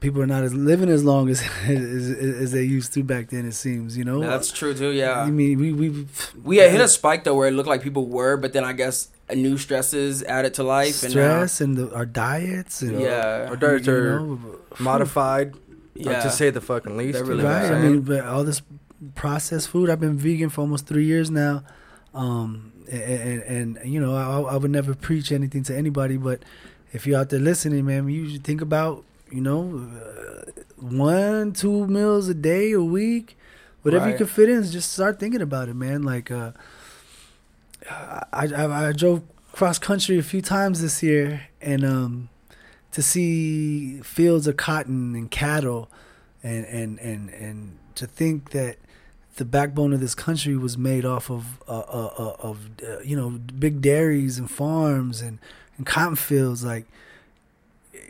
people 0.00 0.20
are 0.22 0.26
not 0.26 0.42
as 0.44 0.54
living 0.54 0.88
as 0.88 1.02
long 1.04 1.28
as 1.28 1.42
as, 1.68 2.10
as 2.10 2.52
they 2.52 2.62
used 2.64 2.92
to 2.94 3.02
back 3.02 3.28
then. 3.30 3.46
It 3.46 3.54
seems, 3.54 3.96
you 3.96 4.04
know. 4.04 4.20
That's 4.20 4.50
true 4.52 4.74
too. 4.74 4.90
Yeah. 4.90 5.22
I 5.22 5.30
mean, 5.30 5.58
we 5.58 5.72
we 5.72 6.06
We 6.44 6.56
had 6.58 6.70
hit 6.70 6.80
a 6.80 6.88
spike 6.88 7.24
though 7.24 7.34
where 7.36 7.48
it 7.48 7.52
looked 7.52 7.68
like 7.68 7.82
people 7.82 8.06
were, 8.06 8.36
but 8.36 8.52
then 8.52 8.64
I 8.64 8.72
guess 8.72 9.08
new 9.34 9.58
stresses 9.58 10.22
added 10.22 10.54
to 10.54 10.62
life. 10.62 11.02
And 11.02 11.14
now, 11.14 11.46
stress 11.46 11.60
and, 11.60 11.76
the, 11.76 11.94
our 11.94 12.06
diets 12.06 12.82
and 12.82 13.00
Yeah. 13.00 13.46
Our 13.48 13.56
diets 13.56 13.86
you 13.86 13.94
are 13.94 14.20
know, 14.20 14.40
modified, 14.78 15.54
yeah. 15.94 16.12
yeah. 16.12 16.22
to 16.22 16.30
say 16.30 16.50
the 16.50 16.60
fucking 16.60 16.96
least. 16.96 17.14
They're 17.14 17.24
really 17.24 17.44
right. 17.44 17.66
I'm 17.66 17.74
I 17.74 17.80
mean, 17.80 18.00
but 18.02 18.24
all 18.24 18.44
this 18.44 18.62
processed 19.14 19.68
food. 19.68 19.90
I've 19.90 20.00
been 20.00 20.16
vegan 20.16 20.48
for 20.48 20.62
almost 20.62 20.86
three 20.86 21.04
years 21.04 21.30
now, 21.30 21.64
um, 22.14 22.72
and, 22.90 23.42
and, 23.42 23.76
and 23.76 23.92
you 23.92 24.00
know, 24.00 24.14
I, 24.14 24.54
I 24.54 24.56
would 24.56 24.70
never 24.70 24.94
preach 24.94 25.30
anything 25.30 25.62
to 25.64 25.76
anybody, 25.76 26.16
but 26.16 26.42
if 26.92 27.06
you're 27.06 27.18
out 27.18 27.30
there 27.30 27.40
listening, 27.40 27.84
man, 27.84 28.08
you 28.08 28.30
should 28.30 28.44
think 28.44 28.60
about, 28.60 29.04
you 29.30 29.40
know, 29.40 29.88
uh, 29.94 30.50
one, 30.76 31.52
two 31.52 31.86
meals 31.86 32.28
a 32.28 32.34
day, 32.34 32.72
a 32.72 32.80
week, 32.82 33.36
whatever 33.82 34.08
you 34.08 34.16
can 34.16 34.26
fit 34.26 34.48
in. 34.48 34.62
Just 34.64 34.92
start 34.92 35.20
thinking 35.20 35.42
about 35.42 35.68
it, 35.68 35.74
man. 35.74 36.02
Like, 36.02 36.30
uh, 36.30 36.52
I, 37.90 38.24
I, 38.32 38.88
I 38.88 38.92
drove 38.92 39.22
cross 39.52 39.78
country 39.78 40.18
a 40.18 40.22
few 40.22 40.42
times 40.42 40.82
this 40.82 41.02
year, 41.02 41.48
and 41.60 41.84
um, 41.84 42.28
to 42.92 43.02
see 43.02 44.00
fields 44.02 44.46
of 44.46 44.56
cotton 44.56 45.14
and 45.14 45.30
cattle, 45.30 45.88
and 46.42 46.64
and 46.66 46.98
and 46.98 47.30
and 47.30 47.78
to 47.96 48.06
think 48.06 48.50
that 48.50 48.76
the 49.36 49.44
backbone 49.44 49.92
of 49.92 50.00
this 50.00 50.14
country 50.14 50.56
was 50.56 50.76
made 50.76 51.04
off 51.04 51.30
of 51.30 51.62
uh, 51.68 51.78
uh, 51.78 52.10
uh, 52.18 52.36
of 52.40 52.70
uh, 52.82 53.00
you 53.00 53.16
know 53.16 53.30
big 53.30 53.80
dairies 53.80 54.38
and 54.38 54.50
farms 54.50 55.20
and 55.20 55.38
and 55.76 55.86
cotton 55.86 56.16
fields, 56.16 56.64
like 56.64 56.86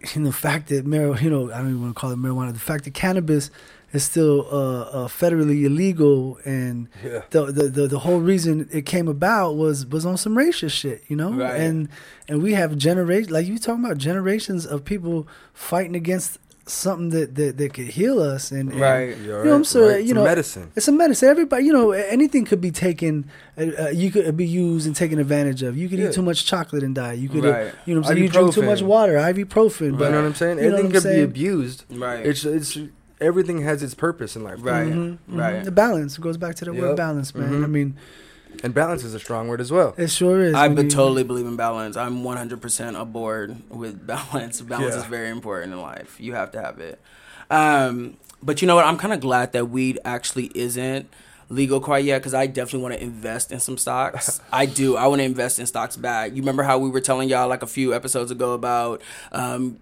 know, 0.17 0.27
the 0.27 0.33
fact 0.33 0.69
that 0.69 0.87
marijuana, 0.87 1.23
you 1.23 1.31
know, 1.31 1.53
I 1.53 1.59
don't 1.59 1.69
even 1.69 1.83
want 1.83 1.97
to 1.97 2.01
call 2.01 2.11
it 2.11 2.19
marijuana. 2.19 2.53
The 2.53 2.61
fact 2.61 2.85
that 2.85 2.95
cannabis 2.95 3.51
is 3.93 4.05
still 4.05 4.47
uh, 4.51 4.83
uh, 4.83 5.09
federally 5.09 5.65
illegal 5.65 6.39
and 6.45 6.89
yeah. 7.05 7.23
the, 7.31 7.47
the 7.47 7.69
the 7.69 7.87
the 7.89 7.99
whole 8.01 8.21
reason 8.21 8.69
it 8.73 8.85
came 8.85 9.09
about 9.09 9.57
was 9.57 9.87
was 9.87 10.05
on 10.05 10.17
some 10.17 10.35
racist 10.37 10.73
shit, 10.73 11.03
you 11.09 11.17
know, 11.17 11.33
Right. 11.33 11.61
and 11.61 11.89
and 12.29 12.43
we 12.43 12.53
have 12.55 12.77
generations 12.77 13.31
like 13.31 13.47
you 13.47 13.59
talking 13.59 13.85
about 13.85 13.99
generations 13.99 14.67
of 14.67 14.85
people 14.85 15.27
fighting 15.55 15.97
against 15.97 16.39
something 16.67 17.09
that 17.09 17.35
that, 17.37 17.57
that 17.57 17.73
could 17.73 17.87
heal 17.87 18.21
us 18.21 18.51
and, 18.53 18.71
and 18.71 18.79
Right. 18.79 19.17
You 19.17 19.27
know, 19.29 19.41
I'm 19.41 19.49
right, 19.59 19.67
sorry, 19.67 19.87
right. 19.87 20.05
you 20.05 20.11
It's 20.11 20.15
know, 20.15 20.25
medicine. 20.25 20.71
It's 20.77 20.87
a 20.89 20.93
medicine. 20.93 21.29
Everybody, 21.31 21.65
you 21.65 21.73
know, 21.73 21.93
anything 21.93 22.45
could 22.45 22.61
be 22.61 22.71
taken. 22.71 23.25
Uh, 23.57 23.63
uh, 23.85 23.89
you 23.89 24.11
could 24.11 24.37
be 24.37 24.47
used 24.47 24.87
and 24.87 24.95
taken 24.95 25.19
advantage 25.19 25.63
of. 25.63 25.79
You 25.79 25.89
could 25.89 25.99
Yeah. 25.99 26.09
eat 26.09 26.13
too 26.13 26.21
much 26.21 26.45
chocolate 26.45 26.83
and 26.83 26.95
die. 26.95 27.15
You 27.15 27.31
could, 27.31 27.47
uh, 27.47 27.51
Right. 27.53 27.73
you 27.87 27.95
know, 27.95 28.03
what 28.03 28.11
I'm 28.11 28.17
saying 28.17 28.25
you 28.25 28.29
drink 28.29 28.53
too 28.53 28.63
much 28.63 28.83
water, 28.83 29.15
ibuprofen. 29.15 29.97
But 29.97 30.05
You 30.07 30.11
know 30.13 30.21
what 30.21 30.27
I'm 30.27 30.35
saying? 30.35 30.59
You 30.59 30.69
know 30.71 30.77
Anything 30.77 30.93
could 31.01 31.05
be 31.11 31.23
abused. 31.23 31.85
Right. 31.91 32.27
It's 32.27 32.45
it's 32.45 32.79
everything 33.21 33.63
has 33.63 33.83
its 33.83 33.95
purpose 33.95 34.37
in 34.37 34.45
life. 34.45 34.59
Right. 34.61 34.87
Mhm, 34.93 35.19
mhm. 35.31 35.39
Right. 35.39 35.65
The 35.65 35.71
balance 35.73 36.17
it 36.19 36.21
goes 36.21 36.37
back 36.37 36.55
to 36.57 36.65
the 36.65 36.73
word 36.73 36.97
balance, 36.97 37.35
man. 37.35 37.51
Mhm. 37.51 37.65
I 37.65 37.67
mean, 37.67 37.97
And 38.65 38.73
balance 38.75 39.05
is 39.05 39.15
a 39.15 39.19
strong 39.21 39.47
word 39.49 39.61
as 39.61 39.71
well. 39.71 39.95
it 39.99 40.11
sure 40.11 40.41
is. 40.43 40.55
I 40.55 40.69
when 40.69 40.85
you- 40.87 40.91
totally 40.91 41.23
believe 41.25 41.47
in 41.47 41.57
balance. 41.57 41.97
I'm 41.97 42.23
100% 42.25 42.97
aboard 42.97 43.57
with 43.71 44.07
balance. 44.15 44.61
Balance 44.61 44.95
Yeah. 44.95 45.01
is 45.01 45.07
very 45.07 45.29
important 45.31 45.73
in 45.75 45.81
life. 45.81 46.17
You 46.19 46.35
have 46.35 46.51
to 46.53 46.63
have 46.63 46.79
it. 46.81 47.01
Um, 47.51 48.15
but 48.43 48.61
you 48.63 48.69
know 48.69 48.75
what? 48.77 48.85
I'm 48.85 48.97
kind 48.99 49.13
of 49.13 49.21
glad 49.21 49.53
that 49.53 49.69
weed 49.71 49.99
actually 50.05 50.51
isn't 50.55 51.09
legal 51.51 51.81
quite 51.81 52.05
yet 52.05 52.19
because 52.19 52.35
I 52.35 52.47
definitely 52.47 52.83
want 52.83 52.95
to 52.95 53.03
invest 53.03 53.53
in 53.53 53.59
some 53.61 53.79
stocks. 53.79 54.41
I 54.53 54.67
do. 54.67 54.97
I 54.97 55.07
want 55.07 55.21
to 55.21 55.25
invest 55.25 55.59
in 55.59 55.67
stocks 55.67 55.97
back. 55.97 56.33
You 56.33 56.43
remember 56.43 56.63
how 56.63 56.79
we 56.79 56.91
were 56.91 57.01
telling 57.01 57.29
y'all 57.29 57.49
like 57.49 57.63
a 57.63 57.67
few 57.67 57.95
episodes 57.95 58.31
ago 58.31 58.53
about 58.53 59.03
um, 59.33 59.79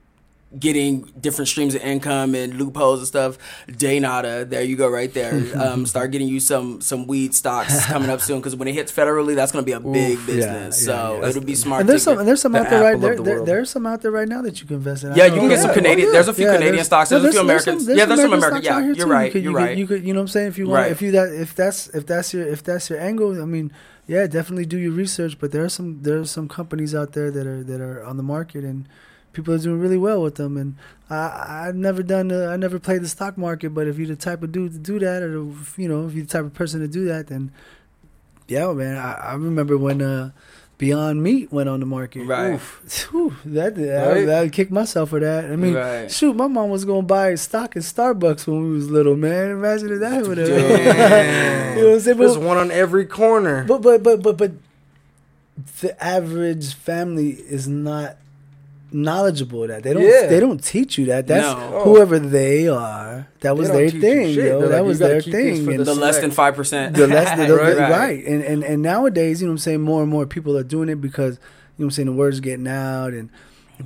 getting 0.58 1.02
different 1.20 1.48
streams 1.48 1.74
of 1.74 1.82
income 1.82 2.34
and 2.34 2.54
loopholes 2.54 3.00
and 3.00 3.06
stuff. 3.08 3.38
Day 3.76 3.98
nada, 4.00 4.44
there 4.44 4.62
you 4.62 4.76
go, 4.76 4.88
right 4.88 5.12
there. 5.12 5.42
Um, 5.56 5.86
start 5.86 6.10
getting 6.10 6.28
you 6.28 6.38
some 6.40 6.80
some 6.80 7.06
weed 7.06 7.34
stocks 7.34 7.86
coming 7.86 8.10
up 8.10 8.20
soon 8.20 8.38
because 8.40 8.54
when 8.56 8.68
it 8.68 8.74
hits 8.74 8.92
federally, 8.92 9.34
that's 9.34 9.52
going 9.52 9.64
to 9.64 9.66
be 9.66 9.72
a 9.72 9.80
big 9.80 10.18
Oof, 10.18 10.26
business. 10.26 10.80
yeah, 10.80 10.86
so 10.94 11.20
yeah. 11.22 11.28
it'll 11.28 11.42
be 11.42 11.54
smart. 11.54 11.80
And 11.80 11.88
there's 11.88 12.02
some, 12.02 12.18
and 12.18 12.26
there's 12.28 12.40
some 12.40 12.52
the 12.52 12.60
out 12.60 12.70
there 12.70 12.82
right 12.82 13.00
there. 13.00 13.16
the 13.16 13.22
there 13.22 13.44
there's 13.44 13.70
some 13.70 13.86
out 13.86 14.02
there 14.02 14.10
right 14.10 14.28
now 14.28 14.42
that 14.42 14.60
you 14.60 14.66
can 14.66 14.76
invest 14.76 15.04
in. 15.04 15.14
Yeah, 15.14 15.26
you 15.26 15.40
can 15.40 15.48
get 15.48 15.60
some. 15.60 15.72
Canadian. 15.74 16.08
Oh. 16.08 16.12
There's 16.12 16.28
a 16.28 16.34
few 16.34 16.46
Canadian 16.46 16.72
there's- 16.72 16.86
stocks. 16.86 17.10
no, 17.10 17.18
There's, 17.20 17.34
a 17.36 17.38
few 17.40 17.46
there's 17.46 17.66
Americans. 17.66 17.88
yeah, 17.98 18.04
there's 18.06 18.20
some 18.20 18.32
American 18.32 18.62
Yeah, 18.62 18.80
you're 18.84 18.94
too. 18.94 19.06
right. 19.06 19.26
You 19.26 19.32
could, 19.32 19.42
you're 19.44 19.52
you 19.52 19.56
right. 19.58 19.68
Could, 19.70 19.78
you 19.78 19.86
could, 19.86 20.06
you 20.06 20.12
know 20.14 20.20
what 20.20 20.24
I'm 20.24 20.28
saying? 20.28 20.48
If 20.48 20.58
you 20.58 20.66
want, 20.66 20.74
Right. 20.82 20.92
if 20.92 21.02
you 21.02 21.10
that, 21.12 21.32
if 21.32 21.54
that's, 21.54 21.88
if 21.88 22.06
that's 22.06 22.32
your, 22.34 22.46
if 22.46 22.62
that's 22.62 22.88
your 22.90 23.00
angle, 23.00 23.40
I 23.40 23.44
mean, 23.44 23.72
yeah, 24.06 24.26
definitely 24.26 24.66
do 24.66 24.78
your 24.78 24.92
research. 24.92 25.38
But 25.38 25.52
there 25.52 25.64
are 25.64 25.68
some, 25.68 26.02
there 26.02 26.18
are 26.18 26.24
some 26.26 26.48
companies 26.48 26.94
out 26.94 27.12
there 27.12 27.30
that 27.30 27.46
are 27.46 27.62
that 27.64 27.80
are 27.80 28.04
on 28.04 28.16
the 28.16 28.22
market, 28.22 28.62
and 28.64 28.88
people 29.36 29.54
are 29.54 29.58
doing 29.58 29.78
really 29.78 29.96
well 29.98 30.20
with 30.22 30.34
them. 30.34 30.56
And 30.56 30.74
I, 31.08 31.66
I've 31.68 31.76
never 31.76 32.02
done, 32.02 32.32
uh, 32.32 32.46
I 32.46 32.56
never 32.56 32.78
played 32.80 33.02
the 33.02 33.08
stock 33.08 33.38
market. 33.38 33.70
But 33.74 33.86
if 33.86 33.98
you're 33.98 34.08
the 34.08 34.16
type 34.16 34.42
of 34.42 34.50
dude 34.50 34.72
to 34.72 34.78
do 34.78 34.98
that, 34.98 35.22
or 35.22 35.48
if, 35.50 35.78
you 35.78 35.88
know, 35.88 36.06
if 36.06 36.14
you're 36.14 36.24
the 36.24 36.30
type 36.30 36.44
of 36.44 36.54
person 36.54 36.80
to 36.80 36.88
do 36.88 37.04
that, 37.06 37.28
then 37.28 37.52
yeah, 38.48 38.72
man. 38.72 38.96
I, 38.96 39.12
I 39.12 39.34
remember 39.34 39.78
when. 39.78 40.02
uh 40.02 40.30
Beyond 40.78 41.22
Meat 41.22 41.50
went 41.50 41.70
on 41.70 41.80
the 41.80 41.86
market. 41.86 42.26
Right. 42.26 42.52
Oof. 43.14 43.40
That 43.46 43.78
Right. 43.78 44.28
I, 44.28 44.42
I 44.42 44.48
kicked 44.50 44.70
myself 44.70 45.08
for 45.08 45.20
that. 45.20 45.46
I 45.46 45.56
mean, 45.56 45.72
Right. 45.72 46.10
shoot, 46.10 46.36
my 46.36 46.48
mom 46.48 46.68
was 46.68 46.84
gonna 46.84 47.00
buy 47.00 47.34
stock 47.36 47.76
in 47.76 47.80
Starbucks 47.80 48.46
when 48.46 48.62
we 48.62 48.70
was 48.76 48.90
little, 48.90 49.16
man. 49.16 49.52
Imagine 49.52 49.94
if 49.94 50.00
that 50.00 50.26
would 50.26 50.36
have. 50.36 50.48
You 51.76 51.82
know 51.82 51.88
what 51.88 51.94
I'm 51.94 52.00
saying? 52.00 52.18
There's 52.18 52.36
one 52.36 52.58
on 52.58 52.70
every 52.70 53.06
corner. 53.06 53.64
but 53.64 53.80
but 53.80 54.02
but 54.02 54.22
but 54.22 54.36
but 54.36 54.52
the 55.80 55.96
average 56.04 56.74
family 56.74 57.30
is 57.30 57.66
not 57.66 58.18
knowledgeable 58.96 59.62
of 59.64 59.68
that. 59.68 59.82
They 59.82 59.92
don't 59.92 60.02
Yeah. 60.02 60.26
they 60.26 60.40
don't 60.40 60.62
teach 60.62 60.96
you 60.98 61.06
that. 61.06 61.26
That's 61.26 61.46
No. 61.46 61.82
whoever 61.84 62.18
they 62.18 62.66
are. 62.68 63.28
That 63.40 63.56
was 63.56 63.68
their 63.68 63.90
thing, 63.90 64.30
yo. 64.30 64.60
They're 64.60 64.68
that 64.70 64.78
like, 64.78 64.84
was 64.86 64.98
their 64.98 65.20
thing. 65.20 65.66
The 65.66 65.84
the 65.84 65.94
less 65.94 66.18
than 66.18 66.30
five 66.30 66.54
percent. 66.56 66.96
the 66.96 67.06
less 67.06 67.36
the, 67.38 67.46
the, 67.46 67.54
Right. 67.56 67.90
right, 67.90 68.26
And, 68.26 68.42
and 68.42 68.64
and 68.64 68.82
nowadays 68.82 69.40
you 69.40 69.46
know 69.46 69.50
what 69.52 69.54
i'm 69.54 69.58
saying 69.58 69.82
more 69.82 70.02
and 70.02 70.10
more 70.10 70.26
people 70.26 70.56
are 70.56 70.64
doing 70.64 70.88
it 70.88 71.00
because 71.00 71.34
you 71.34 71.38
know 71.38 71.40
what 71.76 71.84
i'm 71.86 71.90
saying 71.92 72.06
the 72.06 72.12
word's 72.12 72.40
getting 72.40 72.66
out 72.66 73.12
and 73.12 73.28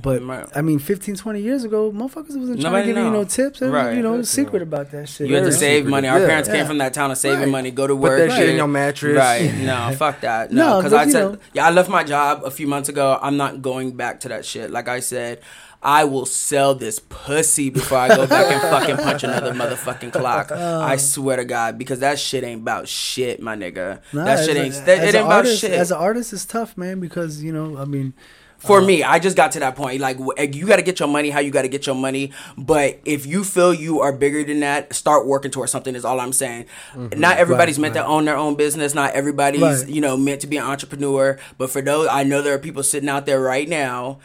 but 0.01 0.21
Right. 0.23 0.47
i 0.55 0.61
mean 0.61 0.79
15 0.79 1.15
20 1.15 1.41
years 1.41 1.63
ago 1.63 1.91
motherfuckers 1.91 2.37
wasn't 2.37 2.61
trying 2.61 2.73
Nobody 2.73 2.87
to 2.87 2.93
give 2.93 3.03
you 3.05 3.11
no 3.11 3.23
tips 3.25 3.59
There 3.59 3.69
was, 3.71 3.75
Right. 3.85 3.95
you 3.97 4.01
know 4.03 4.17
Heck 4.17 4.25
secret 4.25 4.59
no. 4.59 4.63
about 4.63 4.91
that 4.91 5.09
shit 5.09 5.27
You 5.29 5.35
had 5.35 5.43
to 5.45 5.51
save 5.51 5.85
money. 5.85 6.07
Our 6.07 6.19
Yeah. 6.19 6.27
parents 6.27 6.49
came 6.49 6.65
from 6.65 6.77
that 6.77 6.93
town 6.93 7.11
of 7.11 7.17
saving 7.17 7.39
Right. 7.39 7.49
money. 7.49 7.71
Go 7.71 7.87
to 7.87 7.93
Put 7.93 8.01
work. 8.01 8.29
that 8.29 8.37
shit 8.37 8.49
in 8.49 8.55
your 8.55 8.67
mattress. 8.67 9.17
Right. 9.17 9.51
No, 9.61 9.91
fuck 9.97 10.21
that. 10.21 10.51
No, 10.51 10.69
No, 10.69 10.77
because 10.77 10.91
but 10.93 10.99
I 11.07 11.09
said, 11.11 11.21
know. 11.31 11.37
yeah, 11.53 11.67
I 11.67 11.71
left 11.71 11.89
my 11.89 12.03
job 12.03 12.43
a 12.45 12.51
few 12.51 12.67
months 12.67 12.89
ago. 12.89 13.19
I'm 13.21 13.37
not 13.37 13.61
going 13.61 13.91
back 13.91 14.21
to 14.21 14.29
that 14.29 14.45
shit. 14.45 14.71
Like 14.71 14.87
I 14.87 14.99
said, 15.01 15.39
I 15.83 16.03
will 16.03 16.27
sell 16.27 16.75
this 16.75 16.99
pussy 16.99 17.69
before 17.71 17.97
I 17.97 18.07
go 18.09 18.27
back 18.27 18.51
and 18.51 18.61
fucking 18.61 18.97
punch 18.97 19.23
another 19.23 19.51
motherfucking 19.53 20.11
clock. 20.13 20.51
Uh. 20.61 20.79
I 20.79 20.95
swear 20.97 21.37
to 21.37 21.45
God, 21.45 21.77
because 21.77 21.99
that 21.99 22.19
shit 22.19 22.43
ain't 22.43 22.61
about 22.61 22.87
shit, 22.87 23.41
my 23.41 23.55
nigga. 23.55 23.99
Nah, 24.13 24.25
that 24.25 24.39
as 24.39 24.45
shit 24.45 24.57
a- 24.57 24.61
ain't. 24.61 24.73
That, 24.85 24.97
it 25.03 25.15
a 25.15 25.17
ain't 25.17 25.25
about 25.25 25.31
artist, 25.37 25.59
shit. 25.61 25.71
as 25.71 25.89
an 25.91 25.97
artist 25.97 26.33
it's 26.33 26.45
tough 26.45 26.77
man 26.77 26.99
because 26.99 27.41
you 27.43 27.51
know 27.51 27.77
i 27.77 27.85
mean 27.85 28.13
For 28.61 28.77
uh-huh. 28.77 28.85
me, 28.87 29.03
I 29.03 29.17
just 29.17 29.35
got 29.35 29.53
to 29.53 29.59
that 29.61 29.75
point. 29.75 29.99
Like, 30.01 30.17
you 30.55 30.67
got 30.67 30.75
to 30.75 30.83
get 30.83 30.99
your 30.99 31.07
money 31.09 31.31
how 31.31 31.39
you 31.39 31.49
got 31.49 31.63
to 31.63 31.67
get 31.67 31.87
your 31.87 31.95
money. 31.95 32.31
But 32.57 32.99
if 33.05 33.25
you 33.25 33.43
feel 33.43 33.73
you 33.73 34.01
are 34.01 34.13
bigger 34.13 34.43
than 34.43 34.59
that, 34.59 34.93
start 34.93 35.25
working 35.25 35.49
towards 35.49 35.71
something. 35.71 35.95
Is 35.95 36.05
all 36.05 36.19
I'm 36.19 36.31
saying. 36.31 36.67
Mm-hmm. 36.93 37.19
Not 37.19 37.37
everybody's 37.37 37.77
Right, 37.77 37.81
meant 37.81 37.95
right. 37.95 38.01
to 38.03 38.07
own 38.07 38.25
their 38.25 38.37
own 38.37 38.55
business. 38.55 38.93
Not 38.93 39.13
everybody's 39.13 39.61
Right. 39.61 39.87
you 39.87 39.99
know 39.99 40.15
meant 40.15 40.41
to 40.41 40.47
be 40.47 40.57
an 40.57 40.63
entrepreneur. 40.63 41.39
But 41.57 41.71
for 41.71 41.81
those, 41.81 42.07
I 42.11 42.23
know 42.23 42.43
there 42.43 42.53
are 42.53 42.59
people 42.59 42.83
sitting 42.83 43.09
out 43.09 43.25
there 43.25 43.41
right 43.41 43.67
now 43.67 44.19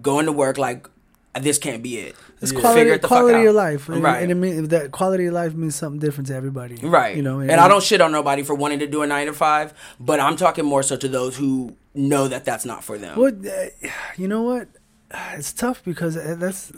going 0.00 0.26
to 0.26 0.32
work 0.32 0.56
like 0.56 0.88
this 1.40 1.58
can't 1.58 1.82
be 1.82 1.98
it. 1.98 2.16
it's 2.40 2.50
Figure 2.50 2.60
quality, 2.60 2.90
it 2.90 3.02
quality 3.02 3.46
of 3.46 3.54
life 3.54 3.88
and, 3.88 4.02
right? 4.02 4.22
and 4.22 4.32
it 4.32 4.34
mean 4.34 4.68
that 4.68 4.90
quality 4.90 5.26
of 5.26 5.34
life 5.34 5.54
means 5.54 5.76
something 5.76 6.00
different 6.00 6.26
to 6.26 6.34
everybody 6.34 6.74
Right. 6.82 7.16
you 7.16 7.22
know 7.22 7.38
and, 7.38 7.52
I 7.52 7.68
don't 7.68 7.82
shit 7.82 8.00
on 8.00 8.10
nobody 8.10 8.42
for 8.42 8.54
wanting 8.54 8.80
to 8.80 8.86
do 8.88 9.02
a 9.02 9.06
nine 9.06 9.26
to 9.26 9.32
five, 9.32 9.72
but 10.00 10.18
I'm 10.18 10.36
talking 10.36 10.64
more 10.64 10.82
so 10.82 10.96
to 10.96 11.08
those 11.08 11.36
who 11.36 11.76
know 11.94 12.28
that 12.28 12.44
that's 12.44 12.64
not 12.64 12.84
for 12.84 12.98
them. 12.98 13.18
What 13.18 13.34
uh, 13.46 13.88
you 14.16 14.28
know? 14.28 14.42
What 14.42 14.68
it's 15.34 15.52
tough 15.52 15.82
because 15.84 16.16
uh, 16.16 16.36
that's 16.38 16.72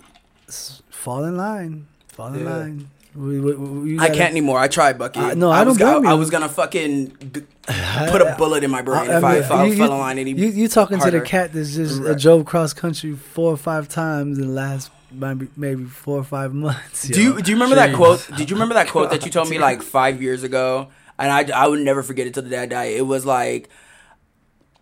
fall 0.90 1.25
in 1.25 1.37
line. 1.37 1.87
Fall 2.09 2.35
in 2.35 2.40
Yeah. 2.44 2.51
line. 2.57 2.88
We, 3.14 3.40
we, 3.40 3.53
we, 3.55 3.94
I 3.98 4.07
gotta- 4.09 4.14
can't 4.18 4.31
anymore. 4.31 4.59
I 4.59 4.68
tried, 4.68 4.98
Bucky. 4.98 5.20
I- 5.20 5.35
no, 5.35 5.51
I 5.51 5.64
was, 5.64 5.77
don't 5.77 6.01
blame 6.01 6.07
I, 6.07 6.12
I 6.12 6.14
was 6.14 6.31
gonna 6.31 6.48
fucking 6.48 7.11
put 7.11 8.22
a 8.22 8.35
bullet 8.38 8.64
in 8.64 8.70
my 8.70 8.81
brain 8.81 9.11
if 9.11 9.22
I, 9.22 9.33
mean, 9.35 9.42
if 9.42 9.51
I 9.51 9.64
you- 9.66 9.77
fell 9.77 9.92
in 9.92 9.98
line 9.98 10.18
any 10.18 10.31
You 10.31 10.46
you 10.48 10.66
talking 10.68 10.98
to 10.98 11.11
the 11.11 11.20
cat 11.20 11.53
that's 11.53 11.75
just 11.75 12.01
uh, 12.01 12.05
Right. 12.05 12.18
drove 12.18 12.46
cross 12.46 12.72
country 12.72 13.14
four 13.14 13.53
or 13.53 13.59
five 13.59 13.87
times 13.88 14.38
in 14.38 14.46
the 14.46 14.53
last 14.53 14.90
maybe 15.11 15.48
maybe 15.59 15.85
four 15.85 16.18
or 16.18 16.25
five 16.25 16.55
months. 16.55 17.07
Do 17.07 17.22
yo. 17.22 17.37
you 17.37 17.42
do 17.42 17.51
you 17.51 17.57
remember 17.57 17.75
that 17.77 17.94
quote? 17.94 18.27
Did 18.35 18.48
you 18.48 18.57
remember 18.57 18.75
that 18.77 18.88
quote 18.94 19.11
that 19.11 19.27
you 19.27 19.31
told 19.31 19.51
me 19.51 19.59
like 19.59 19.83
five 19.83 20.22
years 20.22 20.42
ago? 20.42 20.88
And 21.18 21.31
I, 21.31 21.64
I 21.64 21.68
would 21.68 21.81
never 21.81 22.03
forget 22.03 22.27
it 22.27 22.33
till 22.33 22.42
the 22.42 22.48
day 22.48 22.62
I 22.62 22.66
die. 22.66 22.85
It 22.85 23.07
was 23.07 23.27
like, 23.27 23.68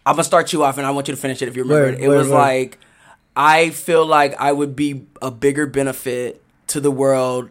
I'm 0.07 0.15
gonna 0.15 0.25
start 0.25 0.53
you 0.53 0.63
off, 0.65 0.79
and 0.79 0.87
I 0.87 0.91
want 0.91 1.09
you 1.09 1.15
to 1.15 1.21
finish 1.21 1.43
it 1.43 1.49
if 1.49 1.57
you 1.57 1.63
remember 1.63 1.85
Word, 1.87 1.95
it. 1.95 2.01
It 2.05 2.09
word, 2.09 2.17
was 2.19 2.29
word. 2.29 2.35
like, 2.35 2.79
I 3.37 3.71
feel 3.71 4.05
like 4.07 4.35
I 4.41 4.53
would 4.53 4.75
be 4.75 5.07
a 5.23 5.31
bigger 5.31 5.67
benefit 5.67 6.43
to 6.69 6.81
the 6.81 6.91
world. 6.91 7.51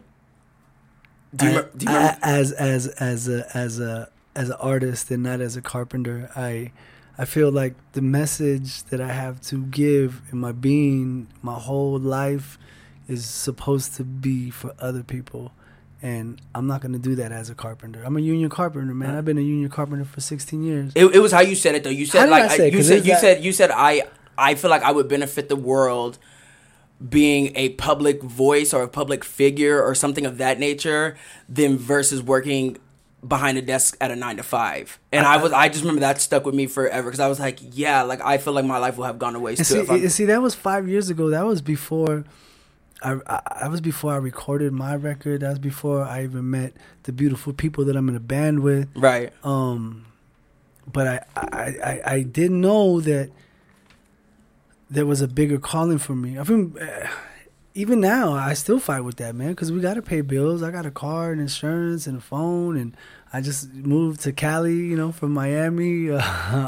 Do 1.34 1.46
you, 1.46 1.58
I- 1.58 1.62
do 1.76 1.86
you 1.86 1.92
remember? 1.92 2.18
I- 2.22 2.28
as 2.28 2.52
as 2.52 2.86
as 2.88 3.28
a 3.28 3.46
as 3.56 3.78
a 3.80 4.08
as 4.34 4.48
an 4.50 4.56
artist 4.60 5.10
and 5.10 5.22
not 5.22 5.40
as 5.40 5.56
a 5.56 5.62
carpenter, 5.62 6.30
I 6.34 6.72
I 7.18 7.24
feel 7.24 7.50
like 7.52 7.74
the 7.92 8.02
message 8.02 8.82
that 8.84 9.00
I 9.00 9.12
have 9.12 9.40
to 9.42 9.64
give 9.66 10.22
in 10.32 10.38
my 10.38 10.52
being, 10.52 11.28
my 11.42 11.54
whole 11.54 11.98
life, 11.98 12.58
is 13.08 13.24
supposed 13.26 13.94
to 13.96 14.04
be 14.04 14.50
for 14.50 14.72
other 14.78 15.02
people. 15.02 15.52
And 16.02 16.40
I'm 16.54 16.66
not 16.66 16.80
gonna 16.80 16.98
do 16.98 17.16
that 17.16 17.30
as 17.30 17.50
a 17.50 17.54
carpenter. 17.54 18.02
I'm 18.04 18.16
a 18.16 18.20
union 18.20 18.48
carpenter, 18.48 18.94
man. 18.94 19.14
I've 19.16 19.24
been 19.24 19.36
a 19.38 19.42
union 19.42 19.68
carpenter 19.68 20.04
for 20.04 20.20
16 20.20 20.62
years. 20.62 20.92
It, 20.94 21.04
it 21.14 21.18
was 21.18 21.30
how 21.32 21.40
you 21.40 21.54
said 21.54 21.74
it 21.74 21.84
though. 21.84 21.90
You 21.90 22.06
said 22.06 22.30
like 22.30 22.44
I 22.44 22.56
say 22.56 22.68
it? 22.68 22.74
you 22.74 22.82
said 22.82 23.04
you 23.06 23.12
that- 23.12 23.20
said 23.20 23.44
you 23.44 23.52
said 23.52 23.70
I 23.70 24.04
I 24.38 24.54
feel 24.54 24.70
like 24.70 24.82
I 24.82 24.92
would 24.92 25.08
benefit 25.08 25.48
the 25.50 25.56
world 25.56 26.18
being 27.06 27.52
a 27.56 27.70
public 27.70 28.22
voice 28.22 28.72
or 28.74 28.82
a 28.82 28.88
public 28.88 29.24
figure 29.24 29.82
or 29.82 29.94
something 29.94 30.26
of 30.26 30.38
that 30.38 30.58
nature 30.58 31.16
than 31.48 31.78
versus 31.78 32.22
working 32.22 32.76
behind 33.26 33.58
a 33.58 33.62
desk 33.62 33.96
at 34.00 34.10
a 34.10 34.16
nine 34.16 34.36
to 34.38 34.42
five. 34.42 34.98
And 35.12 35.26
I 35.26 35.36
was 35.42 35.52
I 35.52 35.68
just 35.68 35.80
remember 35.82 36.00
that 36.00 36.20
stuck 36.20 36.46
with 36.46 36.54
me 36.54 36.66
forever 36.66 37.08
because 37.08 37.20
I 37.20 37.28
was 37.28 37.38
like, 37.40 37.58
yeah, 37.72 38.02
like 38.02 38.22
I 38.22 38.38
feel 38.38 38.52
like 38.54 38.64
my 38.64 38.78
life 38.78 38.96
will 38.96 39.04
have 39.04 39.18
gone 39.18 39.34
to 39.34 39.40
waste 39.40 39.70
too. 39.70 39.84
see, 39.84 39.92
and 39.92 40.12
see, 40.12 40.24
that 40.26 40.40
was 40.40 40.54
five 40.54 40.88
years 40.88 41.10
ago. 41.10 41.28
That 41.30 41.44
was 41.44 41.60
before. 41.60 42.24
I, 43.02 43.12
I 43.26 43.40
that 43.62 43.70
was 43.70 43.80
before 43.80 44.12
I 44.12 44.16
recorded 44.16 44.72
my 44.72 44.94
record. 44.94 45.40
That 45.40 45.50
was 45.50 45.58
before 45.58 46.02
I 46.04 46.24
even 46.24 46.50
met 46.50 46.74
the 47.04 47.12
beautiful 47.12 47.52
people 47.52 47.84
that 47.86 47.96
I'm 47.96 48.08
in 48.08 48.16
a 48.16 48.20
band 48.20 48.60
with. 48.60 48.88
right. 48.94 49.32
Um, 49.44 50.06
but 50.92 51.06
I, 51.06 51.24
I, 51.36 51.74
I, 51.84 52.00
I 52.14 52.22
didn't 52.22 52.60
know 52.60 53.00
that 53.00 53.30
there 54.90 55.06
was 55.06 55.20
a 55.20 55.28
bigger 55.28 55.58
calling 55.58 55.98
for 55.98 56.14
me. 56.14 56.38
I 56.38 56.42
mean, 56.42 56.74
eh, 56.80 57.08
even 57.74 58.00
now, 58.00 58.32
I 58.32 58.54
still 58.54 58.80
fight 58.80 59.02
with 59.04 59.16
that, 59.18 59.34
man, 59.36 59.50
because 59.50 59.70
we 59.70 59.80
got 59.80 59.94
to 59.94 60.02
pay 60.02 60.20
bills. 60.22 60.62
I 60.62 60.72
got 60.72 60.86
a 60.86 60.90
car 60.90 61.30
and 61.30 61.40
insurance 61.40 62.08
and 62.08 62.18
a 62.18 62.20
phone, 62.20 62.76
and 62.76 62.96
I 63.32 63.40
just 63.40 63.72
moved 63.72 64.22
to 64.22 64.32
Cali, 64.32 64.74
you 64.74 64.96
know, 64.96 65.12
from 65.12 65.32
Miami. 65.32 66.10
Uh, 66.10 66.18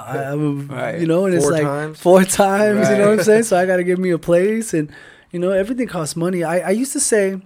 I, 0.06 0.24
I 0.30 0.36
moved, 0.36 0.70
Right. 0.70 1.00
you 1.00 1.06
know, 1.08 1.26
and 1.26 1.34
it's 1.34 1.46
like 1.50 1.62
times? 1.64 1.98
four 1.98 2.22
times, 2.22 2.88
you 2.88 2.96
know 2.98 3.10
what 3.10 3.18
I'm 3.18 3.24
saying? 3.24 3.42
So 3.42 3.56
I 3.58 3.66
got 3.66 3.78
to 3.78 3.84
give 3.84 3.98
me 3.98 4.10
a 4.10 4.18
place, 4.18 4.72
and 4.72 4.88
you 5.32 5.38
know, 5.38 5.50
everything 5.50 5.88
costs 5.88 6.14
money. 6.16 6.44
I, 6.44 6.58
I 6.68 6.70
used 6.70 6.92
to 6.92 7.00
say 7.00 7.40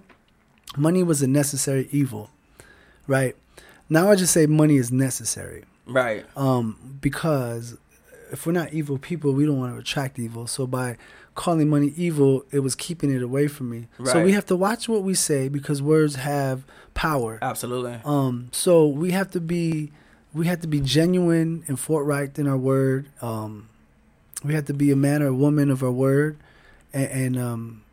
money 0.75 1.03
was 1.03 1.21
a 1.21 1.27
necessary 1.27 1.87
evil, 1.91 2.29
right? 3.07 3.35
Now 3.89 4.11
I 4.11 4.15
just 4.15 4.33
say 4.33 4.45
money 4.45 4.75
is 4.75 4.91
necessary 4.91 5.63
Right. 5.85 6.25
um, 6.35 6.97
because 7.01 7.77
if 8.31 8.45
we're 8.45 8.51
not 8.51 8.73
evil 8.73 8.97
people, 8.97 9.31
we 9.31 9.45
don't 9.45 9.57
want 9.57 9.73
to 9.73 9.79
attract 9.79 10.19
evil. 10.19 10.45
So 10.47 10.67
by 10.67 10.97
calling 11.35 11.69
money 11.69 11.93
evil, 11.95 12.43
it 12.51 12.59
was 12.59 12.75
keeping 12.75 13.09
it 13.15 13.21
away 13.21 13.47
from 13.47 13.69
me. 13.69 13.87
So 14.03 14.21
we 14.23 14.33
have 14.33 14.45
to 14.47 14.55
watch 14.57 14.89
what 14.89 15.03
we 15.03 15.13
say 15.13 15.47
because 15.47 15.81
words 15.81 16.15
have 16.15 16.63
power. 16.93 17.39
Absolutely. 17.41 17.99
Um, 18.03 18.49
so 18.51 18.85
we 18.85 19.11
have 19.11 19.31
to 19.31 19.39
be 19.39 19.91
we 20.33 20.45
have 20.47 20.59
to 20.61 20.67
be 20.67 20.81
genuine 20.81 21.63
and 21.67 21.79
forthright 21.79 22.37
in 22.37 22.47
our 22.47 22.57
word. 22.57 23.07
Um, 23.21 23.69
we 24.43 24.53
have 24.53 24.65
to 24.65 24.73
be 24.73 24.91
a 24.91 24.95
man 24.95 25.23
or 25.23 25.27
a 25.27 25.33
woman 25.33 25.71
of 25.71 25.81
our 25.81 25.91
word, 25.91 26.37
and, 26.93 27.11
and 27.11 27.37
um, 27.37 27.83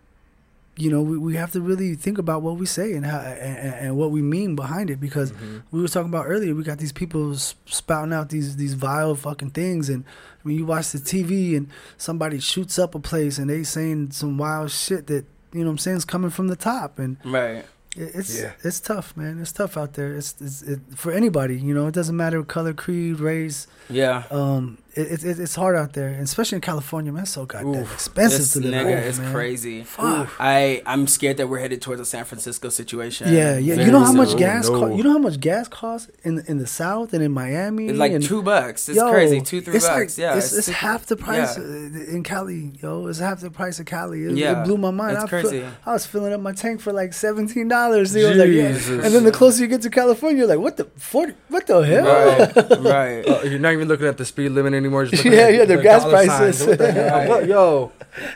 you 0.77 0.91
know 0.91 1.03
we, 1.03 1.17
we 1.19 1.37
have 1.37 1.53
to 1.53 1.61
really 1.61 1.95
think 1.95 2.19
about 2.19 2.43
what 2.43 2.57
we 2.57 2.67
say 2.67 2.93
and 2.95 3.07
how 3.07 3.19
and, 3.19 3.75
and 3.75 3.97
what 3.97 4.11
we 4.11 4.23
mean 4.23 4.57
behind 4.57 4.91
it 4.91 5.01
because 5.01 5.33
we 5.71 5.81
were 5.81 5.89
talking 5.89 6.09
about 6.09 6.27
earlier. 6.27 6.55
We 6.55 6.63
got 6.65 6.79
these 6.79 6.93
people 6.93 7.35
spouting 7.37 8.13
out 8.13 8.29
these 8.31 8.57
these 8.57 8.75
vile 8.75 9.15
fucking 9.15 9.51
things, 9.51 9.89
and 9.89 10.05
when 10.43 10.57
you 10.57 10.67
watch 10.67 10.91
the 10.91 10.99
TV 10.99 11.57
and 11.57 11.69
somebody 11.97 12.39
shoots 12.41 12.79
up 12.79 12.95
a 12.95 12.99
place 13.01 13.39
and 13.39 13.49
they 13.49 13.63
saying 13.63 14.11
some 14.13 14.37
wild 14.39 14.71
shit 14.71 15.07
that 15.07 15.25
you 15.53 15.61
know 15.61 15.67
what 15.67 15.73
I'm 15.73 15.79
saying 15.79 15.97
is 15.99 16.05
coming 16.05 16.31
from 16.31 16.49
the 16.49 16.57
top 16.57 16.99
and 16.99 17.17
Right. 17.25 17.65
It's 17.97 18.41
Yeah. 18.41 18.55
it's 18.65 18.81
tough, 18.81 19.17
man. 19.17 19.39
It's 19.41 19.53
tough 19.53 19.77
out 19.77 19.93
there. 19.95 20.17
It's, 20.17 20.35
it's 20.41 20.63
it, 20.63 20.81
for 20.97 21.13
anybody. 21.13 21.57
You 21.61 21.73
know, 21.75 21.87
it 21.87 21.95
doesn't 21.95 22.17
matter 22.17 22.43
color, 22.43 22.75
creed, 22.75 23.21
race. 23.21 23.69
Yeah. 23.89 24.25
Um, 24.33 24.79
it, 24.97 25.25
it, 25.25 25.39
it's 25.41 25.55
hard 25.55 25.77
out 25.77 25.93
there, 25.93 26.09
especially 26.21 26.57
in 26.57 26.63
California, 26.63 27.13
man. 27.13 27.23
It's 27.25 27.33
so 27.33 27.47
goddamn 27.47 27.83
Oof. 27.83 27.93
expensive 27.93 28.39
This 28.39 28.53
to 28.55 28.61
live. 28.61 28.73
nigga 28.87 28.99
out, 28.99 29.05
is 29.05 29.19
man. 29.21 29.33
crazy. 29.33 29.83
Fuck. 29.85 30.31
I 30.39 30.83
I'm 30.87 31.07
scared 31.07 31.37
that 31.39 31.49
we're 31.49 31.59
headed 31.59 31.83
towards 31.83 32.01
a 32.01 32.05
San 32.05 32.25
Francisco 32.25 32.69
situation. 32.69 33.33
Yeah, 33.33 33.59
yeah. 33.59 33.75
very 33.75 33.87
You 33.87 33.93
know 33.93 34.01
how 34.05 34.13
much 34.13 34.31
soon. 34.31 34.39
gas? 34.39 34.69
no. 34.69 34.79
Co- 34.81 34.97
you 34.97 35.03
know 35.03 35.13
how 35.13 35.19
much 35.19 35.41
gas 35.41 35.69
costs 35.69 36.11
in 36.23 36.43
in 36.47 36.59
the 36.59 36.67
South 36.67 37.13
and 37.13 37.23
in 37.23 37.33
Miami. 37.33 37.89
It's 37.89 37.99
like 37.99 38.13
and, 38.13 38.23
two 38.25 38.43
bucks. 38.43 38.89
It's 38.89 38.97
Yo, 38.99 39.11
crazy. 39.11 39.41
Two 39.41 39.61
three 39.61 39.77
it's 39.77 39.87
bucks. 39.87 40.17
Like, 40.19 40.23
yeah. 40.23 40.37
it's, 40.37 40.53
it's 40.53 40.67
super- 40.67 40.79
half 40.79 41.07
the 41.07 41.17
price 41.17 41.59
yeah. 41.59 41.65
uh, 41.65 42.15
in 42.15 42.23
Cali, 42.23 42.73
yo. 42.81 43.07
It's 43.09 43.19
half 43.19 43.41
the 43.41 43.51
price 43.51 43.79
of 43.81 43.87
Cali. 43.87 44.25
It, 44.25 44.37
Yeah, 44.37 44.61
it 44.63 44.65
blew 44.65 44.77
my 44.79 44.91
mind. 44.91 45.15
it's 45.17 45.25
I, 45.25 45.29
crazy. 45.29 45.61
Fill, 45.61 45.71
I 45.87 45.93
was 45.93 46.07
filling 46.07 46.33
up 46.33 46.41
my 46.41 46.53
tank 46.53 46.81
for 46.81 46.93
like 46.93 47.13
seventeen 47.13 47.69
dollars. 47.69 48.15
Like, 48.15 48.23
yeah. 48.49 48.73
Jesus. 48.73 49.05
And 49.05 49.15
then 49.15 49.25
the 49.25 49.33
closer 49.33 49.63
you 49.63 49.69
get 49.69 49.83
to 49.83 49.91
California, 49.91 50.39
you're 50.39 50.47
like, 50.47 50.59
what 50.59 50.77
the 50.77 50.85
forty? 50.97 51.35
What 51.49 51.67
the 51.67 51.81
hell? 51.81 52.05
Right. 52.05 52.57
right. 52.81 53.25
Oh, 53.27 53.43
you're 53.45 53.59
not 53.59 53.73
even 53.73 53.89
looking 53.89 54.07
at 54.07 54.19
the 54.19 54.25
speed 54.25 54.51
limit 54.51 54.75
anymore. 54.85 55.07
Just 55.07 55.25
Yeah, 55.25 55.33
at 55.33 55.55
yeah, 55.55 55.65
their 55.65 55.83
gas 55.83 56.05
prices. 56.05 56.65
The? 56.67 56.77
Right. 57.29 57.49
Yo, 57.49 57.93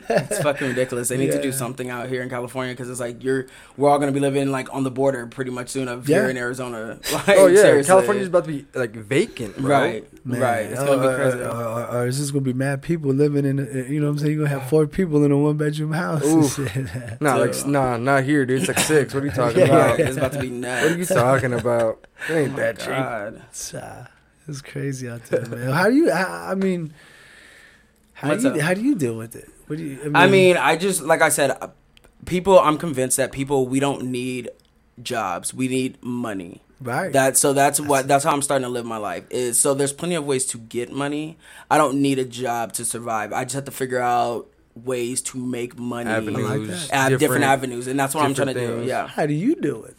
It's 0.08 0.40
fucking 0.40 0.68
ridiculous. 0.68 1.08
They 1.08 1.16
need 1.16 1.30
to 1.32 1.40
do 1.42 1.52
something 1.52 1.88
out 1.90 2.08
here 2.08 2.22
in 2.22 2.28
California 2.30 2.72
because 2.74 2.88
it's 2.90 3.00
like 3.00 3.22
you're 3.22 3.46
we're 3.76 3.88
all 3.90 3.98
gonna 3.98 4.12
be 4.12 4.20
living 4.20 4.50
like 4.50 4.72
on 4.74 4.82
the 4.82 4.90
border 4.90 5.26
pretty 5.26 5.50
much 5.50 5.68
soon 5.68 5.86
of 5.88 6.08
Yeah. 6.08 6.22
here 6.22 6.30
in 6.30 6.36
Arizona. 6.36 6.98
Like, 7.12 7.28
oh 7.38 7.46
yeah, 7.46 7.60
seriously. 7.62 7.88
California's 7.90 8.28
about 8.28 8.44
to 8.44 8.50
be 8.50 8.66
like 8.74 8.92
vacant, 8.92 9.56
bro. 9.58 9.68
Right. 9.78 10.24
Man, 10.26 10.40
Right. 10.40 10.66
It's 10.66 10.80
gonna 10.80 11.02
uh, 11.06 11.10
be 11.10 11.22
crazy. 11.22 11.42
Uh, 11.44 11.52
uh, 11.52 11.88
uh, 11.92 12.04
it's 12.06 12.16
just 12.18 12.32
gonna 12.32 12.44
be 12.44 12.52
mad 12.52 12.82
people 12.82 13.12
living 13.12 13.44
in. 13.44 13.58
A, 13.58 13.88
you 13.90 14.00
know 14.00 14.06
what 14.06 14.12
I'm 14.12 14.18
saying? 14.18 14.32
You're 14.32 14.46
gonna 14.46 14.58
have 14.60 14.68
four 14.70 14.86
people 14.86 15.24
in 15.24 15.30
a 15.32 15.36
one 15.38 15.56
bedroom 15.56 15.92
house. 15.92 16.24
and 16.24 16.44
Oof. 16.44 16.54
shit. 16.54 17.20
Nah, 17.20 17.36
like 17.36 17.52
Dude. 17.52 17.66
nah, 17.66 17.96
not 17.96 18.24
here, 18.24 18.44
dude. 18.46 18.60
It's 18.60 18.68
like 18.68 18.78
six. 18.78 19.12
What 19.14 19.22
are 19.22 19.26
you 19.26 19.32
talking 19.32 19.58
Yeah. 19.60 19.64
about? 19.66 19.90
Right. 19.90 20.00
It's 20.00 20.16
about 20.16 20.32
to 20.32 20.40
be 20.40 20.50
nuts. 20.50 20.82
What 20.84 20.92
are 20.92 20.98
you 20.98 21.04
talking 21.06 21.52
about? 21.54 22.06
It 22.28 22.34
ain't 22.34 22.52
Oh, 22.54 22.56
that 22.56 22.78
cheap. 22.78 22.88
God. 22.88 23.42
It's, 23.50 23.74
uh, 23.74 24.06
it's 24.48 24.62
crazy 24.62 25.08
out 25.08 25.24
there, 25.26 25.46
man. 25.46 25.70
How 25.72 25.88
do 25.88 25.94
you? 25.94 26.10
I, 26.10 26.52
I 26.52 26.54
mean, 26.54 26.92
how 28.14 28.30
What's 28.30 28.42
do 28.42 28.48
you? 28.48 28.54
up? 28.56 28.60
How 28.60 28.74
do 28.74 28.80
you 28.82 28.94
deal 28.94 29.16
with 29.16 29.36
it? 29.36 29.48
What 29.66 29.78
do 29.78 29.84
you? 29.84 30.12
I 30.14 30.26
mean, 30.26 30.56
I 30.56 30.76
just 30.76 31.02
like 31.02 31.22
I 31.22 31.28
said, 31.28 31.50
uh, 31.60 31.68
people. 32.26 32.58
I'm 32.58 32.78
convinced 32.78 33.16
that 33.18 33.32
people 33.32 33.66
we 33.66 33.80
don't 33.80 34.04
need 34.10 34.50
jobs. 35.02 35.52
We 35.54 35.68
need 35.68 36.02
money. 36.02 36.62
right? 36.80 37.12
That 37.12 37.36
so 37.36 37.52
that's 37.52 37.78
what 37.80 38.08
that's 38.08 38.24
how 38.24 38.32
I'm 38.32 38.42
starting 38.42 38.64
to 38.64 38.70
live 38.70 38.86
my 38.86 38.96
life. 38.96 39.24
Is 39.30 39.58
so 39.60 39.74
there's 39.74 39.92
plenty 39.92 40.14
of 40.16 40.24
ways 40.24 40.44
to 40.46 40.58
get 40.58 40.90
money. 40.92 41.36
I 41.70 41.76
don't 41.78 42.00
need 42.00 42.18
a 42.18 42.24
job 42.24 42.72
to 42.74 42.84
survive. 42.84 43.32
I 43.32 43.44
just 43.44 43.54
have 43.54 43.64
to 43.66 43.70
figure 43.70 44.00
out 44.00 44.48
ways 44.74 45.20
to 45.22 45.38
make 45.38 45.76
money. 45.78 46.08
Avenues, 46.10 46.88
At 46.90 47.08
different, 47.10 47.20
different- 47.20 47.44
avenues, 47.44 47.86
and 47.88 47.98
that's 47.98 48.14
what 48.14 48.24
I'm 48.24 48.34
trying 48.34 48.48
to 48.48 48.54
different 48.54 48.82
do. 48.82 48.88
Yeah. 48.88 49.06
how 49.08 49.26
do 49.26 49.34
you 49.34 49.54
do 49.56 49.82
it? 49.84 49.96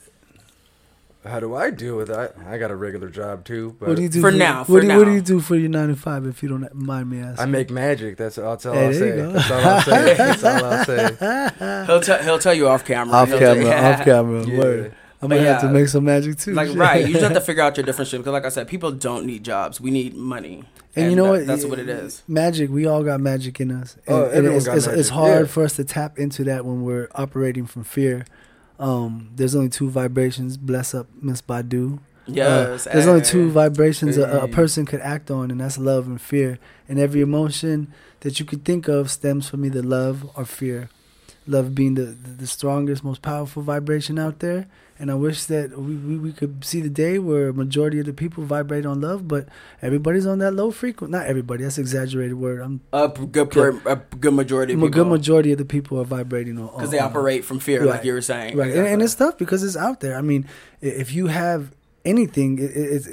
How 1.25 1.39
do 1.41 1.53
I 1.53 1.69
deal 1.69 1.97
with 1.97 2.07
that? 2.07 2.35
I, 2.47 2.55
I 2.55 2.57
got 2.57 2.71
a 2.71 2.75
regular 2.77 3.09
job 3.09 3.43
too, 3.43 3.75
but 3.77 3.89
What 3.89 3.97
do 3.97 4.03
you 4.03 4.09
do 4.09 4.21
For 4.21 4.31
now, 4.31 4.59
What, 4.59 4.67
for 4.67 4.81
do, 4.81 4.87
you- 4.87 4.97
what 4.97 5.05
do 5.05 5.11
you 5.11 5.21
do 5.21 5.39
for 5.41 5.55
your 5.55 5.69
nine 5.69 5.89
to 5.89 5.95
five? 5.95 6.25
If 6.25 6.41
you 6.41 6.47
don't 6.49 6.73
mind 6.73 7.09
me 7.09 7.19
asking, 7.19 7.39
I 7.43 7.45
make 7.45 7.69
magic. 7.69 8.15
That's, 8.17 8.37
that's 8.37 8.65
all 8.65 8.73
Hey, 8.73 8.85
I'll 8.87 8.93
say. 8.93 9.11
That's 9.11 9.51
all 9.51 9.65
I'll 9.65 9.81
say. 9.81 10.13
That's 10.17 10.43
all 10.43 10.65
I'll 10.65 10.85
say. 10.85 11.85
He'll 11.87 12.01
tell 12.01 12.23
he'll 12.23 12.39
tell 12.39 12.53
you 12.53 12.67
off 12.69 12.85
camera. 12.85 13.13
off 13.15 13.27
He'll 13.29 13.39
tell 13.39 13.55
camera, 13.55 13.91
off 13.99 14.03
camera. 14.05 14.45
Yeah. 14.47 14.57
Word. 14.57 14.95
I'm 15.21 15.27
But 15.27 15.35
gonna 15.35 15.49
have 15.49 15.61
to 15.63 15.67
make 15.69 15.89
some 15.89 16.05
magic 16.05 16.37
too. 16.37 16.53
Like 16.53 16.69
right, 16.77 17.05
you 17.05 17.11
just 17.11 17.23
have 17.25 17.33
to 17.33 17.41
figure 17.41 17.63
out 17.63 17.75
your 17.75 17.85
different 17.85 18.07
shit. 18.09 18.21
Because 18.21 18.31
like 18.31 18.45
I 18.45 18.49
said, 18.49 18.69
people 18.69 18.91
don't 18.93 19.25
need 19.25 19.43
jobs. 19.43 19.81
We 19.81 19.91
need 19.91 20.15
money. 20.15 20.63
And, 20.95 21.09
you 21.09 21.17
know 21.17 21.25
that- 21.25 21.29
what? 21.39 21.47
That's 21.47 21.65
what 21.65 21.79
it 21.79 21.89
is. 21.89 22.23
Magic. 22.29 22.69
We 22.69 22.85
all 22.85 23.03
got 23.03 23.19
magic 23.19 23.59
in 23.59 23.71
us. 23.71 23.97
And, 24.07 24.15
Oh, 24.15 24.29
and 24.29 24.47
it's, 24.47 24.65
got 24.65 24.77
it's, 24.77 24.87
it's 24.87 25.09
hard 25.09 25.41
yeah. 25.41 25.47
for 25.47 25.63
us 25.65 25.75
to 25.75 25.83
tap 25.83 26.17
into 26.17 26.45
that 26.45 26.63
when 26.65 26.83
we're 26.83 27.09
operating 27.15 27.65
from 27.65 27.83
fear. 27.83 28.25
Um, 28.79 29.29
there's 29.35 29.55
only 29.55 29.69
two 29.69 29.89
vibrations. 29.89 30.57
Bless 30.57 30.93
up, 30.93 31.07
Miss 31.21 31.41
Badu. 31.41 31.99
Yes. 32.27 32.87
Uh, 32.87 32.93
there's 32.93 33.07
only 33.07 33.21
two 33.21 33.49
vibrations 33.49 34.17
a, 34.17 34.23
a 34.41 34.47
person 34.47 34.85
could 34.85 35.01
act 35.01 35.29
on, 35.31 35.51
and 35.51 35.59
that's 35.59 35.77
love 35.77 36.07
and 36.07 36.21
fear. 36.21 36.59
And 36.87 36.99
every 36.99 37.21
emotion 37.21 37.93
that 38.21 38.39
you 38.39 38.45
could 38.45 38.63
think 38.65 38.87
of 38.87 39.11
stems 39.11 39.49
from 39.49 39.65
either 39.65 39.81
love 39.81 40.29
or 40.35 40.45
fear. 40.45 40.89
Love 41.47 41.73
being 41.73 41.95
the, 41.95 42.03
the, 42.03 42.29
the 42.29 42.47
strongest, 42.47 43.03
most 43.03 43.21
powerful 43.21 43.63
vibration 43.63 44.19
out 44.19 44.39
there. 44.39 44.67
And 45.01 45.09
I 45.09 45.15
wish 45.15 45.45
that 45.45 45.79
we, 45.79 45.95
we, 45.95 46.17
we 46.17 46.33
could 46.33 46.65
see 46.65 46.81
the 46.81 46.89
day 46.89 47.19
where 47.19 47.47
a 47.49 47.53
majority 47.53 47.99
of 48.01 48.05
the 48.05 48.11
people 48.13 48.43
vibrate 48.43 48.85
on 48.85 48.99
love, 48.99 49.29
but 49.29 49.47
everybody's 49.81 50.25
on 50.27 50.39
that 50.39 50.51
low 50.51 50.71
frequency. 50.71 51.09
Not 51.11 51.25
everybody, 51.25 51.63
that's 51.63 51.77
an 51.77 51.83
exaggerated 51.83 52.35
word. 52.37 52.59
I'm 52.59 52.81
a 52.91 53.07
good 53.07 53.49
per, 53.49 53.69
a 53.85 53.95
good 53.95 54.33
majority 54.33 54.73
of 54.73 54.83
a 54.83 54.89
good 54.89 55.07
majority 55.07 55.53
of 55.53 55.57
the 55.57 55.63
people 55.65 56.01
are 56.01 56.03
vibrating 56.03 56.59
on 56.59 56.67
because 56.67 56.91
they 56.91 56.99
operate 56.99 57.45
from 57.45 57.59
fear, 57.59 57.79
Right. 57.85 57.91
like 57.95 58.03
you 58.03 58.11
were 58.11 58.21
saying. 58.21 58.57
Right, 58.57 58.71
and, 58.75 58.85
and 58.87 59.01
it's 59.01 59.15
tough 59.15 59.37
because 59.37 59.63
it's 59.63 59.77
out 59.77 60.01
there. 60.01 60.17
I 60.17 60.21
mean, 60.21 60.45
if 60.81 61.13
you 61.13 61.27
have 61.27 61.71
anything, 62.05 62.57
it, 62.59 62.71
it, 62.75 63.07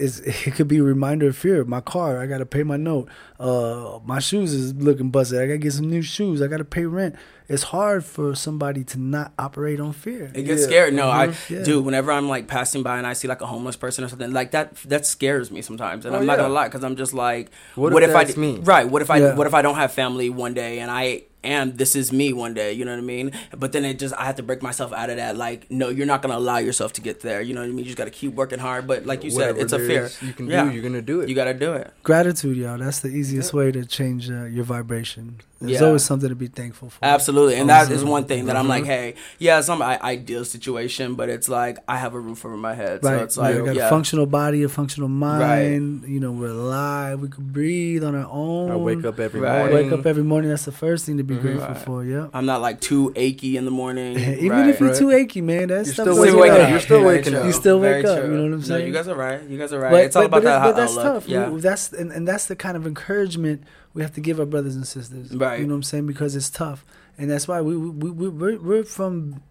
it 0.46 0.54
could 0.54 0.68
be 0.68 0.78
a 0.78 0.82
reminder 0.82 1.28
of 1.28 1.36
fear. 1.36 1.64
My 1.64 1.80
car, 1.80 2.20
I 2.20 2.26
got 2.26 2.38
to 2.38 2.46
pay 2.46 2.62
my 2.64 2.76
note. 2.76 3.08
Uh, 3.38 4.00
my 4.04 4.18
shoes 4.18 4.52
is 4.52 4.74
looking 4.74 5.10
busted. 5.10 5.38
I 5.40 5.46
got 5.46 5.52
to 5.52 5.58
get 5.58 5.72
some 5.72 5.88
new 5.90 6.02
shoes. 6.02 6.42
I 6.42 6.46
got 6.48 6.58
to 6.58 6.64
pay 6.64 6.84
rent. 6.86 7.14
It's 7.48 7.62
hard 7.64 8.04
for 8.04 8.34
somebody 8.34 8.82
to 8.84 8.98
not 8.98 9.32
operate 9.38 9.78
on 9.80 9.92
fear. 9.92 10.30
It 10.34 10.42
gets 10.42 10.62
Yeah. 10.62 10.66
scary. 10.66 10.90
No, 10.90 11.08
I 11.10 11.28
Mhm. 11.28 11.50
Yeah. 11.50 11.62
dude. 11.62 11.84
Whenever 11.84 12.10
I'm 12.10 12.28
like 12.28 12.48
passing 12.48 12.82
by 12.82 12.98
and 12.98 13.06
I 13.06 13.12
see 13.12 13.28
like 13.28 13.40
a 13.40 13.46
homeless 13.46 13.76
person 13.76 14.04
or 14.04 14.08
something 14.08 14.32
like 14.32 14.50
that, 14.50 14.74
that 14.86 15.06
scares 15.06 15.50
me 15.50 15.62
sometimes. 15.62 16.04
And 16.04 16.14
Oh, 16.14 16.18
I'm 16.18 16.26
not 16.26 16.38
gonna 16.38 16.52
lie 16.52 16.66
because 16.66 16.82
I'm 16.82 16.96
just 16.96 17.14
like, 17.14 17.50
What 17.76 17.92
what, 17.92 18.02
if 18.02 18.10
if, 18.10 18.16
I 18.16 18.24
that's 18.24 18.34
d- 18.34 18.40
me? 18.40 18.58
right? 18.62 18.88
What 18.88 19.00
if 19.02 19.10
I 19.10 19.18
Yeah. 19.18 19.34
what 19.36 19.46
if 19.46 19.54
I 19.54 19.62
don't 19.62 19.76
have 19.76 19.92
family 19.92 20.28
one 20.28 20.54
day 20.54 20.80
and 20.80 20.90
I 20.90 21.22
am. 21.44 21.76
This 21.76 21.94
is 21.94 22.12
me 22.12 22.32
one 22.32 22.54
day. 22.54 22.72
You 22.72 22.84
know 22.84 22.90
what 22.90 22.98
I 22.98 23.02
mean? 23.02 23.30
But 23.56 23.70
then 23.70 23.84
it 23.84 24.00
just 24.00 24.12
I 24.18 24.24
have 24.24 24.34
to 24.36 24.42
break 24.42 24.62
myself 24.64 24.92
out 24.92 25.10
of 25.10 25.16
that. 25.18 25.36
Like, 25.36 25.70
no, 25.70 25.90
you're 25.90 26.04
not 26.06 26.20
gonna 26.20 26.36
allow 26.36 26.58
yourself 26.58 26.92
to 26.94 27.00
get 27.00 27.20
there. 27.20 27.40
You 27.40 27.54
know 27.54 27.60
what 27.60 27.66
I 27.68 27.70
mean? 27.70 27.78
You 27.78 27.84
just 27.84 27.96
got 27.98 28.06
to 28.06 28.10
keep 28.10 28.34
working 28.34 28.58
hard. 28.58 28.88
But 28.88 29.06
like 29.06 29.22
you 29.22 29.30
Whatever 29.32 29.54
said, 29.58 29.62
it's 29.62 29.72
a 29.72 29.78
fear. 29.78 30.04
is 30.06 30.20
you 30.22 30.32
can 30.32 30.48
Yeah. 30.48 30.64
do. 30.64 30.72
You're 30.72 30.82
gonna 30.82 31.02
do 31.02 31.20
it. 31.20 31.28
You 31.28 31.36
got 31.36 31.44
to 31.44 31.54
do 31.54 31.74
it. 31.74 31.92
Gratitude, 32.02 32.56
y'all. 32.56 32.78
That's 32.78 32.98
the 32.98 33.10
easiest 33.10 33.54
way 33.54 33.70
to 33.70 33.84
change 33.84 34.28
uh, 34.28 34.46
your 34.46 34.64
vibration. 34.64 35.36
There's 35.58 35.80
Yeah. 35.80 35.86
always 35.86 36.04
something 36.04 36.28
to 36.28 36.34
be 36.34 36.48
thankful 36.48 36.90
for. 36.90 36.98
Absolutely, 37.02 37.54
and 37.54 37.70
that 37.70 37.90
is 37.90 38.04
one 38.04 38.24
thing 38.24 38.44
that 38.46 38.56
I'm 38.56 38.68
like, 38.68 38.84
hey, 38.84 39.14
yeah, 39.38 39.58
it's 39.58 39.68
not 39.68 39.78
my 39.78 39.98
ideal 40.02 40.44
situation, 40.44 41.14
but 41.14 41.30
it's 41.30 41.48
like 41.48 41.78
I 41.88 41.96
have 41.96 42.12
a 42.12 42.20
roof 42.20 42.44
over 42.44 42.58
my 42.58 42.74
head, 42.74 43.02
Right, 43.02 43.18
so 43.20 43.24
it's 43.24 43.36
like, 43.38 43.56
we 43.56 43.62
got 43.64 43.74
yeah, 43.74 43.86
a 43.86 43.90
functional 43.90 44.26
body, 44.26 44.62
a 44.64 44.68
functional 44.68 45.08
mind. 45.08 46.04
You 46.06 46.20
know, 46.20 46.30
we're 46.30 46.48
alive. 46.48 47.20
We 47.20 47.28
can 47.28 47.44
breathe 47.44 48.04
on 48.04 48.14
our 48.14 48.28
own. 48.30 48.70
I 48.70 48.76
wake 48.76 49.04
up 49.06 49.18
every 49.18 49.40
Right. 49.40 49.58
morning. 49.70 49.90
Wake 49.90 49.98
up 49.98 50.04
every 50.06 50.22
morning. 50.24 50.50
That's 50.50 50.66
the 50.66 50.72
first 50.72 51.06
thing 51.06 51.16
to 51.16 51.22
be 51.24 51.36
Mhm. 51.36 51.40
grateful 51.40 51.68
Right. 51.68 51.78
for. 51.78 52.04
Yeah. 52.04 52.26
I'm 52.34 52.44
not 52.44 52.60
like 52.60 52.80
too 52.80 53.12
achy 53.16 53.56
in 53.56 53.64
the 53.64 53.70
morning. 53.70 54.18
Even 54.18 54.50
right. 54.50 54.68
if 54.68 54.78
you're 54.78 54.90
Right. 54.90 54.98
too 54.98 55.10
achy, 55.10 55.40
man, 55.40 55.68
that's 55.68 55.86
You're 55.88 55.94
stuff 55.94 56.04
still 56.04 56.16
goes 56.16 56.34
waking 56.34 56.38
away. 56.38 56.50
up. 56.64 56.70
You're 56.70 56.80
still 56.80 57.00
Very 57.00 57.16
waking 57.16 57.32
true. 57.32 57.40
up. 57.40 57.46
You 57.46 57.52
still 57.52 57.80
Very 57.80 57.94
wake 58.02 58.04
up, 58.10 58.18
true. 58.20 58.30
you 58.30 58.36
know 58.36 58.42
what 58.44 58.52
I'm 58.52 58.60
No, 58.60 58.66
saying? 58.66 58.86
you 58.88 58.92
guys 58.92 59.08
are 59.08 59.14
right. 59.16 59.40
You 59.48 59.58
guys 59.58 59.72
are 59.72 59.80
right. 59.80 59.90
But, 59.90 60.04
it's 60.04 60.16
all 60.16 60.22
but, 60.22 60.26
about 60.26 60.42
but, 60.42 60.44
that 60.44 60.62
but 60.64 60.76
that's 60.76 60.94
tough. 60.96 61.28
Yeah. 61.28 61.50
That's 61.54 61.92
and, 61.94 62.12
and 62.12 62.28
that's 62.28 62.44
the 62.46 62.56
kind 62.56 62.76
of 62.76 62.86
encouragement 62.86 63.62
we 63.96 64.02
have 64.02 64.12
to 64.14 64.20
give 64.20 64.38
our 64.38 64.46
brothers 64.46 64.76
and 64.76 64.86
sisters. 64.86 65.34
Right. 65.34 65.58
You 65.58 65.66
know 65.66 65.72
what 65.74 65.76
I'm 65.78 65.82
saying? 65.92 66.06
Because 66.06 66.36
it's 66.36 66.50
tough, 66.50 66.84
and 67.18 67.30
that's 67.30 67.48
why 67.48 67.60
we 67.62 67.76
we 67.76 68.10
we 68.10 68.28
we're, 68.28 68.58
we're 68.60 68.84
from 68.84 69.42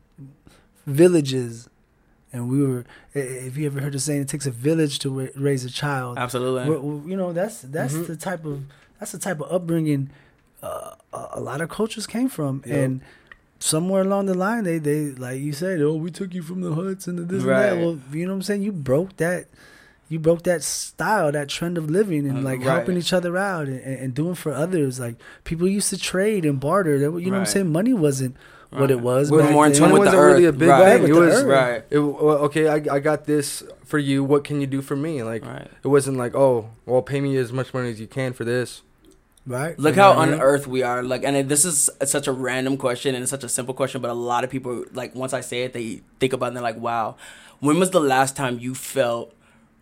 villages, 0.86 1.70
and 2.32 2.50
we 2.50 2.62
were. 2.66 2.86
If 3.14 3.58
you 3.58 3.66
ever 3.66 3.80
heard 3.82 3.94
the 3.94 4.00
saying, 4.00 4.22
it 4.22 4.28
takes 4.30 4.46
a 4.46 4.52
village 4.52 5.00
to 5.00 5.30
raise 5.36 5.66
a 5.66 5.70
child. 5.70 6.18
Absolutely. 6.18 6.70
We're- 6.70 6.82
we're- 6.82 7.10
you 7.12 7.18
know, 7.18 7.34
that's 7.34 7.62
that's 7.62 7.94
Mhm. 7.94 8.08
the 8.08 8.16
type 8.16 8.46
of 8.46 8.64
that's 9.00 9.12
the 9.12 9.18
type 9.20 9.42
of 9.42 9.52
upbringing 9.52 10.10
uh, 10.64 10.96
a 11.14 11.40
lot 11.40 11.62
of 11.62 11.70
cultures 11.70 12.08
came 12.08 12.28
from, 12.30 12.64
Yep. 12.66 12.76
and 12.78 13.02
somewhere 13.60 14.02
along 14.02 14.26
the 14.26 14.34
line, 14.34 14.64
they 14.64 14.80
they 14.80 15.12
like 15.12 15.40
you 15.40 15.54
said, 15.54 15.82
oh, 15.82 15.96
we 15.96 16.10
took 16.12 16.34
you 16.34 16.42
from 16.42 16.62
the 16.62 16.74
huts 16.74 17.08
and 17.08 17.18
the 17.20 17.24
this 17.24 17.44
Right. 17.44 17.66
and 17.66 17.82
that. 17.82 17.86
Well, 17.86 18.00
you 18.12 18.26
know 18.26 18.32
what 18.34 18.38
I'm 18.38 18.42
saying? 18.44 18.64
You 18.64 18.72
broke 18.72 19.18
that. 19.18 19.46
You 20.08 20.20
broke 20.20 20.44
that 20.44 20.62
style, 20.64 21.32
that 21.32 21.50
trend 21.50 21.78
of 21.78 21.90
living, 21.90 22.28
and 22.28 22.40
Uh, 22.40 22.42
like 22.42 22.60
right. 22.60 22.68
helping 22.78 22.96
each 22.98 23.12
other 23.14 23.38
out 23.38 23.68
and, 23.68 23.80
and 23.82 24.14
doing 24.14 24.36
for 24.36 24.52
others. 24.54 25.00
Like 25.00 25.16
people 25.44 25.68
used 25.68 25.90
to 25.90 25.98
trade 25.98 26.46
and 26.46 26.60
barter. 26.60 27.00
They, 27.00 27.06
you 27.06 27.12
know 27.32 27.32
what 27.32 27.38
I'm 27.40 27.46
saying? 27.48 27.72
Money 27.72 27.94
wasn't 27.94 28.36
what 28.70 28.92
it 28.92 29.00
was. 29.00 29.32
We're 29.32 29.50
more 29.52 29.66
in 29.68 29.74
tune 29.74 29.84
with 29.92 29.94
the 29.94 30.00
wasn't 30.18 30.22
really 30.22 30.46
a 30.46 30.50
earth. 30.50 30.58
big 30.60 30.70
Right. 30.70 31.00
thing. 31.02 31.10
It 31.10 31.14
was 31.14 31.34
earth. 31.36 31.46
Right. 31.48 31.84
It, 31.90 32.00
well, 32.00 32.38
okay, 32.50 32.68
I, 32.68 32.76
I 32.96 33.00
got 33.00 33.26
this 33.26 33.64
for 33.86 33.98
you. 33.98 34.24
What 34.24 34.44
can 34.44 34.60
you 34.62 34.68
do 34.68 34.82
for 34.82 34.96
me? 34.96 35.24
Like 35.24 35.46
Right. 35.46 35.68
it 35.84 35.88
wasn't 35.88 36.18
like, 36.18 36.36
oh, 36.36 36.70
well, 36.86 37.02
pay 37.02 37.20
me 37.22 37.36
as 37.38 37.52
much 37.54 37.74
money 37.74 37.90
as 37.90 38.00
you 38.00 38.08
can 38.08 38.34
for 38.34 38.44
this. 38.44 38.82
right? 39.48 39.78
Look 39.80 39.96
how 39.96 40.12
know 40.14 40.20
what 40.20 40.22
I 40.22 40.26
mean? 40.26 40.34
unearthed 40.36 40.68
we 40.68 40.84
are. 40.84 41.04
Like, 41.04 41.24
and 41.24 41.48
this 41.50 41.66
is 41.66 41.90
such 42.04 42.28
a 42.28 42.32
random 42.32 42.78
question 42.78 43.16
and 43.16 43.22
it's 43.24 43.32
such 43.32 43.44
a 43.44 43.50
simple 43.50 43.74
question, 43.74 44.02
but 44.02 44.10
a 44.12 44.14
lot 44.14 44.44
of 44.44 44.50
people, 44.50 44.84
like, 44.94 45.16
once 45.16 45.34
I 45.34 45.42
say 45.42 45.64
it, 45.64 45.74
they 45.74 46.02
think 46.20 46.34
about 46.34 46.46
it 46.46 46.50
and 46.50 46.58
they're 46.58 46.64
like, 46.64 46.78
wow, 46.80 47.16
when 47.60 47.80
was 47.80 47.92
the 47.92 48.00
last 48.02 48.36
time 48.36 48.60
you 48.60 48.76
felt 48.76 49.32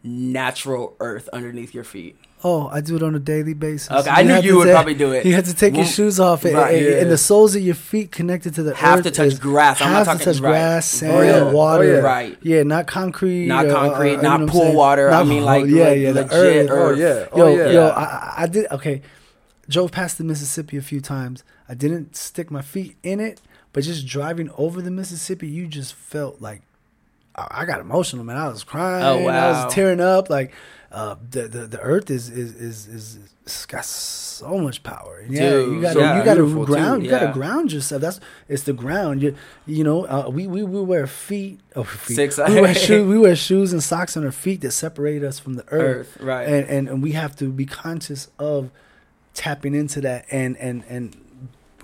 natural 0.03 0.95
earth 0.99 1.29
underneath 1.33 1.73
your 1.73 1.83
feet? 1.83 2.17
Oh, 2.45 2.67
I 2.67 2.81
do 2.81 2.97
it 2.97 3.03
on 3.03 3.15
a 3.15 3.19
daily 3.19 3.53
basis. 3.53 3.89
Okay, 3.89 4.09
I 4.09 4.23
knew 4.23 4.37
you 4.41 4.57
would 4.57 4.65
ta- 4.67 4.73
probably 4.73 4.95
do 4.95 5.13
it. 5.13 5.25
You 5.25 5.33
have 5.35 5.45
to 5.45 5.53
take 5.53 5.75
your 5.77 5.85
shoes 5.85 6.19
off, 6.19 6.43
and, 6.43 6.55
right, 6.55 6.75
and, 6.75 6.85
yeah. 6.85 6.91
and 7.01 7.09
the 7.09 7.17
soles 7.17 7.55
of 7.55 7.61
your 7.61 7.73
feet 7.73 8.11
connected 8.11 8.53
to 8.55 8.63
the 8.63 8.75
Have 8.75 8.99
earth 8.99 9.05
to 9.05 9.11
touch 9.11 9.27
is- 9.27 9.39
grass. 9.39 9.79
I'm 9.81 9.91
not 9.93 9.99
have 9.99 10.05
talking 10.07 10.19
to 10.19 10.25
touch 10.25 10.41
right. 10.41 10.49
grass, 10.49 10.85
sand, 10.87 11.21
Real. 11.21 11.51
water. 11.53 11.83
Oh, 11.85 11.87
yeah. 11.95 11.99
Right. 12.01 12.37
Yeah, 12.41 12.63
not 12.63 12.85
concrete. 12.85 13.45
Not 13.45 13.67
uh, 13.67 13.69
uh, 13.69 13.73
concrete, 13.89 14.11
you 14.11 14.17
know 14.17 14.37
not 14.37 14.49
pool 14.49 14.61
saying? 14.61 14.75
water. 14.75 15.09
I 15.09 15.23
mean, 15.23 15.45
like, 15.45 15.67
yeah, 15.67 15.83
like 15.85 15.97
yeah, 15.99 16.11
the 16.11 16.21
legit 16.23 16.33
earth. 16.33 16.69
Oh 16.69 16.75
earth. 16.75 16.99
yeah. 16.99 17.37
Yo, 17.37 17.45
Oh 17.45 17.55
yeah. 17.55 17.71
yo, 17.71 17.87
I, 17.87 18.33
I 18.39 18.47
did 18.47 18.67
okay. 18.71 19.01
Drove 19.69 19.93
past 19.93 20.17
the 20.17 20.25
Mississippi 20.25 20.75
a 20.75 20.81
few 20.81 20.99
times. 20.99 21.45
I 21.69 21.75
didn't 21.75 22.17
stick 22.17 22.51
my 22.51 22.61
feet 22.61 22.97
in 23.03 23.21
it, 23.21 23.39
but 23.71 23.85
just 23.85 24.05
driving 24.05 24.49
over 24.57 24.81
the 24.81 24.91
Mississippi, 24.91 25.47
you 25.47 25.67
just 25.67 25.93
felt 25.93 26.41
like 26.41 26.61
I, 27.35 27.65
got 27.65 27.79
emotional, 27.79 28.23
man. 28.23 28.37
I 28.37 28.47
was 28.47 28.63
crying. 28.63 29.03
Oh, 29.03 29.25
wow. 29.25 29.61
I 29.61 29.65
was 29.65 29.73
tearing 29.73 29.99
up. 29.99 30.29
Like 30.29 30.53
uh, 30.91 31.15
the, 31.31 31.47
the 31.47 31.67
the 31.67 31.79
earth 31.79 32.11
is 32.11 32.29
is 32.29 32.53
is 32.55 32.87
is 32.87 33.19
it's 33.43 33.65
got 33.65 33.83
so 33.85 34.57
much 34.59 34.83
power. 34.83 35.25
Yeah, 35.27 35.49
Dude, 35.49 35.73
you 35.75 35.81
got 35.81 35.93
so 35.93 35.99
to 36.01 36.17
you 36.17 36.23
got 36.23 36.33
to 36.35 36.43
beautiful, 36.43 36.65
too. 36.65 36.71
ground. 36.73 37.03
You 37.03 37.09
gotta 37.09 37.31
ground 37.33 37.71
yourself. 37.73 38.01
That's 38.01 38.19
it's 38.47 38.63
the 38.63 38.73
ground. 38.73 39.21
You 39.23 39.35
you 39.65 39.83
know 39.83 40.05
uh, 40.05 40.29
we, 40.29 40.45
we 40.47 40.63
we 40.63 40.81
wear 40.81 41.07
feet. 41.07 41.59
Oh, 41.75 41.83
feet. 41.83 42.15
Six- 42.15 42.37
we 42.37 42.61
wear 42.61 42.75
shoes. 42.87 43.07
We 43.07 43.17
wear 43.17 43.35
shoes 43.35 43.73
and 43.73 43.81
socks 43.81 44.15
on 44.15 44.23
our 44.23 44.31
feet 44.31 44.61
that 44.61 44.71
separate 44.71 45.23
us 45.23 45.39
from 45.39 45.55
the 45.55 45.63
earth 45.69 46.15
Earth, 46.15 46.17
right. 46.21 46.47
and, 46.47 46.67
and 46.69 46.87
and 46.87 47.03
we 47.03 47.13
have 47.13 47.35
to 47.37 47.49
be 47.51 47.65
conscious 47.65 48.29
of 48.37 48.69
tapping 49.33 49.73
into 49.73 49.99
that 50.01 50.25
and 50.29 50.55
and 50.57 50.83
and 50.87 51.15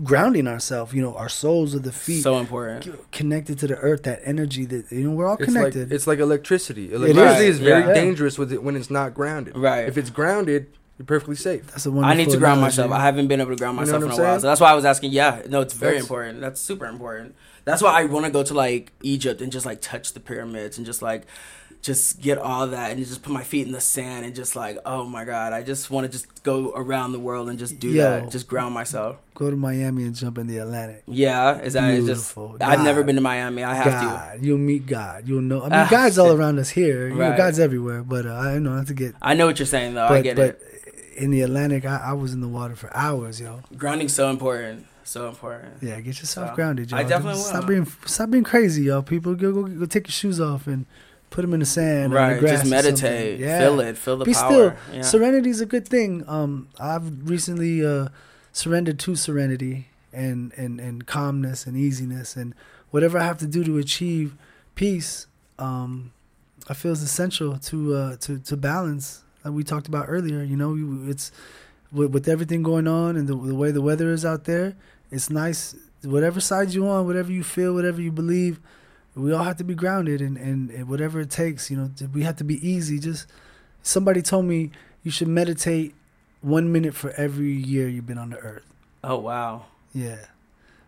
grounding 0.04 0.47
ourselves 0.47 0.93
you 0.93 1.02
know 1.02 1.14
our 1.16 1.30
souls 1.30 1.74
of 1.74 1.84
the 1.84 1.91
feet 1.91 2.24
so 2.24 2.38
important. 2.38 2.88
connected 3.12 3.60
to 3.60 3.68
the 3.68 3.76
earth 3.78 4.04
that 4.04 4.22
energy 4.24 4.66
that 4.66 4.91
you 4.91 5.04
know 5.04 5.12
we're 5.12 5.26
all 5.28 5.34
It's 5.36 5.47
like 5.54 5.74
connected 5.74 5.91
it's 5.91 6.08
like 6.08 6.20
electricity. 6.20 6.86
is. 6.88 6.93
Electricity 6.93 7.45
is, 7.47 7.60
very 7.60 7.86
Yeah. 7.88 7.93
dangerous 7.93 8.38
with 8.38 8.52
it 8.54 8.64
when 8.64 8.76
it's 8.76 8.89
not 8.89 9.14
grounded. 9.14 9.58
Right. 9.58 9.88
If 9.88 9.97
it's 9.97 10.10
grounded, 10.10 10.68
you're 10.97 11.06
perfectly 11.06 11.36
safe. 11.36 11.68
that's 11.72 11.86
a 11.86 11.89
I 11.89 11.93
wonderful 11.93 12.12
I 12.12 12.16
need 12.24 12.30
to 12.32 12.38
ground 12.38 12.60
analogy. 12.60 12.78
myself. 12.82 12.91
I 12.91 13.02
haven't 13.04 13.28
been 13.28 13.41
able 13.41 13.52
to 13.52 13.56
ground 13.58 13.78
You 13.78 13.86
know 13.86 13.91
myself 13.91 14.04
in 14.04 14.10
a 14.10 14.14
I'm 14.14 14.22
while. 14.32 14.39
So 14.39 14.47
that's 14.47 14.62
why 14.62 14.72
I 14.72 14.74
was 14.76 14.86
asking. 14.86 15.12
Yeah, 15.12 15.41
no, 15.50 15.62
it's 15.62 15.74
very 15.74 15.93
That's- 15.93 16.04
important. 16.06 16.41
That's 16.41 16.60
super 16.62 16.86
important. 16.86 17.36
That's 17.66 17.82
why 17.82 18.02
I 18.02 18.06
want 18.06 18.26
to 18.26 18.32
go 18.32 18.41
to 18.43 18.54
like 18.54 18.93
Egypt 19.04 19.41
and 19.41 19.52
just 19.52 19.66
like 19.66 19.80
touch 19.82 20.14
the 20.14 20.20
pyramids 20.20 20.78
and 20.78 20.86
just 20.86 21.02
like 21.02 21.26
just 21.82 22.21
get 22.21 22.38
all 22.38 22.67
that 22.67 22.91
and 22.91 22.99
just 23.05 23.21
put 23.23 23.32
my 23.32 23.43
feet 23.43 23.65
in 23.65 23.71
the 23.71 23.80
sand 23.80 24.25
and 24.25 24.36
just 24.36 24.55
like 24.55 24.77
oh 24.86 25.05
my 25.05 25.23
god, 25.23 25.53
I 25.53 25.63
just 25.63 25.89
want 25.89 26.05
to 26.05 26.11
just 26.11 26.43
go 26.43 26.71
around 26.75 27.13
the 27.13 27.19
world 27.19 27.47
and 27.49 27.57
just 27.57 27.80
do 27.80 27.89
Yo. 27.89 28.03
that, 28.03 28.32
just 28.32 28.47
ground 28.47 28.73
myself. 28.73 29.15
go 29.34 29.49
to 29.49 29.55
miami 29.55 30.03
and 30.03 30.13
jump 30.15 30.38
in 30.38 30.47
the 30.47 30.57
atlantic 30.57 31.03
Yeah, 31.07 31.59
is 31.59 31.73
that 31.73 31.95
just? 31.95 32.05
Beautiful. 32.36 32.57
I've 32.59 32.84
never 32.84 33.03
been 33.03 33.15
to 33.15 33.21
Miami. 33.21 33.63
I 33.63 33.73
have 33.75 33.86
to. 33.86 33.91
god 34.05 34.39
you'll 34.43 34.57
meet 34.57 34.86
god 34.88 35.27
you'll 35.27 35.41
know 35.41 35.59
i 35.61 35.63
mean 35.63 35.73
Ah, 35.73 35.88
god's 35.89 36.17
all 36.19 36.32
around 36.34 36.59
us 36.59 36.69
here 36.69 37.07
you 37.07 37.15
know 37.15 37.30
Right. 37.30 37.38
god's 37.38 37.59
everywhere 37.59 38.03
but 38.03 38.25
uh, 38.25 38.34
i 38.34 38.59
know 38.59 38.75
not 38.75 38.88
to 38.88 38.93
get 38.93 39.15
I 39.21 39.34
know 39.36 39.45
what 39.45 39.57
you're 39.59 39.65
saying 39.65 39.93
though. 39.93 40.05
I 40.05 40.09
but 40.09 40.23
get 40.23 40.36
but 40.36 40.49
it. 40.49 41.13
in 41.23 41.32
the 41.32 41.41
atlantic 41.43 41.86
I, 41.86 41.97
I 42.11 42.13
was 42.13 42.34
in 42.34 42.41
the 42.41 42.49
water 42.49 42.75
for 42.75 42.89
hours 42.95 43.39
yo 43.39 43.61
Grounding's 43.77 44.13
so 44.13 44.30
important. 44.30 44.86
So 45.05 45.27
important. 45.30 45.75
yeah 45.82 46.01
get 46.01 46.19
yourself 46.19 46.49
So, 46.49 46.55
grounded 46.55 46.91
yo 46.91 46.97
I 46.97 47.03
definitely 47.03 47.39
stop 47.41 47.61
will. 47.61 47.67
being 47.69 47.88
stop 48.05 48.30
being 48.32 48.43
crazy 48.43 48.84
yo 48.84 49.01
people 49.01 49.34
go, 49.36 49.53
go 49.53 49.63
go 49.63 49.86
take 49.86 50.07
your 50.07 50.17
shoes 50.21 50.39
off 50.41 50.67
and 50.67 50.86
put 51.30 51.41
them 51.41 51.53
in 51.53 51.59
the 51.59 51.65
sand 51.65 52.11
the 52.11 52.15
Right. 52.15 52.39
grass 52.39 52.59
Just 52.61 52.69
meditate. 52.71 53.39
yeah 53.39 53.59
Feel 53.59 53.80
it. 53.82 53.97
Feel 53.97 54.17
the 54.17 54.25
be 54.25 54.34
power. 54.34 54.75
still. 54.86 54.95
Yeah. 54.95 55.01
Serenity 55.03 55.49
is 55.49 55.61
a 55.61 55.65
good 55.65 55.88
thing. 55.88 56.23
Um, 56.27 56.67
I've 56.80 57.30
recently 57.30 57.86
uh, 57.86 58.09
surrendered 58.51 58.99
to 58.99 59.15
serenity 59.15 59.88
and, 60.11 60.51
and, 60.57 60.80
and 60.80 61.05
calmness 61.05 61.65
and 61.67 61.77
easiness 61.77 62.36
and 62.36 62.53
whatever 62.89 63.17
I 63.19 63.23
have 63.25 63.38
to 63.39 63.47
do 63.47 63.63
to 63.63 63.77
achieve 63.77 64.36
peace. 64.75 65.27
Um, 65.59 66.11
I 66.67 66.73
feel 66.73 66.91
is 66.91 67.01
essential 67.03 67.57
to 67.57 67.95
uh, 67.95 68.15
to 68.17 68.39
to 68.39 68.57
balance. 68.57 69.23
Like 69.43 69.53
we 69.53 69.63
talked 69.63 69.88
about 69.88 70.05
earlier, 70.09 70.43
you 70.43 70.57
know, 70.57 70.75
it's 71.09 71.32
with, 71.91 72.11
with 72.11 72.27
everything 72.27 72.61
going 72.63 72.88
on 72.88 73.15
and 73.15 73.27
the, 73.27 73.36
the 73.36 73.55
way 73.55 73.71
the 73.71 73.82
weather 73.82 74.11
is 74.11 74.25
out 74.25 74.43
there. 74.45 74.75
It's 75.11 75.30
nice, 75.30 75.75
whatever 76.03 76.39
side 76.41 76.73
you 76.73 76.88
on, 76.88 77.05
whatever 77.07 77.32
you 77.32 77.43
feel, 77.43 77.73
whatever 77.73 78.01
you 78.01 78.11
believe. 78.11 78.59
We 79.20 79.34
all 79.34 79.43
have 79.43 79.57
to 79.57 79.63
be 79.63 79.76
grounded 79.76 80.22
and, 80.22 80.38
and, 80.38 80.70
and 80.72 80.88
whatever 80.88 81.20
it 81.20 81.30
takes, 81.30 81.70
you 81.70 81.78
know, 81.78 81.89
we 82.13 82.24
have 82.24 82.38
to 82.38 82.43
be 82.43 82.55
easy. 82.67 82.99
Just 82.99 83.28
somebody 83.84 84.22
told 84.22 84.45
me 84.45 84.72
you 85.03 85.11
should 85.11 85.28
meditate 85.28 85.93
one 86.41 86.72
minute 86.72 86.95
for 86.95 87.11
every 87.11 87.51
year 87.51 87.88
you've 87.89 88.07
been 88.07 88.17
on 88.17 88.30
the 88.30 88.38
earth. 88.38 88.63
oh 89.03 89.17
wow. 89.20 89.65
Yeah. 89.93 90.17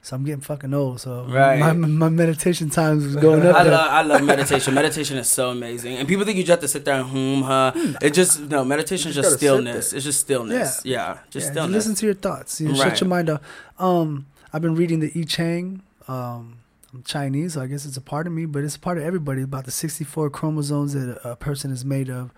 So 0.03 0.15
I'm 0.15 0.23
getting 0.23 0.41
fucking 0.41 0.73
old. 0.73 0.99
So 0.99 1.25
Right. 1.29 1.59
my 1.59 1.73
my 1.73 2.09
meditation 2.09 2.69
times 2.71 3.03
was 3.05 3.15
going 3.27 3.45
up. 3.45 3.55
I 3.55 3.63
love 3.63 3.87
I 3.91 4.01
love 4.01 4.23
meditation. 4.23 4.73
meditation 4.73 5.17
is 5.17 5.27
so 5.29 5.51
amazing, 5.51 5.97
and 5.97 6.07
people 6.07 6.25
think 6.25 6.37
you 6.37 6.43
just 6.43 6.49
have 6.57 6.59
to 6.61 6.67
sit 6.67 6.85
there 6.85 6.95
and 6.95 7.07
hum, 7.09 7.43
huh? 7.43 7.71
It 8.01 8.11
just 8.13 8.39
no 8.39 8.63
meditation 8.65 9.09
is 9.09 9.15
just 9.15 9.27
just 9.29 9.37
stillness. 9.37 9.93
It's 9.93 10.03
just 10.05 10.21
stillness. 10.21 10.81
Yeah, 10.83 11.19
just 11.29 11.47
Yeah, 11.47 11.51
stillness. 11.51 11.73
listen 11.75 11.95
to 11.95 12.05
your 12.07 12.15
thoughts. 12.15 12.59
You 12.59 12.69
know, 12.69 12.79
Right. 12.79 12.89
Shut 12.89 13.01
your 13.01 13.09
mind 13.09 13.29
off. 13.29 13.41
Um, 13.77 14.25
I've 14.51 14.61
been 14.63 14.73
reading 14.75 15.01
the 15.01 15.11
I 15.15 15.21
Ching. 15.23 15.83
Um, 16.07 16.57
I'm 16.93 17.03
Chinese, 17.03 17.53
so 17.53 17.61
I 17.61 17.67
guess 17.67 17.85
it's 17.85 17.97
a 17.97 18.01
part 18.01 18.27
of 18.27 18.33
me, 18.33 18.45
but 18.45 18.63
it's 18.63 18.75
a 18.75 18.79
part 18.79 18.97
of 18.97 19.03
everybody. 19.03 19.41
About 19.43 19.65
the 19.65 19.71
64 19.71 20.29
chromosomes 20.29 20.93
that 20.93 21.19
a, 21.23 21.35
person 21.35 21.71
is 21.71 21.85
made 21.85 22.09
of, 22.09 22.31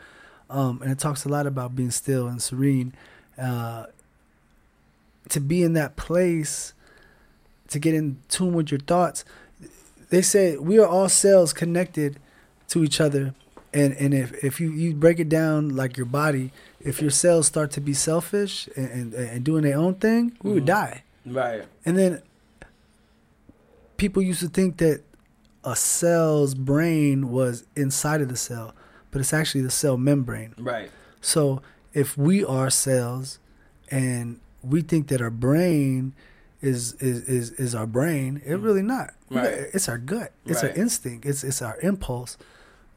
um, 0.49 0.79
and 0.81 0.91
it 0.91 0.99
talks 0.99 1.25
a 1.25 1.29
lot 1.29 1.47
about 1.47 1.75
being 1.75 1.91
still 1.91 2.27
and 2.27 2.41
serene. 2.41 2.93
Uh, 3.37 3.85
to 5.29 5.39
be 5.39 5.63
in 5.63 5.73
that 5.73 5.95
place, 5.95 6.73
to 7.69 7.79
get 7.79 7.95
in 7.95 8.17
tune 8.29 8.53
with 8.53 8.69
your 8.69 8.79
thoughts. 8.79 9.25
They 10.09 10.21
say 10.21 10.57
we 10.57 10.77
are 10.77 10.85
all 10.87 11.09
cells 11.09 11.53
connected 11.53 12.19
to 12.67 12.83
each 12.83 13.01
other, 13.01 13.33
and 13.73 13.93
and 13.93 14.13
if 14.13 14.33
if 14.43 14.59
you 14.59 14.71
you 14.71 14.93
break 14.93 15.19
it 15.19 15.29
down 15.29 15.69
like 15.75 15.97
your 15.97 16.05
body, 16.05 16.51
if 16.79 17.01
your 17.01 17.09
cells 17.09 17.47
start 17.47 17.71
to 17.71 17.81
be 17.81 17.93
selfish 17.95 18.69
and 18.75 18.89
and, 18.91 19.13
and 19.15 19.43
doing 19.43 19.63
their 19.63 19.77
own 19.77 19.95
thing, 19.95 20.37
we 20.43 20.51
would 20.53 20.63
Mhm. 20.63 20.67
die. 20.67 21.03
right. 21.25 21.63
And 21.85 21.97
then 21.97 22.21
people 23.97 24.21
used 24.21 24.39
to 24.41 24.49
think 24.49 24.77
that 24.77 25.03
a 25.63 25.75
cell's 25.75 26.55
brain 26.55 27.31
was 27.31 27.65
inside 27.75 28.21
of 28.21 28.29
the 28.29 28.35
cell, 28.35 28.75
but 29.11 29.21
it's 29.21 29.33
actually 29.33 29.61
the 29.61 29.71
cell 29.71 29.97
membrane. 29.97 30.53
Right. 30.57 30.91
So 31.21 31.61
if 31.93 32.17
we 32.17 32.43
are 32.43 32.69
cells 32.69 33.39
and 33.89 34.39
we 34.61 34.81
think 34.81 35.07
that 35.07 35.21
our 35.21 35.29
brain 35.29 36.13
is 36.61 36.93
is 36.93 37.27
is, 37.27 37.51
is 37.51 37.75
our 37.75 37.85
brain. 37.85 38.41
It 38.45 38.51
mm-hmm. 38.51 38.63
really 38.63 38.81
not. 38.81 39.11
Right. 39.29 39.45
It's 39.73 39.89
our 39.89 39.97
gut. 39.97 40.31
It's 40.45 40.63
Right. 40.63 40.71
our 40.71 40.77
instinct. 40.77 41.25
It's 41.25 41.43
it's 41.43 41.61
our 41.61 41.79
impulse. 41.81 42.37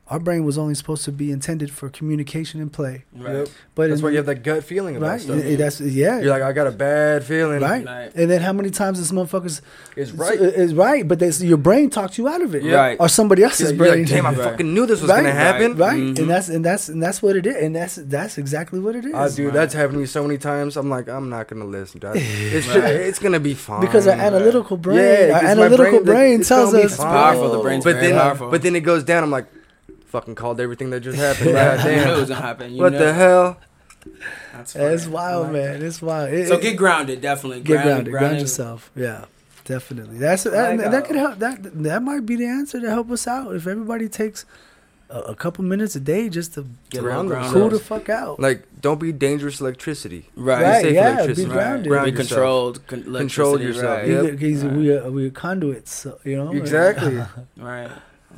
Our 0.08 0.20
brain 0.20 0.44
was 0.44 0.56
only 0.56 0.76
supposed 0.76 1.04
to 1.06 1.10
be 1.12 1.32
intended 1.32 1.72
for 1.72 1.88
communication 1.88 2.60
and 2.60 2.72
play. 2.72 3.04
Right. 3.12 3.38
Yep. 3.38 3.48
But 3.74 3.88
That's 3.88 3.98
in- 4.00 4.04
why 4.04 4.10
you 4.10 4.18
have 4.18 4.26
that 4.26 4.44
gut 4.44 4.62
feeling 4.62 4.94
about 4.94 5.08
right. 5.08 5.20
stuff. 5.20 5.38
it- 5.38 5.56
that's 5.58 5.80
yeah. 5.80 6.20
You're 6.20 6.30
like, 6.30 6.42
I 6.42 6.52
got 6.52 6.68
a 6.68 6.70
bad 6.70 7.24
feeling. 7.24 7.60
right. 7.60 7.84
Right. 7.84 8.12
And 8.14 8.30
then 8.30 8.40
how 8.40 8.52
many 8.52 8.70
times 8.70 9.00
this 9.00 9.10
motherfuckers 9.10 9.62
It's 9.96 10.12
right. 10.12 10.38
Is 10.38 10.74
right, 10.74 11.06
but 11.08 11.18
that's, 11.18 11.42
your 11.42 11.56
brain 11.58 11.90
talks 11.90 12.18
you 12.18 12.28
out 12.28 12.40
of 12.40 12.54
it. 12.54 12.62
Yeah. 12.62 12.76
Right. 12.76 12.96
Or 13.00 13.08
somebody 13.08 13.42
else's 13.42 13.72
You're 13.72 13.80
like, 13.80 13.90
brain. 13.94 14.04
damn, 14.04 14.26
I 14.26 14.30
Right. 14.34 14.38
fucking 14.52 14.72
knew 14.72 14.86
this 14.86 15.00
was 15.00 15.10
Right, 15.10 15.22
gonna 15.24 15.32
happen. 15.32 15.76
right 15.76 15.98
Mhm. 16.00 16.18
and 16.20 16.30
that's 16.30 16.48
and 16.50 16.64
that's 16.64 16.88
and 16.88 17.02
that's 17.02 17.20
what 17.20 17.34
it 17.34 17.44
is 17.44 17.56
and 17.56 17.74
that's 17.74 17.96
that's 17.96 18.38
exactly 18.38 18.78
what 18.78 18.94
it 18.94 19.06
is 19.06 19.12
Ah, 19.12 19.28
dude, 19.28 19.46
Right. 19.46 19.54
that's 19.54 19.74
happened 19.74 19.94
to 19.94 19.98
me 19.98 20.06
so 20.06 20.22
many 20.22 20.38
times. 20.38 20.76
I'm 20.76 20.88
like, 20.88 21.08
I'm 21.08 21.28
not 21.30 21.48
gonna 21.48 21.64
listen. 21.64 21.98
Dog. 21.98 22.14
It's 22.16 22.68
Right. 22.68 22.74
just, 22.74 22.86
it's 22.86 23.18
gonna 23.18 23.40
be 23.40 23.54
fine. 23.54 23.80
because 23.80 24.06
our 24.06 24.14
analytical 24.14 24.76
brain 24.76 24.98
Yeah, 24.98 25.32
our 25.34 25.40
'cause 25.40 25.42
my 25.42 25.50
analytical 25.50 25.90
brain, 25.90 26.04
brain, 26.04 26.38
like, 26.38 26.46
tells 26.46 26.74
us 26.74 26.92
It's 26.92 26.96
powerful. 26.96 27.50
The 27.50 27.58
brain's 27.58 27.82
but 27.82 27.98
then, 27.98 28.14
powerful. 28.14 28.50
but 28.52 28.62
then 28.62 28.76
it 28.76 28.80
goes 28.82 29.02
down. 29.02 29.24
I'm 29.24 29.32
like, 29.32 29.46
fucking 30.16 30.34
called 30.34 30.60
everything 30.60 30.90
that 30.90 31.00
just 31.00 31.18
happened. 31.28 31.50
Yeah, 31.50 31.76
God 31.76 31.84
you 31.84 31.90
knew 31.90 32.00
it 32.00 32.04
damn. 32.04 32.20
was 32.20 32.28
gonna 32.28 32.40
happen. 32.40 32.74
You 32.74 32.82
What 32.82 32.92
know. 32.92 32.98
the 32.98 33.12
hell? 33.12 33.56
That's 34.52 34.76
it's 34.76 35.06
wild 35.06 35.44
like 35.44 35.52
man 35.52 35.82
it's 35.82 36.00
wild 36.00 36.32
It- 36.32 36.46
So 36.48 36.58
get 36.58 36.76
grounded, 36.76 37.20
definitely. 37.20 37.60
get 37.60 37.82
grounded, 37.82 38.12
ground 38.12 38.40
yourself 38.40 38.90
yeah 38.94 39.24
definitely 39.64 40.16
that's 40.18 40.44
that, 40.44 40.78
that 40.78 40.90
that. 40.92 41.04
could 41.06 41.16
help 41.16 41.38
that 41.40 41.58
that 41.82 42.00
might 42.02 42.24
be 42.24 42.36
the 42.36 42.46
answer 42.46 42.80
to 42.80 42.88
help 42.88 43.10
us 43.10 43.26
out 43.26 43.52
if 43.56 43.66
everybody 43.66 44.08
takes 44.08 44.44
a, 45.10 45.18
a 45.20 45.34
couple 45.34 45.64
minutes 45.64 45.96
a 45.96 46.00
day 46.00 46.28
just 46.28 46.54
to 46.54 46.66
Get 46.90 47.02
Ground 47.02 47.28
grounded. 47.28 47.52
cool 47.52 47.68
the 47.68 47.80
fuck 47.80 48.08
out 48.08 48.38
Like, 48.38 48.62
don't 48.80 49.00
be 49.00 49.10
dangerous 49.10 49.60
electricity. 49.60 50.22
Right. 50.36 50.62
Right, 50.62 50.82
safe 50.82 50.94
yeah, 50.94 51.12
electricity. 51.14 51.46
be 51.48 51.52
grounded. 51.52 51.88
Ground 51.88 52.06
Be 52.06 52.12
controlled. 52.12 52.86
Con- 52.86 53.02
Control 53.24 53.60
yourself, 53.60 53.98
Right. 53.98 54.08
yeah. 54.08 54.22
Either- 54.22 54.36
'cause 54.36 54.64
we 54.64 54.92
are 54.96 55.10
we 55.10 55.26
are 55.26 55.30
conduits 55.30 55.92
so, 56.02 56.18
you 56.24 56.36
know 56.36 56.52
Exactly. 56.52 57.20
Right. 57.56 57.90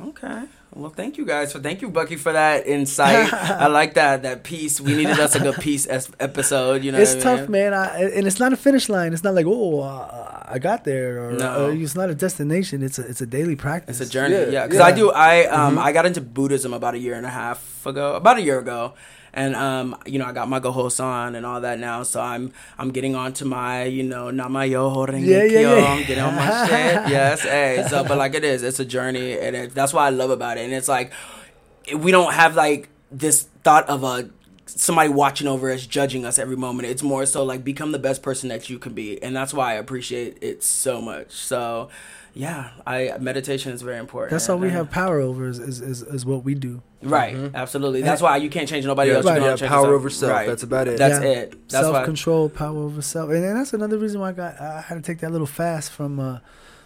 Okay. 0.09 0.43
Well, 0.75 0.91
thank 0.91 1.17
you 1.17 1.25
guys 1.25 1.51
for 1.51 1.59
thank 1.59 1.81
you, 1.81 1.89
Bucky, 1.89 2.15
for 2.15 2.31
that 2.31 2.67
insight. 2.67 3.33
I 3.65 3.67
like 3.67 3.95
that 3.95 4.21
that 4.23 4.43
piece. 4.43 4.79
We 4.79 4.95
needed 4.95 5.19
us 5.19 5.33
a 5.35 5.39
good 5.39 5.55
piece 5.55 5.87
es- 5.87 6.11
episode. 6.19 6.83
You 6.83 6.91
know, 6.91 6.99
it's 6.99 7.15
what 7.15 7.25
I 7.25 7.35
tough, 7.37 7.49
mean? 7.49 7.51
man. 7.51 7.73
I, 7.73 8.03
and 8.13 8.27
it's 8.27 8.39
not 8.39 8.53
a 8.53 8.57
finish 8.57 8.87
line. 8.87 9.11
It's 9.13 9.23
not 9.23 9.33
like 9.33 9.47
oh, 9.47 9.81
uh, 9.81 10.43
I 10.47 10.59
got 10.59 10.83
there, 10.83 11.25
or, 11.25 11.31
No. 11.33 11.65
or 11.65 11.71
it's 11.73 11.95
not 11.95 12.09
a 12.11 12.15
destination. 12.15 12.83
It's 12.83 12.99
a 12.99 13.05
it's 13.07 13.19
a 13.21 13.25
daily 13.25 13.55
practice. 13.55 13.99
It's 13.99 14.09
a 14.09 14.13
journey, 14.13 14.35
Yeah, 14.35 14.45
yeah. 14.49 14.63
Because 14.67 14.79
yeah. 14.79 14.85
I 14.85 14.91
do. 14.91 15.11
I 15.11 15.45
um 15.45 15.69
Mm-hmm. 15.75 15.87
I 15.87 15.91
got 15.91 16.05
into 16.05 16.21
Buddhism 16.21 16.73
about 16.73 16.93
a 16.93 16.99
year 16.99 17.15
and 17.15 17.25
a 17.25 17.29
half 17.29 17.85
ago, 17.85 18.15
about 18.15 18.37
a 18.37 18.41
year 18.41 18.59
ago, 18.59 18.93
and 19.33 19.55
um 19.55 19.95
you 20.05 20.19
know 20.19 20.25
I 20.25 20.31
got 20.31 20.49
my 20.49 20.59
Gohos 20.59 21.03
on 21.03 21.35
and 21.35 21.45
all 21.45 21.61
that 21.61 21.79
now. 21.79 22.03
So 22.03 22.21
I'm 22.21 22.51
I'm 22.77 22.91
getting 22.91 23.15
on 23.15 23.33
to 23.33 23.45
my 23.45 23.83
you 23.85 24.03
know 24.03 24.29
Nam-myoho-renge 24.31 25.25
Yeah, 25.25 25.43
yeah, 25.43 25.75
yeah. 25.75 25.85
I'm 25.85 26.05
getting 26.05 26.23
on 26.23 26.35
my 26.35 26.67
shit. 26.67 27.09
Yes, 27.09 27.41
hey. 27.41 27.85
So 27.89 28.03
but 28.03 28.17
like 28.17 28.33
it 28.35 28.43
is, 28.43 28.63
it's 28.63 28.79
a 28.79 28.85
journey, 28.85 29.37
and 29.39 29.55
it, 29.55 29.73
that's 29.75 29.93
what 29.93 30.01
I 30.01 30.09
love 30.09 30.29
about 30.29 30.57
it. 30.57 30.65
And 30.65 30.73
it's 30.73 30.87
like 30.87 31.11
we 31.95 32.11
don't 32.11 32.33
have 32.33 32.55
like 32.55 32.89
this 33.11 33.47
thought 33.63 33.87
of 33.89 34.03
a 34.03 34.29
somebody 34.65 35.09
watching 35.09 35.47
over 35.47 35.71
us 35.71 35.85
judging 35.85 36.23
us 36.25 36.37
every 36.37 36.55
moment 36.55 36.87
it's 36.87 37.01
more 37.01 37.25
so 37.25 37.43
like 37.43 37.63
become 37.63 37.91
the 37.91 37.97
best 37.99 38.21
person 38.21 38.49
that 38.49 38.69
you 38.69 38.77
can 38.77 38.93
be 38.93 39.21
and 39.23 39.35
that's 39.35 39.51
why 39.51 39.71
i 39.71 39.73
appreciate 39.73 40.37
it 40.41 40.63
so 40.63 41.01
much 41.01 41.31
so 41.31 41.89
yeah 42.45 42.71
i 42.95 42.97
meditation 43.19 43.69
is 43.75 43.81
very 43.89 43.99
important 44.05 44.31
That's 44.31 44.47
all 44.49 44.57
we 44.57 44.71
have 44.79 44.87
power 45.01 45.17
over 45.29 45.43
is 45.53 45.59
is, 45.59 45.77
is, 45.91 46.01
is 46.15 46.21
what 46.31 46.41
we 46.47 46.53
do. 46.67 46.73
right 47.17 47.35
absolutely 47.63 48.01
that's 48.01 48.21
why 48.25 48.33
you 48.43 48.49
can't 48.55 48.69
change 48.73 48.85
nobody 48.85 49.09
Yeah, 49.11 49.17
else 49.17 49.25
you 49.25 49.29
right, 49.31 49.35
can 49.39 49.43
yeah, 49.43 49.49
only 49.49 49.59
change 49.59 49.69
power 49.75 49.87
yourself. 49.91 49.99
over 49.99 50.09
self. 50.09 50.45
That's 50.51 50.63
about 50.69 50.85
it. 50.91 50.97
that's 51.03 51.19
Yeah. 51.23 51.31
it 51.41 51.45
that's 51.69 51.83
self 51.85 51.93
why 51.95 52.03
control, 52.13 52.43
power 52.63 52.79
over 52.87 53.01
self, 53.01 53.27
and, 53.35 53.43
and 53.47 53.55
that's 53.59 53.73
another 53.79 53.97
reason 54.05 54.17
why 54.21 54.29
I 54.29 54.35
got 54.43 54.51
I 54.61 54.81
had 54.87 54.95
to 54.95 55.01
take 55.09 55.19
that 55.23 55.31
little 55.35 55.47
fast 55.61 55.87
from 55.97 56.11
uh 56.19 56.39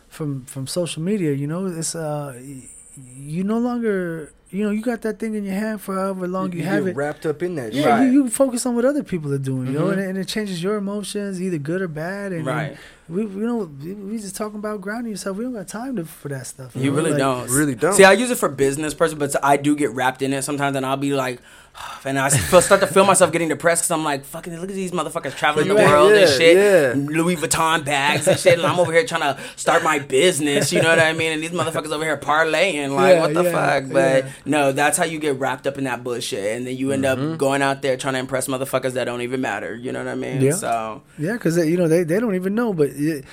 from 0.10 0.30
from 0.54 0.64
social 0.80 1.02
media. 1.12 1.32
You 1.42 1.48
know, 1.52 1.62
it's 1.82 1.94
uh 1.96 2.34
y- 2.36 2.70
you 2.96 3.44
no 3.44 3.58
longer 3.58 4.32
you 4.50 4.64
know 4.64 4.70
you 4.70 4.82
got 4.82 5.02
that 5.02 5.20
thing 5.20 5.34
in 5.34 5.44
your 5.44 5.56
hand 5.56 5.82
for 5.82 5.96
however 5.96 6.28
long 6.28 6.52
you, 6.54 6.62
have 6.64 6.86
it. 6.86 6.96
wrapped 6.96 7.26
up 7.26 7.42
in 7.42 7.56
that. 7.56 7.74
Yeah. 7.74 7.88
Right. 7.90 8.04
you, 8.06 8.26
you 8.26 8.30
focus 8.30 8.66
on 8.68 8.76
what 8.76 8.86
other 8.86 9.04
people 9.04 9.34
are 9.34 9.40
doing, 9.40 9.68
you 9.68 9.74
know, 9.74 9.88
and, 9.88 9.94
mm-hmm. 9.94 10.02
it- 10.02 10.10
and 10.10 10.18
it 10.20 10.28
changes 10.28 10.62
your 10.62 10.76
emotions, 10.76 11.42
either 11.42 11.58
good 11.58 11.82
or 11.82 11.88
bad. 11.88 12.32
And, 12.34 12.46
Right. 12.46 12.78
and 13.08 13.16
we, 13.16 13.24
you 13.24 13.48
know, 13.48 13.58
we, 13.82 13.94
we 13.94 14.18
just 14.20 14.36
talking 14.36 14.60
about 14.60 14.80
grounding 14.80 15.12
yourself. 15.12 15.38
We 15.38 15.44
don't 15.44 15.54
got 15.54 15.68
time 15.68 15.96
to, 15.96 16.06
for 16.06 16.30
that 16.30 16.46
stuff. 16.46 16.76
You 16.76 16.92
know? 16.92 16.98
really 16.98 17.12
Like, 17.12 17.20
don't. 17.20 17.50
Really 17.50 17.74
don't. 17.74 17.94
See, 17.94 18.04
I 18.04 18.14
use 18.14 18.30
it 18.30 18.38
for 18.38 18.48
business 18.48 18.94
person, 18.94 19.18
but 19.18 19.36
I 19.44 19.58
do 19.58 19.76
get 19.76 19.90
wrapped 19.92 20.22
in 20.22 20.32
it 20.34 20.44
sometimes, 20.44 20.78
and 20.78 20.86
I'll 20.86 20.98
be 20.98 21.14
like, 21.16 21.40
and 22.06 22.20
I 22.20 22.30
start 22.30 22.82
to 22.82 22.88
feel 22.88 23.06
myself 23.06 23.32
getting 23.32 23.50
depressed 23.50 23.84
because 23.84 23.92
I'm 23.92 24.04
like, 24.04 24.26
fucking, 24.26 24.54
look 24.60 24.70
at 24.70 24.76
these 24.76 24.92
motherfuckers 24.92 25.36
traveling 25.36 25.68
the 25.68 25.76
world 25.76 26.12
and 26.12 26.30
shit, 26.30 26.56
yeah. 26.56 26.94
Louis 26.96 27.36
Vuitton 27.36 27.84
bags 27.84 28.28
and 28.28 28.40
shit, 28.40 28.58
and 28.58 28.68
I'm 28.68 28.80
over 28.80 28.92
here 28.92 29.06
trying 29.06 29.22
to 29.22 29.42
start 29.56 29.84
my 29.84 30.00
business. 30.00 30.72
You 30.72 30.82
know 30.82 30.90
what 30.90 31.00
I 31.00 31.14
mean? 31.14 31.32
And 31.32 31.42
these 31.42 31.52
motherfuckers 31.52 31.92
over 31.92 32.04
here 32.04 32.18
parlaying, 32.18 32.96
like, 32.96 33.16
Yeah, 33.16 33.22
what 33.22 33.34
the 33.34 33.44
yeah, 33.44 33.52
fuck? 33.52 33.92
But 33.92 34.26
yeah. 34.26 34.32
no, 34.46 34.72
that's 34.72 34.98
how 34.98 35.06
you 35.06 35.20
get 35.20 35.40
wrapped 35.40 35.66
up 35.66 35.78
in 35.78 35.86
that 35.86 36.04
bullshit, 36.04 36.58
and 36.58 36.68
then 36.68 36.78
you 36.78 36.92
end 36.92 37.06
up 37.06 37.18
mm-hmm. 37.18 37.38
going 37.38 37.62
out 37.62 37.82
there 37.82 37.98
trying 37.98 38.14
to 38.14 38.20
impress 38.20 38.48
motherfuckers 38.48 38.94
that 38.94 39.06
don't 39.06 39.22
even 39.22 39.42
matter. 39.42 39.76
You 39.76 39.92
know 39.92 40.00
what 40.00 40.12
I 40.12 40.16
mean? 40.16 40.42
Yeah. 40.42 40.52
So 40.54 41.02
Yeah, 41.18 41.34
because 41.34 41.58
you 41.58 41.78
know 41.78 41.88
they, 41.88 42.04
they 42.04 42.20
don't 42.20 42.36
even 42.36 42.54
know, 42.56 42.74
but 42.74 42.90
it, 42.90 43.26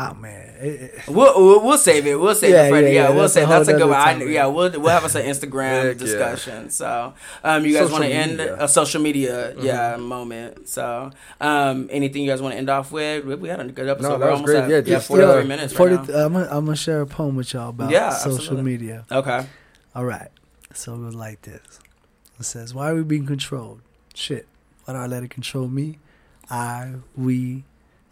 oh 0.00 0.14
man, 0.14 0.54
it, 0.60 0.64
it- 0.66 0.94
We'll, 1.08 1.34
we'll 1.42 1.64
we'll 1.64 1.78
save 1.78 2.06
it. 2.06 2.14
We'll 2.18 2.34
save 2.34 2.50
Yeah, 2.52 2.66
it 2.66 2.70
for 2.70 2.80
yeah, 2.80 2.86
yeah. 2.86 2.92
yeah, 2.92 3.08
we'll 3.10 3.22
that's 3.22 3.32
a 3.32 3.40
save. 3.40 3.48
That's 3.48 3.68
a 3.68 3.72
good 3.74 3.88
one. 3.88 3.98
I, 3.98 4.22
yeah, 4.24 4.46
we'll 4.46 4.70
we'll 4.80 4.88
have 4.90 5.04
us 5.04 5.14
an 5.14 5.22
Instagram 5.26 5.82
Heck 5.82 5.84
yeah. 5.86 5.92
discussion. 5.94 6.70
So, 6.70 7.14
um, 7.44 7.64
you 7.66 7.72
guys 7.74 7.90
want 7.90 8.04
to 8.04 8.10
end 8.10 8.40
a 8.40 8.68
social 8.68 9.00
media 9.02 9.54
yeah 9.58 9.96
moment. 9.96 10.68
So, 10.68 11.10
um, 11.40 11.88
anything 11.90 12.22
you 12.22 12.30
guys 12.30 12.40
want 12.42 12.52
to 12.54 12.58
end 12.58 12.70
off 12.70 12.92
with? 12.92 13.24
We- 13.24 13.34
We 13.36 13.48
had 13.48 13.60
a 13.60 13.64
good 13.68 13.88
episode. 13.88 14.08
No, 14.08 14.18
We're 14.18 14.30
was 14.30 14.40
almost 14.40 14.46
great. 14.46 14.56
at 14.64 14.70
Yeah, 14.70 14.76
yeah, 14.76 14.82
just, 14.98 15.08
forty 15.08 15.24
three 15.24 15.42
uh, 15.42 15.44
minutes 15.44 15.72
40 15.72 15.94
right 15.94 16.08
now. 16.08 16.14
I'm 16.26 16.32
gonna 16.32 16.48
I'm 16.50 16.64
gonna 16.66 16.76
share 16.76 17.00
a 17.00 17.06
poem 17.06 17.36
with 17.36 17.52
y'all 17.54 17.70
about 17.70 17.90
Yeah, 17.90 18.10
social 18.10 18.38
absolutely. 18.38 18.70
media. 18.72 19.04
Okay. 19.10 19.46
All 19.94 20.04
right, 20.04 20.28
so 20.74 20.94
it 20.94 20.98
goes 20.98 21.14
like 21.14 21.42
this. 21.42 21.80
It 22.38 22.44
says, 22.44 22.72
"Why 22.74 22.90
are 22.90 22.94
we 22.94 23.02
being 23.02 23.26
controlled? 23.26 23.80
Shit, 24.14 24.46
why 24.84 24.94
do 24.94 25.00
I 25.00 25.06
let 25.06 25.22
it 25.24 25.30
control 25.30 25.66
me? 25.68 25.98
I, 26.50 26.94
we, 27.16 27.64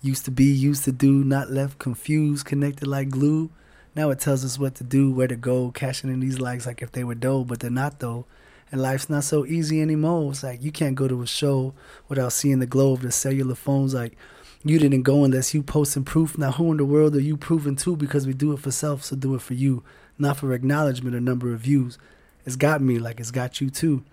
used 0.06 0.24
to 0.24 0.30
be, 0.30 0.44
used 0.44 0.84
to 0.84 0.92
do, 0.92 1.24
not 1.24 1.50
left, 1.50 1.78
confused, 1.78 2.46
connected 2.46 2.86
like 2.86 3.10
glue. 3.10 3.50
Now 3.94 4.10
it 4.10 4.20
tells 4.20 4.44
us 4.44 4.58
what 4.58 4.74
to 4.76 4.84
do, 4.84 5.10
where 5.10 5.26
to 5.26 5.36
go, 5.36 5.70
cashing 5.70 6.10
in 6.10 6.20
these 6.20 6.38
likes 6.38 6.66
like 6.66 6.82
if 6.82 6.92
they 6.92 7.04
were 7.04 7.14
dough, 7.14 7.44
but 7.44 7.60
they're 7.60 7.70
not 7.70 8.00
though. 8.00 8.26
And 8.70 8.82
life's 8.82 9.08
not 9.08 9.24
so 9.24 9.46
easy 9.46 9.80
anymore. 9.80 10.30
It's 10.30 10.42
like 10.42 10.62
you 10.62 10.72
can't 10.72 10.94
go 10.94 11.08
to 11.08 11.22
a 11.22 11.26
show 11.26 11.74
without 12.08 12.32
seeing 12.32 12.58
the 12.58 12.66
glow 12.66 12.92
of 12.92 13.02
the 13.02 13.10
cellular 13.12 13.54
phones. 13.54 13.94
Like 13.94 14.16
you 14.64 14.78
didn't 14.78 15.02
go 15.02 15.24
unless 15.24 15.54
you 15.54 15.62
posting 15.62 16.04
proof. 16.04 16.36
Now 16.36 16.52
who 16.52 16.70
in 16.70 16.76
the 16.76 16.84
world 16.84 17.14
are 17.16 17.20
you 17.20 17.36
proving 17.36 17.76
to? 17.76 17.96
Because 17.96 18.26
we 18.26 18.32
do 18.32 18.52
it 18.52 18.60
for 18.60 18.70
self, 18.70 19.04
so 19.04 19.16
do 19.16 19.34
it 19.34 19.42
for 19.42 19.54
you, 19.54 19.82
not 20.18 20.36
for 20.36 20.52
acknowledgement 20.52 21.16
or 21.16 21.20
number 21.20 21.52
of 21.52 21.60
views. 21.60 21.98
It's 22.44 22.56
got 22.56 22.80
me 22.80 22.98
like 22.98 23.18
it's 23.18 23.30
got 23.30 23.60
you 23.60 23.70
too. 23.70 24.04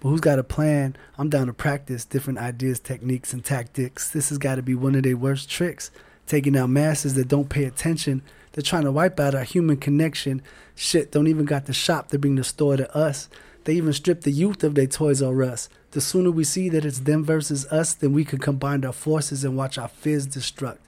But 0.00 0.10
who's 0.10 0.20
got 0.20 0.38
a 0.38 0.44
plan? 0.44 0.96
I'm 1.16 1.28
down 1.28 1.48
to 1.48 1.52
practice 1.52 2.04
different 2.04 2.38
ideas, 2.38 2.78
techniques, 2.78 3.32
and 3.32 3.44
tactics. 3.44 4.10
This 4.10 4.28
has 4.28 4.38
got 4.38 4.54
to 4.54 4.62
be 4.62 4.74
one 4.74 4.94
of 4.94 5.02
their 5.02 5.16
worst 5.16 5.50
tricks. 5.50 5.90
Taking 6.26 6.56
out 6.56 6.70
masses 6.70 7.14
that 7.14 7.28
don't 7.28 7.48
pay 7.48 7.64
attention. 7.64 8.22
They're 8.52 8.62
trying 8.62 8.84
to 8.84 8.92
wipe 8.92 9.18
out 9.18 9.34
our 9.34 9.44
human 9.44 9.76
connection. 9.76 10.42
Shit, 10.74 11.10
don't 11.12 11.26
even 11.26 11.46
got 11.46 11.66
the 11.66 11.72
shop 11.72 12.08
to 12.08 12.18
bring 12.18 12.36
the 12.36 12.44
store 12.44 12.76
to 12.76 12.96
us. 12.96 13.28
They 13.64 13.74
even 13.74 13.92
strip 13.92 14.22
the 14.22 14.30
youth 14.30 14.62
of 14.62 14.74
their 14.74 14.86
Toys 14.86 15.20
R 15.20 15.42
Us. 15.42 15.68
The 15.90 16.00
sooner 16.00 16.30
we 16.30 16.44
see 16.44 16.68
that 16.68 16.84
it's 16.84 17.00
them 17.00 17.24
versus 17.24 17.66
us, 17.66 17.94
then 17.94 18.12
we 18.12 18.24
can 18.24 18.38
combine 18.38 18.84
our 18.84 18.92
forces 18.92 19.42
and 19.44 19.56
watch 19.56 19.78
our 19.78 19.88
fears 19.88 20.26
destruct. 20.26 20.78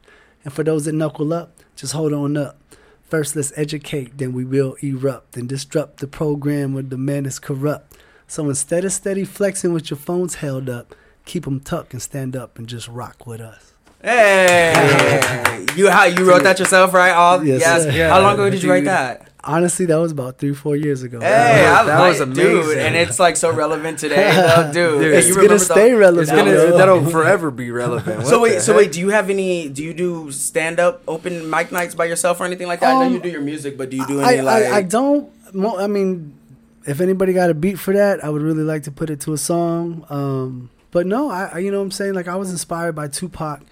And 0.45 0.53
for 0.53 0.63
those 0.63 0.85
that 0.85 0.93
knuckle 0.93 1.33
up, 1.33 1.59
just 1.75 1.95
hold 1.95 2.13
on 2.13 2.37
up. 2.37 2.59
First, 3.03 3.35
let's 3.35 3.53
educate, 3.57 4.19
then 4.19 4.33
we 4.33 4.45
will 4.45 4.77
erupt 4.83 5.37
and 5.37 5.49
disrupt 5.49 5.99
the 5.99 6.07
program 6.07 6.75
where 6.75 6.83
the 6.83 6.97
man 6.97 7.27
is 7.27 7.39
corrupt. 7.39 7.97
So 8.31 8.49
instead 8.49 8.85
of 8.85 8.93
steady 8.93 9.25
flexing 9.25 9.73
with 9.73 9.91
your 9.91 9.99
phones 9.99 10.37
held 10.37 10.71
up, 10.71 10.95
keep 11.25 11.45
them 11.47 11.59
tucked 11.59 11.93
and 11.95 12.01
stand 12.01 12.37
up 12.37 12.59
and 12.61 12.69
just 12.69 12.87
rock 12.87 13.27
with 13.27 13.41
us. 13.41 13.73
Hey, 14.05 15.67
you 15.75 15.91
how 15.91 16.05
you 16.05 16.25
wrote 16.25 16.45
that 16.45 16.61
yourself, 16.61 16.95
right? 16.95 17.11
All 17.11 17.45
Yes, 17.45 17.61
yes. 17.61 17.83
sir. 17.83 18.09
How 18.09 18.21
long 18.23 18.35
ago 18.35 18.49
did 18.49 18.63
you 18.63 18.71
write 18.71 18.85
that? 18.85 19.27
Honestly, 19.43 19.85
that 19.87 19.97
was 19.97 20.13
about 20.13 20.39
three, 20.39 20.55
four 20.55 20.77
years 20.77 21.03
ago. 21.03 21.19
Hey, 21.19 21.67
I 21.67 21.83
That 21.85 21.99
like 21.99 22.21
was 22.21 22.37
dude, 22.37 22.79
and 22.79 22.95
it's 22.95 23.19
like 23.19 23.37
so 23.37 23.53
relevant 23.53 23.99
today, 23.99 24.31
though, 24.37 24.71
dude. 24.73 25.01
Dude, 25.03 25.15
it's 25.15 25.27
you 25.27 25.35
gonna 25.35 25.43
remember 25.49 25.59
the- 25.59 25.75
stay 25.75 25.93
relevant. 25.93 26.23
It's 26.29 26.31
gonna 26.31 26.53
bro. 26.69 26.77
that'll 26.79 27.07
forever 27.11 27.51
be 27.51 27.73
relevant. 27.73 28.27
So 28.29 28.41
wait, 28.41 28.61
so 28.61 28.73
heck? 28.75 28.79
wait, 28.83 28.93
do 28.93 29.01
you 29.01 29.09
have 29.09 29.29
any? 29.29 29.69
Do 29.69 29.83
you 29.83 29.93
do 29.93 30.31
stand 30.31 30.79
up, 30.79 31.03
open 31.09 31.51
mic 31.51 31.73
nights 31.73 31.97
by 31.97 32.05
yourself 32.05 32.41
or 32.41 32.45
anything 32.45 32.69
like 32.69 32.79
that? 32.81 32.95
I 32.95 33.01
know 33.01 33.07
Um, 33.07 33.15
you 33.15 33.21
do 33.21 33.29
your 33.31 33.41
music, 33.41 33.77
but 33.77 33.91
do 33.91 33.97
you 33.97 34.07
do 34.07 34.21
I, 34.21 34.35
any 34.35 34.43
like? 34.43 34.65
I, 34.67 34.77
I 34.79 34.83
don't. 34.83 35.31
I 35.79 35.87
mean, 35.89 36.39
if 36.87 37.01
anybody 37.01 37.33
got 37.33 37.51
a 37.51 37.55
beat 37.55 37.79
for 37.79 37.93
that, 37.95 38.25
I 38.25 38.31
would 38.31 38.43
really 38.43 38.63
like 38.63 38.85
to 38.85 38.91
put 38.91 39.11
it 39.11 39.21
to 39.23 39.33
a 39.33 39.39
song. 39.39 40.05
Um, 40.09 40.71
but 40.91 41.07
no, 41.07 41.31
I, 41.31 41.51
I 41.55 41.59
you 41.59 41.71
know 41.71 41.79
what 41.79 41.85
I'm 41.85 41.91
saying 41.91 42.15
like 42.15 42.29
I 42.29 42.37
was 42.37 42.51
inspired 42.51 42.95
by 42.95 43.09
Tupac. 43.09 43.63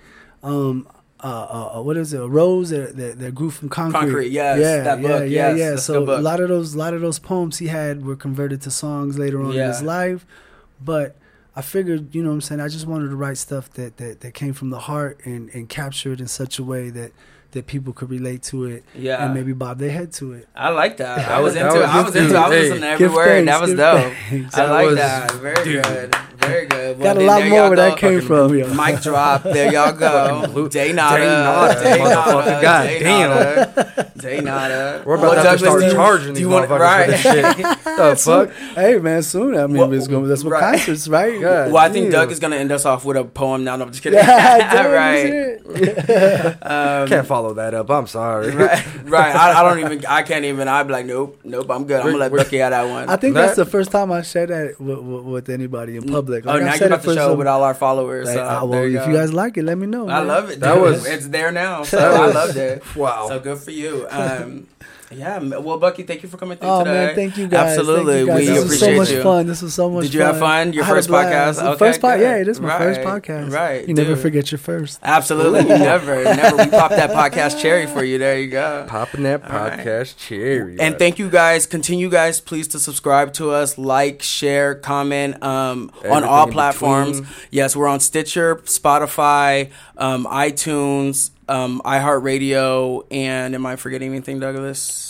Um, 0.43 0.87
uh, 1.21 1.27
uh, 1.27 1.79
uh, 1.79 1.83
what 1.83 1.97
is 1.97 2.13
it? 2.13 2.21
A 2.21 2.29
rose 2.29 2.71
that, 2.71 2.97
that, 2.97 3.19
that 3.19 3.35
grew 3.35 3.51
from 3.51 3.69
concrete. 3.69 4.01
Concrete, 4.01 4.29
yes, 4.29 4.59
yeah, 4.61 4.83
that 4.85 5.01
yeah, 5.01 5.09
book, 5.09 5.21
yeah, 5.23 5.27
yes, 5.27 5.59
yeah. 5.59 5.77
So 5.77 6.05
a 6.05 6.21
lot 6.21 6.39
of 6.39 6.49
those, 6.49 6.77
lot 6.77 6.95
of 6.95 7.01
those 7.01 7.19
poems 7.19 7.59
he 7.59 7.67
had 7.67 8.07
were 8.07 8.15
converted 8.15 8.63
to 8.63 8.71
songs 8.71 9.19
later 9.19 9.43
on 9.43 9.51
in 9.51 9.67
his 9.67 9.83
life. 9.83 10.25
But 10.81 11.17
I 11.57 11.63
figured, 11.63 12.15
you 12.15 12.23
know 12.23 12.29
what 12.29 12.35
I'm 12.35 12.41
saying, 12.43 12.61
I 12.61 12.69
just 12.69 12.87
wanted 12.87 13.09
to 13.09 13.17
write 13.17 13.37
stuff 13.37 13.69
that, 13.73 13.97
that, 13.97 14.21
that 14.21 14.35
came 14.35 14.53
from 14.53 14.71
the 14.71 14.79
heart 14.79 15.21
and, 15.25 15.51
and 15.51 15.69
capture 15.69 16.13
it 16.13 16.21
in 16.21 16.29
such 16.29 16.61
a 16.61 16.63
way 16.63 16.89
that 16.91 17.11
that 17.53 17.66
people 17.66 17.92
could 17.94 18.11
relate 18.11 18.42
to 18.42 18.64
it 18.66 18.84
Yeah. 18.94 19.24
and 19.24 19.32
maybe 19.34 19.53
bob 19.53 19.78
their 19.78 19.90
head 19.90 20.12
to 20.14 20.32
it. 20.34 20.49
I 20.55 20.68
like 20.70 20.99
that. 20.99 21.28
I 21.30 21.40
was 21.40 21.55
was- 21.55 21.62
into 21.62 21.82
it. 21.82 21.86
I 21.88 21.96
was 21.96 22.05
was 22.07 22.16
into 22.16 22.34
it. 22.34 22.36
I 22.36 22.49
was 22.49 22.57
too. 22.57 22.61
listening 22.62 22.80
to 22.80 22.86
Hey. 22.86 22.92
every 22.92 23.07
Give 23.07 23.14
word. 23.14 23.26
thanks, 23.26 23.51
That 23.51 23.61
was 23.61 23.74
dope. 23.74 24.12
thanks. 24.30 24.55
I 24.59 24.70
like 24.70 24.94
that. 24.96 25.32
Very 25.32 25.64
dude. 25.64 25.82
good. 25.84 26.16
Very 26.41 26.66
good. 26.66 27.01
Got 27.01 27.16
a 27.18 27.20
lot 27.20 27.45
more 27.47 27.68
where 27.68 27.76
that 27.76 27.99
came 27.99 28.20
from, 28.22 28.57
yo. 28.57 28.72
Mic 28.72 29.01
drop. 29.03 29.43
There 29.43 29.72
y'all 29.72 29.93
go. 29.93 30.43
Fucking 30.47 30.68
Day 30.68 30.89
Day 30.89 30.93
nada. 30.93 31.24
nada, 31.26 31.82
Day 31.82 31.99
nada. 31.99 32.62
God 32.62 32.82
Day 32.84 32.99
damn. 33.01 33.30
nada. 33.30 34.12
Day 34.16 34.41
nada. 34.41 35.03
We're 35.05 35.14
about 35.16 35.22
Well, 35.36 35.43
to 35.43 35.49
have 35.49 35.59
to 35.59 35.64
Douglas, 35.64 35.68
start 35.68 35.80
do 35.80 35.86
you- 35.86 35.93
charging 35.93 36.28
do 36.34 36.39
these 36.41 36.47
want- 36.47 36.68
motherfuckers 36.70 36.80
right. 36.80 37.05
for 37.07 37.11
this 37.11 37.20
shit. 37.22 37.57
the 37.84 38.16
fuck? 38.18 38.51
Hey 38.74 38.99
man, 38.99 39.22
soon 39.22 39.57
I 39.57 39.66
mean 39.66 39.76
Well, 39.78 39.93
it's 39.93 40.07
going 40.07 40.26
that's 40.28 40.43
what 40.45 40.53
right. 40.53 40.76
concerts, 40.76 41.09
right? 41.09 41.41
God. 41.41 41.72
Well, 41.72 41.82
I 41.82 41.89
think 41.89 42.11
Doug 42.12 42.30
is 42.32 42.39
gonna 42.41 42.57
end 42.57 42.72
us 42.72 42.84
off 42.86 43.05
with 43.05 43.16
a 43.16 43.24
poem. 43.24 43.64
Now, 43.64 43.76
no, 43.76 43.84
I'm 43.84 43.91
just 43.91 44.03
kidding. 44.03 44.18
Yeah, 44.28 44.86
right. 44.86 45.59
Um, 46.62 47.09
Can't 47.09 47.26
follow 47.26 47.55
that 47.55 47.74
up. 47.74 47.91
I'm 47.91 48.07
sorry. 48.07 48.51
right. 48.55 48.84
Right. 49.05 49.34
I, 49.34 49.61
I 49.61 49.62
don't 49.68 49.78
even. 49.93 50.07
I 50.07 50.22
can't 50.22 50.45
even. 50.45 50.68
I'd 50.68 50.86
be 50.86 50.93
like, 50.93 51.07
nope, 51.07 51.39
nope. 51.45 51.70
I'm 51.70 51.84
good. 51.84 52.01
I'm 52.01 52.07
gonna 52.07 52.18
let 52.18 52.30
We're- 52.32 52.45
Bucky 52.45 52.59
have 52.59 52.70
that 52.70 52.89
one. 52.89 53.09
I 53.09 53.16
think 53.16 53.34
that's 53.34 53.57
the 53.57 53.64
first 53.64 53.91
time 53.91 54.12
I 54.12 54.22
shared 54.22 54.51
that 54.51 54.80
with, 54.80 54.99
with, 54.99 55.24
with 55.24 55.49
anybody 55.49 55.97
in 55.97 56.05
public. 56.05 56.28
Oh, 56.29 56.33
Like, 56.33 56.45
now 56.45 56.53
I've 56.53 56.61
you're 56.62 56.72
said 56.79 56.93
about 56.93 57.03
to 57.05 57.14
show 57.14 57.29
some- 57.31 57.39
with 57.39 57.47
all 57.47 57.62
our 57.64 57.74
followers. 57.74 58.26
like, 58.26 58.37
so 58.37 58.43
ah, 58.45 58.61
well, 58.64 58.68
there 58.81 58.87
if 58.87 58.93
you 59.07 59.12
you 59.12 59.18
guys 59.18 59.33
like 59.33 59.57
it, 59.57 59.64
let 59.64 59.79
me 59.79 59.87
know. 59.87 60.09
I 60.09 60.18
man. 60.18 60.26
love 60.29 60.51
it. 60.51 60.61
That 60.61 60.81
was- 60.81 61.07
it's 61.07 61.29
there 61.29 61.51
now. 61.53 61.83
So 61.85 61.99
I 61.99 62.26
was- 62.26 62.35
loved 62.35 62.57
it. 62.57 62.83
Wow. 62.97 63.29
So 63.29 63.41
good 63.41 63.59
for 63.59 63.70
you. 63.70 64.07
Um, 64.11 64.66
yeah. 65.11 65.39
Well, 65.39 65.79
Bucky, 65.79 66.03
thank 66.03 66.23
you 66.23 66.29
for 66.29 66.37
coming 66.37 66.59
through 66.59 66.69
Oh 66.69 66.79
today. 66.85 67.07
man, 67.07 67.15
thank 67.15 67.37
you 67.37 67.49
guys. 67.49 67.79
Absolutely, 67.79 68.21
you 68.21 68.27
guys. 68.27 68.39
we 68.41 68.47
this 68.47 68.65
appreciate 68.65 68.99
was 68.99 69.09
so 69.09 69.13
much 69.15 69.19
you. 69.19 69.23
fun. 69.23 69.47
This 69.47 69.63
was 69.63 69.75
so 69.75 69.89
much. 69.91 70.05
Did 70.05 70.15
you 70.15 70.21
have 70.23 70.39
fun? 70.39 70.73
Your 70.73 70.85
I 70.85 70.87
had 70.87 70.95
first 70.95 71.09
podcast? 71.09 71.55
The 71.57 71.69
Okay, 71.71 71.79
first 71.79 72.01
podcast. 72.01 72.17
good. 72.17 72.23
Yeah, 72.23 72.37
it 72.37 72.49
is 72.49 72.61
my 72.61 72.79
first 72.79 73.01
podcast. 73.01 73.51
right, 73.53 73.89
You 73.89 73.95
never 73.95 74.17
forget 74.17 74.51
your 74.53 74.59
first. 74.59 74.99
Absolutely, 75.03 75.65
never, 75.65 76.25
never. 76.25 76.57
We 76.57 76.67
popped 76.71 76.97
that 76.97 77.11
podcast 77.11 77.59
cherry 77.63 77.87
for 77.87 78.05
you. 78.05 78.19
There 78.19 78.39
you 78.39 78.49
go. 78.49 78.85
Popping 78.89 79.23
that 79.23 79.43
All 79.45 79.49
right. 79.51 79.79
podcast 79.79 80.17
cherry. 80.19 80.79
And 80.81 80.99
thank 80.99 81.19
you 81.19 81.31
guys. 81.31 81.67
Continue, 81.67 82.11
guys, 82.11 82.41
please 82.41 82.69
to 82.69 82.79
subscribe 82.79 83.33
to 83.35 83.51
us, 83.51 83.79
like, 83.79 84.23
share, 84.23 84.75
comment 84.75 85.43
um, 85.43 85.91
on 86.09 86.25
all 86.25 86.47
platforms. 86.49 87.21
between. 87.21 87.37
Yes, 87.51 87.75
we're 87.75 87.89
on 87.89 88.01
Stitcher, 88.01 88.57
Spotify, 88.65 89.71
um, 89.97 90.27
iTunes, 90.27 91.31
um, 91.49 91.80
iHeartRadio, 91.84 93.07
and 93.11 93.55
am 93.55 93.66
I 93.66 93.76
forgetting 93.76 94.11
anything, 94.11 94.40
Douglas? 94.40 95.07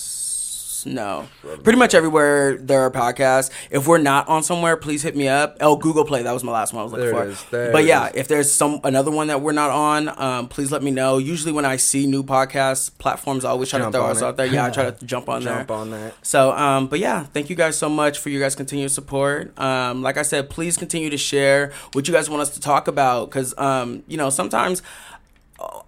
No, 0.86 1.26
pretty 1.64 1.76
much 1.76 1.92
everywhere 1.92 2.56
there 2.56 2.82
are 2.82 2.90
podcasts. 2.90 3.50
If 3.68 3.88
we're 3.88 3.98
not 3.98 4.28
on 4.28 4.44
somewhere, 4.44 4.76
please 4.76 5.02
hit 5.02 5.16
me 5.16 5.26
up. 5.26 5.56
Oh, 5.60 5.74
Google 5.76 6.04
Play. 6.04 6.22
That 6.22 6.30
was 6.32 6.44
my 6.44 6.52
last 6.52 6.72
one 6.72 6.80
I 6.80 6.84
was 6.84 6.92
looking 6.92 7.06
There 7.06 7.34
for. 7.34 7.66
is. 7.66 7.72
But 7.72 7.84
yeah, 7.84 8.10
if 8.14 8.28
there's 8.28 8.50
some 8.50 8.80
another 8.84 9.10
one 9.10 9.26
that 9.26 9.40
we're 9.40 9.52
not 9.52 9.70
on, 9.70 10.08
um, 10.22 10.48
please 10.48 10.70
let 10.70 10.84
me 10.84 10.92
know. 10.92 11.18
Usually 11.18 11.50
when 11.52 11.64
I 11.64 11.76
see 11.76 12.06
new 12.06 12.22
podcast 12.22 12.96
platforms, 12.98 13.44
I 13.44 13.50
always 13.50 13.68
try 13.68 13.80
Jump 13.80 13.92
to 13.92 13.98
throw 13.98 14.06
us 14.06 14.22
out 14.22 14.36
there. 14.36 14.46
Yeah, 14.46 14.66
I 14.66 14.70
try 14.70 14.88
to 14.90 15.04
jump 15.04 15.28
on 15.28 15.42
there. 15.42 15.58
Jump 15.58 15.70
on 15.72 15.90
that. 15.90 16.14
So, 16.22 16.52
um, 16.52 16.86
but 16.86 17.00
yeah, 17.00 17.24
thank 17.24 17.50
you 17.50 17.56
guys 17.56 17.76
so 17.76 17.88
much 17.88 18.20
for 18.20 18.28
your 18.28 18.40
guys' 18.40 18.54
continued 18.54 18.92
support. 18.92 19.58
Um, 19.58 20.02
like 20.02 20.16
I 20.16 20.22
said, 20.22 20.48
please 20.48 20.76
continue 20.76 21.10
to 21.10 21.18
share 21.18 21.72
what 21.92 22.06
you 22.06 22.14
guys 22.14 22.30
want 22.30 22.42
us 22.42 22.50
to 22.50 22.60
talk 22.60 22.86
about 22.86 23.26
because, 23.30 23.52
um, 23.58 24.04
you 24.06 24.16
know, 24.16 24.30
sometimes 24.30 24.82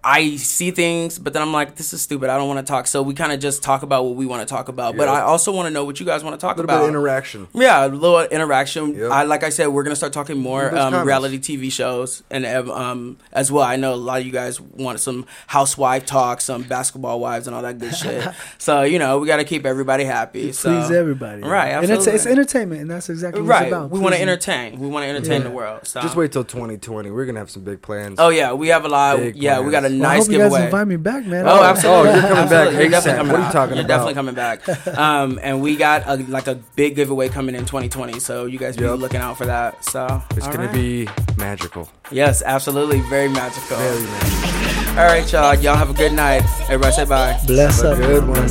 I 0.03 0.35
see 0.37 0.71
things, 0.71 1.19
but 1.19 1.33
then 1.33 1.43
I'm 1.43 1.53
like, 1.53 1.75
this 1.75 1.93
is 1.93 2.01
stupid. 2.01 2.29
I 2.31 2.37
don't 2.37 2.47
want 2.47 2.65
to 2.65 2.69
talk. 2.71 2.87
So 2.87 3.03
we 3.03 3.13
kind 3.13 3.31
of 3.31 3.39
just 3.39 3.61
talk 3.61 3.83
about 3.83 4.03
what 4.05 4.15
we 4.15 4.25
want 4.25 4.41
to 4.47 4.51
talk 4.51 4.67
about. 4.67 4.97
But 4.97 5.07
I 5.07 5.21
also 5.21 5.51
want 5.51 5.67
to 5.67 5.69
know 5.71 5.85
what 5.85 5.99
you 5.99 6.05
guys 6.07 6.23
want 6.23 6.39
to 6.39 6.43
talk 6.43 6.55
A 6.57 6.59
little 6.61 6.65
about. 6.71 6.79
bit 6.79 6.83
of 6.85 6.89
interaction. 6.89 7.47
Yeah, 7.53 7.85
a 7.85 7.87
little 7.87 8.21
interaction. 8.21 8.95
Yep. 8.95 9.11
I 9.11 9.23
like 9.23 9.43
I 9.43 9.49
said, 9.49 9.67
we're 9.67 9.83
gonna 9.83 9.95
start 9.95 10.11
talking 10.11 10.37
more 10.39 10.75
um, 10.75 11.05
reality 11.05 11.37
TV 11.37 11.71
shows 11.71 12.23
and 12.31 12.45
um 12.47 13.17
as 13.31 13.51
well. 13.51 13.63
I 13.63 13.75
know 13.75 13.93
a 13.93 13.95
lot 13.95 14.19
of 14.21 14.25
you 14.25 14.31
guys 14.31 14.59
want 14.59 14.99
some 14.99 15.27
housewife 15.45 16.05
talk, 16.07 16.41
some 16.41 16.63
basketball 16.63 17.19
wives, 17.19 17.45
and 17.45 17.55
all 17.55 17.61
that 17.61 17.77
good 17.77 17.93
shit. 17.95 18.27
so 18.57 18.81
you 18.81 18.97
know 18.97 19.19
we 19.19 19.27
got 19.27 19.37
to 19.37 19.43
keep 19.43 19.67
everybody 19.67 20.03
happy. 20.03 20.51
So. 20.51 20.81
Please 20.81 20.89
everybody. 20.91 21.43
right? 21.43 21.69
And 21.69 21.91
it's, 21.91 22.07
it's 22.07 22.25
entertainment, 22.25 22.81
and 22.81 22.89
that's 22.89 23.09
exactly 23.09 23.41
what 23.41 23.45
it's 23.53 23.61
right. 23.61 23.67
about. 23.67 23.91
We 23.91 23.99
want 23.99 24.15
to 24.15 24.21
entertain. 24.21 24.79
We 24.79 24.87
want 24.87 25.03
to 25.03 25.09
entertain 25.09 25.41
Yeah. 25.43 25.47
the 25.49 25.51
world. 25.51 25.85
So. 25.85 26.01
Just 26.01 26.15
wait 26.15 26.31
till 26.31 26.43
2020. 26.43 27.11
We're 27.11 27.25
gonna 27.27 27.37
have 27.39 27.51
some 27.51 27.63
big 27.63 27.83
plans. 27.83 28.15
Oh 28.19 28.29
yeah, 28.29 28.53
we 28.53 28.69
have 28.69 28.83
a 28.83 28.89
lot. 28.89 29.17
Big 29.17 29.35
yeah, 29.35 29.59
we 29.59 29.69
got 29.71 29.85
a 29.85 29.90
plans. 29.99 30.01
Well, 30.01 30.09
I 30.09 30.13
nice 30.15 30.25
hope 30.25 30.31
you 30.33 30.37
guys 30.39 30.43
giveaway. 30.51 30.65
invite 30.65 30.87
me 30.87 30.95
back, 30.97 31.25
man. 31.25 31.47
Oh, 31.47 31.51
I- 31.61 31.69
absolutely. 31.69 32.09
Oh, 32.09 32.13
you're 32.13 32.21
coming 32.21 32.49
back 32.49 32.73
You're 32.73 32.89
definitely 32.89 33.17
coming 33.17 33.31
What 33.31 33.35
are 33.35 33.37
you 33.39 33.43
back. 33.43 33.51
talking 33.53 33.75
You're 33.75 33.85
about? 33.85 33.87
definitely 33.87 34.13
coming 34.13 34.35
back. 34.35 34.97
Um, 34.97 35.39
and 35.43 35.61
we 35.61 35.75
got 35.75 36.03
a, 36.07 36.15
like 36.27 36.47
a 36.47 36.55
big 36.75 36.95
giveaway 36.95 37.29
coming 37.29 37.55
in 37.55 37.65
2020, 37.65 38.19
so 38.19 38.45
you 38.45 38.57
guys 38.59 38.75
be 38.77 38.83
Yep. 38.85 38.99
looking 38.99 39.21
out 39.21 39.37
for 39.37 39.45
that. 39.45 39.83
So 39.85 40.21
It's 40.35 40.47
gonna 40.47 40.65
right. 40.65 40.73
be 40.73 41.07
magical. 41.37 41.89
yes, 42.11 42.41
absolutely, 42.45 43.01
very 43.09 43.29
magical. 43.29 43.77
Very 43.77 44.01
magical. 44.03 44.99
All 44.99 45.05
right, 45.05 45.31
y'all. 45.31 45.55
Y'all 45.55 45.75
have 45.77 45.89
a 45.89 45.93
good 45.93 46.11
night. 46.13 46.43
Everybody 46.63 46.91
say 46.93 47.05
bye. 47.05 47.39
Bless 47.47 47.81
Have 47.81 47.93
up. 47.93 47.97
a 47.99 48.01
good 48.07 48.23
man. 48.27 48.29
one. 48.29 48.47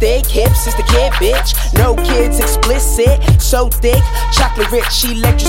Lips 0.00 0.04
and 0.04 0.10
them 0.10 0.15
thick 0.15 0.15
hips 0.36 0.66
is 0.68 0.76
the 0.76 0.84
kid, 0.84 1.10
bitch. 1.16 1.56
No 1.80 1.96
kids 2.04 2.38
explicit, 2.38 3.16
so 3.40 3.68
thick, 3.68 4.02
chocolate 4.36 4.70
rich, 4.70 5.04
electric 5.08 5.48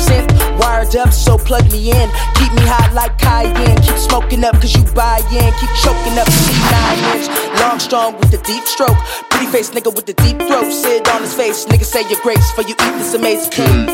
Wired 0.56 0.96
up, 0.96 1.12
so 1.12 1.38
plug 1.38 1.68
me 1.72 1.92
in. 1.92 2.08
Keep 2.40 2.52
me 2.56 2.64
hot 2.64 2.96
like 2.96 3.20
cayenne. 3.20 3.78
Keep 3.84 4.00
smoking 4.00 4.44
up 4.48 4.56
cause 4.64 4.72
you 4.72 4.84
buy 4.96 5.20
in. 5.28 5.52
Keep 5.60 5.74
choking 5.84 6.16
up 6.16 6.26
cause 6.26 6.48
she 6.48 6.56
nine 6.72 7.00
inch. 7.12 7.28
Long, 7.60 7.80
strong 7.80 8.16
with 8.16 8.32
the 8.32 8.40
deep 8.48 8.64
stroke. 8.64 8.96
Pretty 9.30 9.52
face 9.52 9.72
nigga 9.76 9.92
with 9.94 10.06
the 10.08 10.16
deep 10.24 10.40
throat. 10.48 10.72
Sit 10.72 11.04
on 11.12 11.22
his 11.22 11.36
face, 11.36 11.66
nigga 11.66 11.84
say 11.84 12.08
your 12.08 12.22
grace 12.24 12.48
for 12.56 12.64
you 12.64 12.74
eat 12.80 12.96
this 12.96 13.14
amazing 13.14 13.52
cake. 13.52 13.92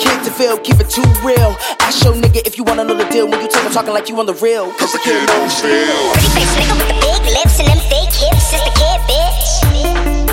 Kid 0.00 0.24
to 0.24 0.32
feel, 0.32 0.56
keep 0.56 0.80
it 0.80 0.88
too 0.88 1.04
real. 1.20 1.52
Ask 1.84 2.02
your 2.02 2.14
nigga 2.16 2.40
if 2.48 2.56
you 2.56 2.64
wanna 2.64 2.84
know 2.84 2.96
the 2.96 3.08
deal 3.12 3.28
when 3.28 3.44
you 3.44 3.48
talk, 3.48 3.64
I'm 3.66 3.72
talking 3.72 3.92
like 3.92 4.08
you 4.08 4.16
on 4.18 4.24
the 4.24 4.38
real. 4.40 4.72
Cause 4.80 4.92
the 4.92 5.00
kid 5.04 5.20
knows 5.28 5.60
feel. 5.60 6.00
Pretty 6.16 6.32
face 6.32 6.52
nigga 6.56 6.74
with 6.80 6.88
the 6.88 6.98
big 7.04 7.22
lips 7.36 7.60
and 7.60 7.68
them 7.68 7.80
fake 7.92 8.14
hips 8.16 8.56
is 8.56 8.62
the 8.64 8.72
kid, 8.80 9.00
bitch. 9.04 10.29